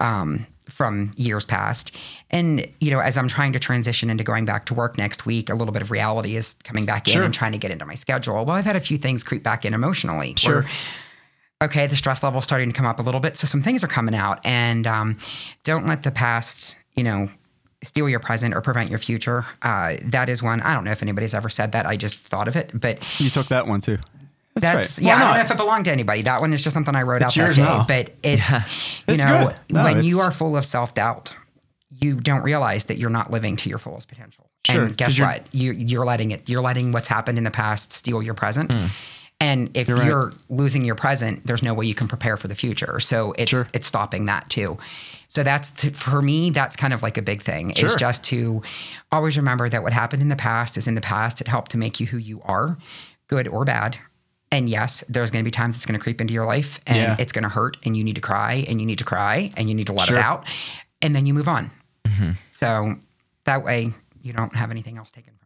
[0.00, 1.92] Um, from years past.
[2.28, 5.48] And, you know, as I'm trying to transition into going back to work next week,
[5.48, 7.94] a little bit of reality is coming back in and trying to get into my
[7.94, 8.44] schedule.
[8.44, 10.34] Well, I've had a few things creep back in emotionally.
[10.36, 10.62] Sure.
[10.62, 10.70] where
[11.62, 13.36] okay, the stress level's starting to come up a little bit.
[13.36, 14.44] So some things are coming out.
[14.44, 15.18] And um,
[15.64, 17.28] don't let the past, you know,
[17.82, 19.44] steal your present or prevent your future.
[19.62, 20.60] Uh, that is one.
[20.62, 21.86] I don't know if anybody's ever said that.
[21.86, 22.70] I just thought of it.
[22.74, 23.98] But you took that one too.
[24.54, 25.06] That's, that's, right.
[25.06, 25.34] yeah, Why I don't not?
[25.36, 26.22] know if it belonged to anybody.
[26.22, 27.62] That one is just something I wrote It's out that day.
[27.62, 27.84] now.
[27.86, 29.52] But it's, you It's know.
[29.70, 31.36] No, when you are full of self doubt,
[31.90, 34.50] you don't realize that you're not living to your fullest potential.
[34.66, 35.46] Sure, And guess what?
[35.54, 38.74] You, you're letting it, you're letting what's happened in the past steal your present.
[39.40, 39.88] And if.
[39.88, 40.34] You're you're, right.
[40.48, 42.98] losing your present, there's no way you can prepare for the future.
[43.00, 43.68] So it's Sure.
[43.74, 44.78] it's stopping that too.
[45.28, 46.50] So that's t- for me.
[46.50, 47.70] That's kind of like a big thing.
[47.72, 48.62] Is just to
[49.12, 51.40] always remember that what happened in the past is in the past.
[51.40, 52.78] It helped to make you who you are,
[53.28, 53.98] good or bad.
[54.52, 56.96] And yes, there's going to be times it's going to creep into your life, and
[56.96, 57.16] Yeah.
[57.18, 59.68] it's going to hurt, and you need to cry, and you need to cry, and
[59.68, 60.16] you need to let Sure.
[60.16, 60.46] it out,
[61.02, 61.72] and then you move on.
[62.04, 62.30] Mm-hmm.
[62.52, 62.94] So
[63.44, 63.90] that way
[64.22, 65.45] you don't have anything else taken from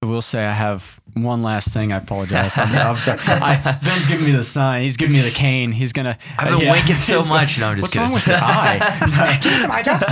[0.00, 1.92] I will say I have one last thing.
[1.92, 2.56] I apologize.
[2.56, 3.18] I'm, I'm sorry.
[3.26, 4.82] I, Ben's giving me the sign.
[4.82, 5.72] He's giving me the cane.
[5.72, 6.16] He's gonna.
[6.38, 6.72] I've been yeah.
[6.72, 7.58] winking so much.
[7.58, 8.04] No, I'm just What's kidding.
[8.06, 9.38] wrong with your eye?
[9.42, 10.04] Do you some eye drops?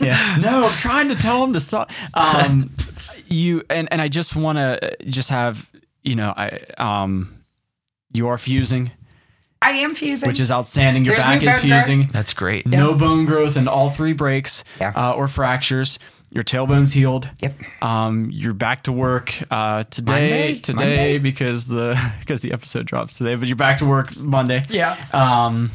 [0.00, 0.36] yeah.
[0.40, 1.90] No, I'm trying to tell him to stop.
[2.14, 2.70] Um,
[3.26, 5.68] you and and I just want to just have
[6.04, 7.44] you know I um
[8.12, 8.92] You are fusing,
[9.60, 10.28] I am fusing.
[10.28, 11.04] which is outstanding.
[11.04, 11.84] Your There's back is bone growth.
[11.86, 12.02] fusing.
[12.12, 12.66] That's great.
[12.68, 14.92] No bone growth in all three breaks Yeah.
[14.94, 15.98] uh, or fractures.
[16.34, 17.30] Your tailbone's healed.
[17.38, 17.54] Yep.
[17.80, 20.12] Um, you're back to work uh, today.
[20.12, 20.58] Monday?
[20.58, 21.18] Today Monday?
[21.18, 24.64] because the because the episode drops today, but you're back to work Monday.
[24.68, 24.96] Yeah.
[25.12, 25.70] Um,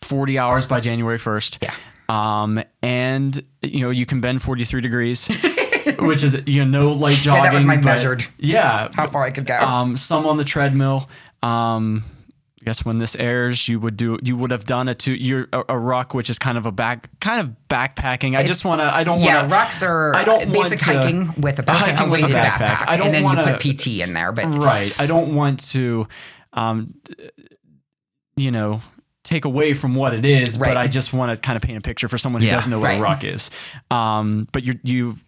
[0.00, 1.58] 40 hours by January 1st.
[1.62, 1.74] Yeah.
[2.08, 5.26] Um, and you know you can bend 43 degrees,
[5.98, 7.42] which is you know no light jogging.
[7.42, 8.24] that was my measured.
[8.38, 8.90] Yeah.
[8.94, 9.58] how far I could go.
[9.58, 11.08] Um, some on the treadmill.
[11.42, 12.04] Um,
[12.64, 15.48] I guess when this airs, you would do you would have done a two you're
[15.52, 18.38] a, a ruck, which is kind of a back kind of backpacking.
[18.38, 18.86] I just want to.
[18.86, 19.56] I don't yeah, want to.
[19.56, 22.28] rucks are I don't want basic to- hiking with a, back, hiking a with a
[22.28, 22.52] backpack.
[22.56, 22.88] backpack.
[22.88, 24.98] I don't and then wanna- you put PT in there, but Right.
[24.98, 26.08] I don't want to,
[26.54, 26.94] um,
[28.36, 28.80] you know,
[29.24, 31.82] take away from what it is, but I just want to kind of paint a
[31.82, 32.54] picture for someone who Yeah.
[32.56, 32.98] doesn't know what Right.
[32.98, 33.50] a ruck is.
[33.90, 35.18] Um, but you you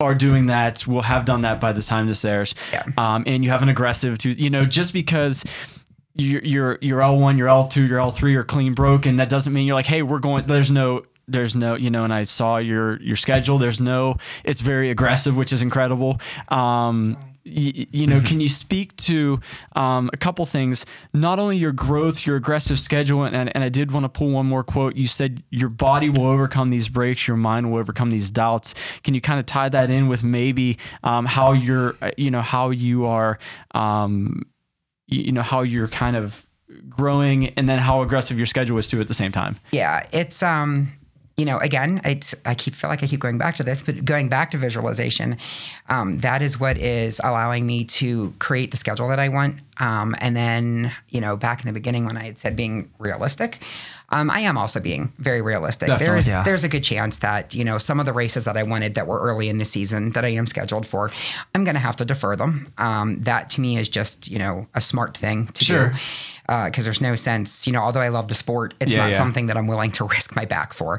[0.00, 0.88] are doing that.
[0.88, 2.52] We'll have done that by the time this airs.
[2.72, 2.82] Yeah.
[2.98, 5.44] Um, and you have an aggressive to you know just because.
[6.20, 9.16] Your your your L one, you're L two, you're L three you're clean broken.
[9.16, 10.46] That doesn't mean you're like, hey, we're going.
[10.46, 13.56] There's no there's no you know and i saw your your schedule.
[13.58, 16.20] There's no it's very aggressive which is incredible.
[16.48, 17.16] Um
[17.46, 19.40] y- you know can you speak to
[19.76, 20.84] um, a couple things?
[21.12, 24.46] Not only your growth your aggressive schedule and, and i did want to pull one
[24.46, 24.96] more quote.
[24.96, 28.74] You said your body will overcome these breaks your mind will overcome these doubts.
[29.04, 32.42] Can you kind of tie that in with maybe um, how you're uh, you know
[32.42, 33.38] how you are
[33.72, 34.42] um,
[35.10, 36.46] you, know how you're kind of
[36.88, 40.42] growing and then how aggressive your schedule is too at the same time yeah, it's
[40.42, 40.92] um,
[41.40, 44.04] you know, again, it's I keep feel like I keep going back to this, but
[44.04, 45.38] going back to visualization,
[45.88, 49.56] um, that is what is allowing me to create the schedule that I want.
[49.78, 53.62] Um, and then, you know, back in the beginning when I had said being realistic,
[54.10, 55.88] um, I am also being very realistic.
[55.88, 56.42] Definitely, there's yeah.
[56.42, 59.06] there's a good chance that you know some of the races that I wanted that
[59.06, 61.10] were early in the season that I am scheduled for,
[61.54, 62.72] I'm going to have to defer them.
[62.78, 65.88] Um, that to me is just you know a smart thing to Sure.
[65.90, 65.94] do
[66.66, 69.16] because there's no sense, you know, although I love the sport, it's Yeah, not yeah.
[69.18, 70.98] something that I'm willing to risk my back for.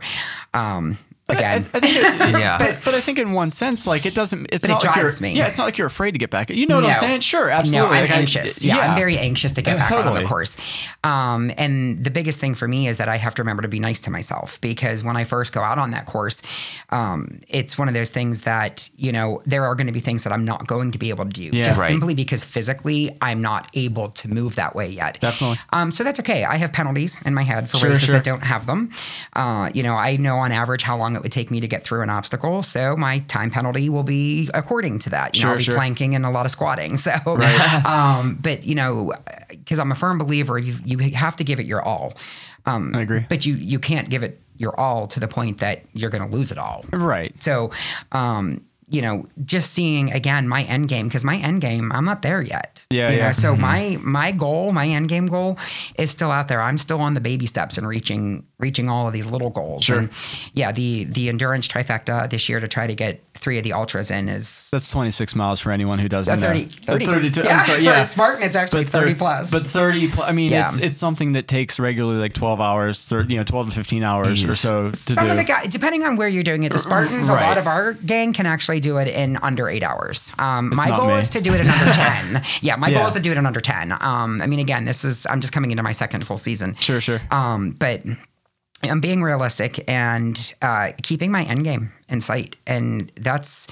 [0.54, 0.98] Um,
[1.32, 2.02] again, I, I think it,
[2.40, 2.58] Yeah.
[2.58, 4.48] but but I think in one sense, like it doesn't.
[4.52, 5.38] It's But it not like drives you're, me.
[5.38, 6.50] Yeah, it's not like you're afraid to get back.
[6.50, 7.22] You know what I'm saying?
[7.22, 7.98] Sure, no, absolutely.
[7.98, 8.64] I'm Like, I- anxious.
[8.64, 10.58] yeah, I'm very anxious to get Yeah, back on the course.
[11.04, 13.80] Um, and the biggest thing for me is that I have to remember to be
[13.80, 16.42] nice to myself because when I first go out on that course,
[16.90, 20.24] um, it's one of those things that you know there are going to be things
[20.24, 21.64] that I'm not going to be able to do Yeah.
[21.64, 21.90] just Right.
[21.90, 25.18] simply because physically I'm not able to move that way yet.
[25.22, 25.60] Definitely.
[25.74, 26.44] Um, so that's okay.
[26.44, 28.14] I have penalties in my head for Sure, races sure.
[28.16, 28.92] that don't have them.
[29.34, 31.84] Uh, you know, I know on average how long it would take me to get
[31.84, 35.36] through an obstacle, so my time penalty will be according to that.
[35.36, 35.76] You know, I'll be sure.
[35.76, 36.98] planking and a lot of squatting.
[37.02, 37.14] So,
[37.86, 39.14] um, but you know,
[39.50, 42.14] because I'm a firm believer, you you have to give it your all.
[42.66, 43.26] Um, I agree.
[43.28, 46.36] But you you can't give it your all to the point that you're going to
[46.36, 46.86] lose it all.
[46.94, 47.36] Right.
[47.38, 47.72] So,
[48.12, 52.22] um, you know, just seeing again my end game because my end game, I'm not
[52.24, 52.86] there yet.
[52.90, 53.32] Yeah, You know, yeah.
[53.32, 53.62] So mm-hmm.
[53.62, 55.58] my my goal, my end game goal,
[55.98, 56.62] is still out there.
[56.62, 59.86] I'm still on the baby steps and reaching reaching all of these little goals.
[59.86, 60.00] Sure.
[60.00, 60.10] And
[60.54, 64.12] yeah, the the endurance trifecta this year to try to get three of the ultras
[64.12, 66.48] in is That's 26 miles for anyone who doesn't uh, know.
[66.54, 67.06] 30, 30.
[67.06, 67.42] 32.
[67.44, 67.84] Yeah, I'm sorry.
[67.84, 69.52] for a Spartan, it's actually 30 plus.
[69.52, 70.08] But 30.
[70.10, 70.68] Pl- I mean, Yeah.
[70.70, 74.04] it's it's something that takes regularly like 12 hours, 30, you know, 12 to 15
[74.04, 75.32] hours or so to Some do.
[75.32, 77.94] of the guys, depending on where you're doing it, the Spartans, a lot of our
[77.94, 80.32] gang can actually do it in under eight hours.
[80.40, 81.14] Um, my goal me.
[81.20, 82.44] is to do it in under 10.
[82.62, 83.00] Yeah, my Yeah.
[83.00, 83.92] goal is to do it in under 10.
[84.02, 86.76] Um, I mean, again, this is, I'm just coming into my second full season.
[86.76, 87.22] Sure, sure.
[87.32, 88.04] Um, but
[88.84, 92.58] I'm being realistic and uh, keeping my end game in sight.
[92.68, 93.68] And that's,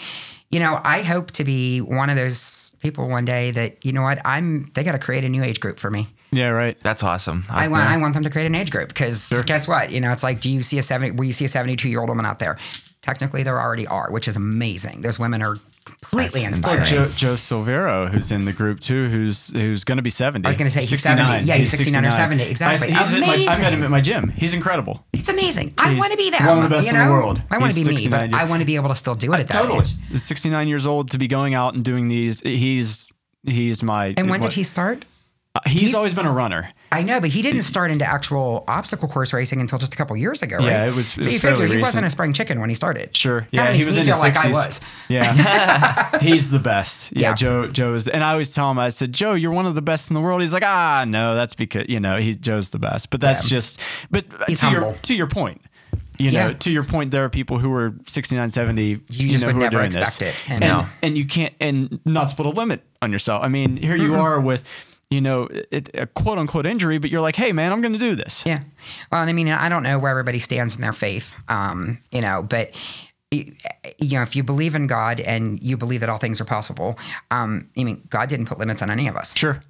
[0.49, 4.01] you know, I hope to be one of those people one day that, you know
[4.01, 6.07] what, I'm, they got to create a new age group for me.
[6.31, 6.79] yeah, right.
[6.81, 7.43] That's awesome.
[7.49, 9.91] I want I want them to create an age group because guess what?
[9.91, 11.11] You know, it's like, do you see a seventy?
[11.11, 12.57] Will you see a seventy-two year old woman out there?
[13.01, 15.01] Technically, there already are, which is amazing.
[15.01, 15.57] Those women are
[15.89, 16.81] completely That's inspiring.
[16.81, 16.97] insane.
[17.05, 20.45] Joe, Joe Silvero, who's in the group too, who's who's going to be 70.
[20.45, 21.45] I was gonna say he's 70.
[21.45, 22.43] Yeah, he's 69 or 70.
[22.43, 22.91] Exactly.
[22.93, 24.29] I, he's at my, I met him at my gym.
[24.29, 25.05] He's incredible.
[25.13, 25.73] It's amazing.
[25.77, 26.45] I want to be them.
[26.45, 27.41] one of the best you in the world.
[27.51, 29.15] I want to He's be me, 69 but I want to be able to still
[29.15, 29.79] do it at that totally.
[29.81, 29.95] age.
[30.09, 32.41] He's 69 years old to be going out and doing these.
[32.41, 33.07] He's
[33.43, 34.13] he's my.
[34.17, 35.05] And when what- did he start?
[35.55, 36.71] uh, He's, he's- always been a runner.
[36.91, 40.17] I know, but he didn't start into actual obstacle course racing until just a couple
[40.17, 40.65] years ago, right?
[40.65, 42.69] Yeah, it was- it So was you figure fairly he wasn't a spring chicken when
[42.69, 43.15] he started.
[43.15, 43.41] Sure.
[43.41, 44.45] Kinda Yeah, he was me in feel his like 60s.
[44.45, 44.81] I was.
[45.07, 46.19] Yeah.
[46.21, 47.11] he's the best.
[47.11, 47.35] Yeah, Yeah.
[47.35, 49.81] Joe Joe is and I always tell him I said, "Joe, you're one of the
[49.81, 52.79] best in the world." He's like, "Ah, no, that's because, you know, he Joe's the
[52.79, 53.57] best." But that's Yeah.
[53.57, 53.79] just
[54.09, 55.61] but He's to your to your point.
[56.17, 56.53] You know, Yeah.
[56.53, 59.59] to your point, there are people who are 69, 70, you, just know, would who
[59.61, 60.29] never are doing expect this.
[60.35, 60.85] it, and- And, No.
[61.01, 63.41] and you can't, and not to put a limit on yourself.
[63.41, 64.65] I mean, here you are with,
[65.09, 67.99] you know, it, a quote unquote injury, but you're like, hey, man, I'm going to
[67.99, 68.43] do this.
[68.45, 68.61] Yeah.
[69.11, 72.43] Well, I mean, I don't know where everybody stands in their faith, um, you know,
[72.43, 72.75] but
[73.31, 73.51] y-
[73.97, 76.97] you know, if you believe in God and you believe that all things are possible,
[77.31, 79.35] um, I mean, God didn't put limits on any of us.
[79.35, 79.61] Sure.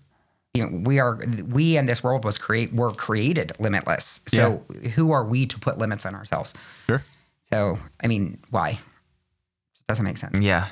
[0.53, 1.17] you know, we are
[1.47, 4.21] we and this world was create were created limitless.
[4.27, 4.63] So
[4.95, 6.53] who are we to put limits on ourselves?
[6.87, 7.03] Sure.
[7.51, 8.71] So I mean, why?
[8.71, 10.41] It doesn't make sense.
[10.41, 10.67] Yeah.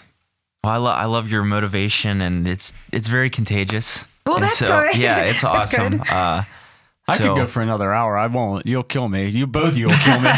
[0.64, 4.06] Well, I, lo- I love your motivation, and it's it's very contagious.
[4.27, 4.97] Well, And that's so, good.
[4.97, 6.01] Yeah, it's awesome.
[6.09, 6.43] Uh,
[7.09, 8.17] I so- could go for another hour.
[8.17, 8.65] I won't.
[8.65, 9.27] You'll kill me.
[9.27, 10.29] You both you will kill me.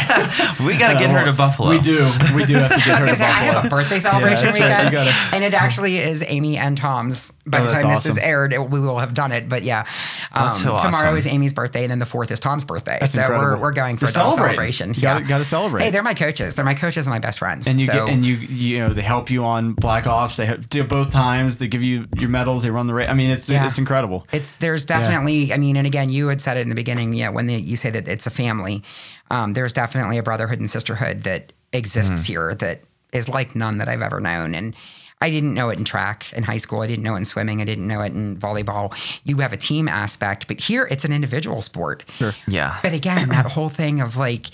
[0.64, 1.70] we got to get her to Buffalo.
[1.70, 1.96] We do.
[2.34, 3.66] We do have to get her gonna to say I have Buffalo.
[3.66, 4.84] a birthday celebration that's right.
[4.84, 7.32] Weekend, gotta- and it actually is Amy and Tom's.
[7.44, 9.48] By Oh, the that's time this is aired, it, we will have done it.
[9.48, 9.84] But yeah,
[10.30, 11.16] um, so tomorrow awesome.
[11.16, 12.98] is Amy's birthday, and then the fourth is Tom's birthday.
[13.00, 14.94] That's so we're, we're going for You're a double celebration.
[14.94, 15.82] You gotta- gotta celebrate.
[15.82, 16.54] Hey, they're my coaches.
[16.54, 17.66] They're my coaches and my best friends.
[17.66, 20.36] and you so, get and you you know they help you on black ops.
[20.36, 21.58] They help, do both times.
[21.58, 22.62] They give you your medals.
[22.62, 23.08] They run the race.
[23.08, 23.66] I mean, it's Yeah.
[23.66, 24.24] it's incredible.
[24.30, 25.52] It's there's definitely.
[25.52, 27.12] I mean, and again, you had said it in the beginning.
[27.14, 28.82] Yeah, when the, you say that it's a family,
[29.30, 32.82] um, there's definitely a brotherhood and sisterhood that exists here that
[33.12, 34.54] is like none that I've ever known.
[34.54, 34.74] And
[35.20, 36.80] I didn't know it in track in high school.
[36.80, 37.60] I didn't know it in swimming.
[37.60, 38.92] I didn't know it in volleyball.
[39.24, 42.04] You have a team aspect, but here it's an individual sport.
[42.10, 42.34] Sure.
[42.48, 42.78] Yeah.
[42.82, 44.46] But again, that whole thing of like.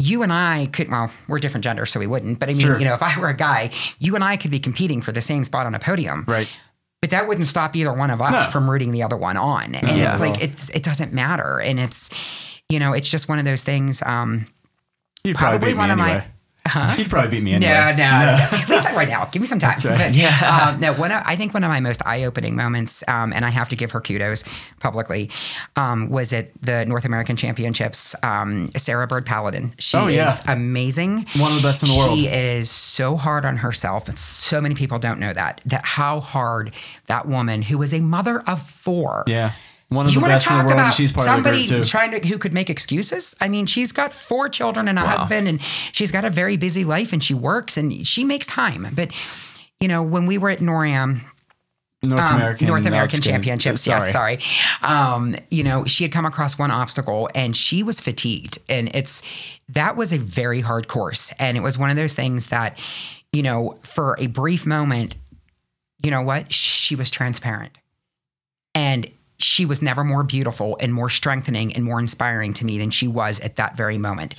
[0.00, 2.40] You and I could, well, we're different genders, so we wouldn't.
[2.40, 2.78] But I mean, Sure.
[2.78, 3.70] you know, if I were a guy,
[4.00, 6.24] you and I could be competing for the same spot on a podium.
[6.26, 6.48] Right.
[7.04, 8.50] But that wouldn't stop either one of us No.
[8.50, 9.74] from rooting the other one on.
[9.74, 10.10] And Yeah.
[10.10, 11.60] it's like it's it doesn't matter.
[11.60, 12.08] And it's
[12.70, 14.02] you know, it's just one of those things.
[14.06, 14.46] Um
[15.22, 16.24] You'd probably, Probably beat one me of my-
[16.74, 16.94] anyway.
[16.98, 17.72] You'd probably beat me anyway.
[17.72, 18.48] no, no, no.
[18.52, 19.26] At least not right now.
[19.26, 19.76] Give me some time.
[19.84, 19.98] right.
[19.98, 20.70] But, yeah.
[20.74, 23.50] Um, no, one of, I think one of my most eye-opening moments, um, and I
[23.50, 24.44] have to give her kudos
[24.80, 25.30] publicly,
[25.76, 28.14] um, was at the North American Championships.
[28.22, 29.74] Um, Sarah Bird Paladin.
[29.78, 30.28] She Oh, yeah.
[30.28, 31.26] is amazing.
[31.36, 32.18] One of the best in the world.
[32.18, 35.60] She is so hard on herself, and so many people don't know that.
[35.66, 36.72] That how hard
[37.06, 39.52] that woman, who was a mother of four, Yeah.
[39.94, 41.68] One of you the want to best in the talk world, she's part somebody of
[41.68, 41.88] the group too.
[41.88, 43.34] trying to who could make excuses?
[43.40, 45.16] I mean, she's got four children and a Wow.
[45.16, 45.60] husband, and
[45.92, 48.88] she's got a very busy life, and she works and she makes time.
[48.94, 49.10] But
[49.80, 51.20] you know, when we were at NorAm,
[52.02, 53.20] North um, American, North American.
[53.20, 53.80] Championships.
[53.82, 54.00] Sorry.
[54.00, 54.38] Yes, sorry.
[54.82, 59.22] Um, you know, she had come across one obstacle and she was fatigued, and it's
[59.70, 62.78] that was a very hard course, and it was one of those things that,
[63.32, 65.14] you know, for a brief moment,
[66.02, 67.72] you know what, she was transparent,
[68.74, 72.90] and she was never more beautiful and more strengthening and more inspiring to me than
[72.90, 74.34] she was at that very moment.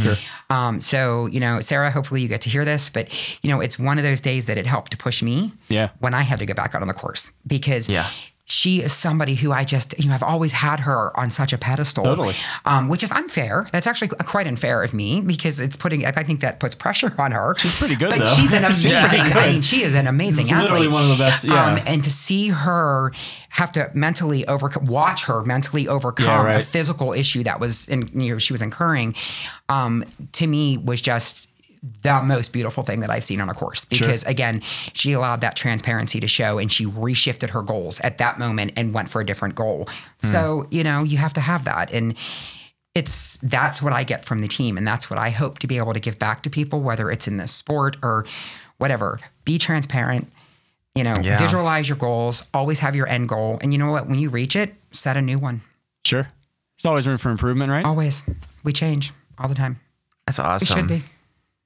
[0.49, 3.09] Um, so, you know, Sarah, hopefully you get to hear this, but
[3.43, 5.89] you know, it's one of those days that it helped to push me Yeah.
[5.99, 8.07] when I had to get back out on the course because Yeah.
[8.47, 11.57] She is somebody who I just, you know, I've always had her on such a
[11.57, 12.35] pedestal, Totally.
[12.63, 13.67] um, which is unfair.
[13.71, 17.31] That's actually quite unfair of me because it's putting, I think that puts pressure on
[17.31, 17.55] her.
[17.57, 18.25] She's pretty good, but though.
[18.25, 20.91] she's an amazing, pretty I mean, she is an amazing Literally athlete.
[20.91, 21.65] one of the best, yeah.
[21.73, 23.11] Um, and to see her
[23.49, 26.61] have to mentally overcome, watch her mentally overcome Yeah, right.
[26.61, 29.15] a physical issue that was, in, you know, she was incurring,
[29.69, 31.49] um, to me was just
[32.03, 34.61] the most beautiful thing that I've seen on a course because again,
[34.93, 38.93] she allowed that transparency to show and she reshifted her goals at that moment and
[38.93, 39.87] went for a different goal.
[40.21, 40.31] Hmm.
[40.31, 41.91] So, you know, you have to have that.
[41.91, 42.15] And
[42.93, 44.77] it's that's what I get from the team.
[44.77, 47.27] And that's what I hope to be able to give back to people, whether it's
[47.27, 48.25] in this sport or
[48.77, 49.19] whatever.
[49.43, 50.29] Be transparent,
[50.95, 51.37] you know, Yeah.
[51.37, 53.57] visualize your goals, always have your end goal.
[53.61, 54.07] And you know what?
[54.07, 55.61] When you reach it, set a new one.
[56.05, 56.23] Sure.
[56.77, 57.85] There's always room for improvement, right?
[57.85, 58.23] Always.
[58.63, 59.79] We change all the time.
[60.25, 60.77] That's We awesome.
[60.77, 61.03] should be.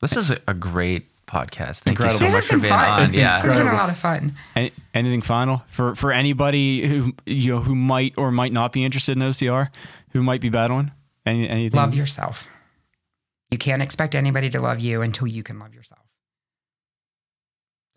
[0.02, 1.80] This is a, a great podcast.
[1.80, 2.14] Thank Incredible.
[2.14, 2.90] you so This much has for been being fun.
[2.90, 3.04] on.
[3.04, 3.36] It's yeah.
[3.36, 4.36] This has been a lot of fun.
[4.56, 8.84] Any, anything final for for anybody who you know who might or might not be
[8.84, 9.70] interested in OCR,
[10.12, 10.92] who might be battling?
[11.26, 11.78] Any anything?
[11.78, 12.48] Love yourself.
[13.52, 16.02] You can't expect anybody to love you until you can love yourself.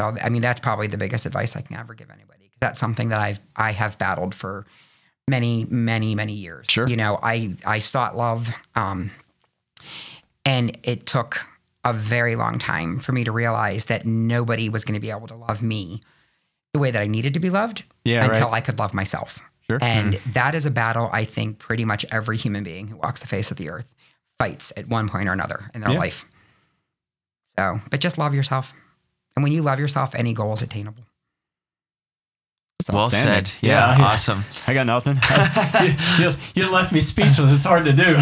[0.01, 2.81] So, I mean, that's probably the biggest advice I can ever give anybody because that's
[2.81, 4.67] something that I've I have battled for
[5.29, 6.67] many, many, many years.
[6.69, 6.89] Sure.
[6.89, 9.11] You know, I I sought love, um,
[10.45, 11.47] and it took
[11.85, 15.27] a very long time for me to realize that nobody was going to be able
[15.29, 16.01] to love me
[16.73, 18.55] the way that I needed to be loved Yeah, until right.
[18.55, 19.41] I could love myself.
[19.69, 19.79] Sure.
[19.83, 20.33] And hmm.
[20.33, 23.51] that is a battle I think pretty much every human being who walks the face
[23.51, 23.95] of the earth
[24.39, 25.99] fights at one point or another in their Yeah.
[25.99, 26.25] life.
[27.59, 28.73] So, but just love yourself.
[29.37, 31.05] And when you love yourself, any goal is attainable.
[32.91, 33.45] Well outstanding.
[33.47, 33.59] said.
[33.61, 34.45] Yeah, awesome.
[34.67, 35.19] I got nothing.
[35.81, 37.53] you, you, you left me speechless.
[37.53, 38.17] It's hard to do.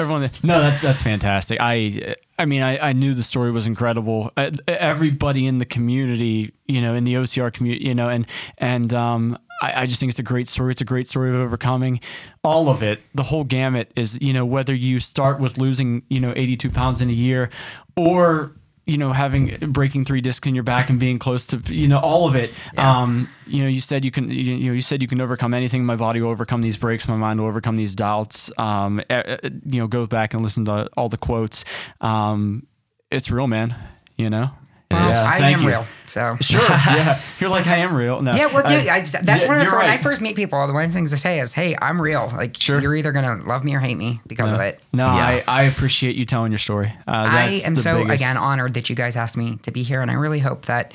[0.00, 1.58] Everyone, no, that's that's fantastic.
[1.60, 4.32] I, I mean, I, I knew the story was incredible.
[4.36, 8.26] Uh, Everybody in the community, you know, in the OCR community, you know, and
[8.58, 10.72] and um, I, I just think it's a great story.
[10.72, 12.00] It's a great story of overcoming
[12.42, 13.00] all of it.
[13.14, 17.02] The whole gamut is, you know, whether you start with losing, you know, 82 pounds
[17.02, 17.50] in a year,
[17.96, 18.52] or
[18.90, 21.98] you know, having breaking three discs in your back and being close to, you know,
[21.98, 22.52] all of it.
[22.76, 25.54] Um, you know, you said you can, you, you know, you said you can overcome
[25.54, 25.84] anything.
[25.84, 27.06] My body will overcome these breaks.
[27.06, 28.50] My mind will overcome these doubts.
[28.58, 31.64] Um, you know, go back and listen to all the quotes.
[32.00, 32.66] Um,
[33.10, 33.76] it's real, man.
[34.16, 34.50] You know,
[34.90, 35.68] Well, Yeah, I am you.
[35.68, 35.86] real.
[36.06, 36.60] So Sure.
[36.68, 37.20] yeah.
[37.38, 38.20] You're like I am real.
[38.20, 38.32] No.
[38.34, 40.34] Yeah, well, I- yeah, I, that's yeah, one of the you're when I first meet
[40.34, 40.66] people.
[40.66, 42.28] The one of the things I say is, "Hey, I'm real.
[42.34, 42.80] Like, Sure.
[42.80, 45.12] you're either gonna love me or hate me because of it." No, Yeah.
[45.24, 46.92] I, I appreciate you telling your story.
[47.06, 49.84] Uh, I am the so biggest- again honored that you guys asked me to be
[49.84, 50.92] here, and I really hope that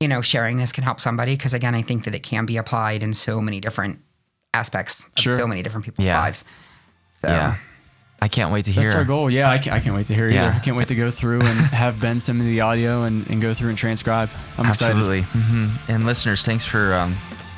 [0.00, 2.58] you know sharing this can help somebody because again, I think that it can be
[2.58, 3.98] applied in so many different
[4.52, 5.38] aspects of Sure.
[5.38, 6.20] so many different people's Yeah.
[6.20, 6.44] lives.
[7.14, 7.54] So, Yeah.
[8.22, 8.84] I can't wait to hear.
[8.84, 9.28] That's our goal.
[9.28, 10.46] Yeah, I can't, I can't wait to hear Yeah.
[10.48, 10.56] either.
[10.56, 13.42] I can't wait to go through and have Ben send me the audio and, and
[13.42, 14.30] go through and transcribe.
[14.56, 14.94] I'm excited.
[14.96, 15.22] Absolutely.
[15.22, 17.16] hmm And listeners, thanks for um,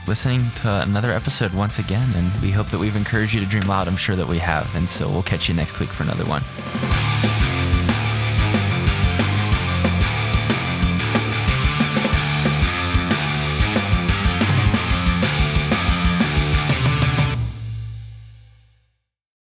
[0.09, 2.09] listening to another episode once again.
[2.16, 3.89] And we hope that we've encouraged you to dream loud.
[3.89, 4.74] I'm sure that we have.
[4.74, 7.64] And so we'll catch you next week for another one.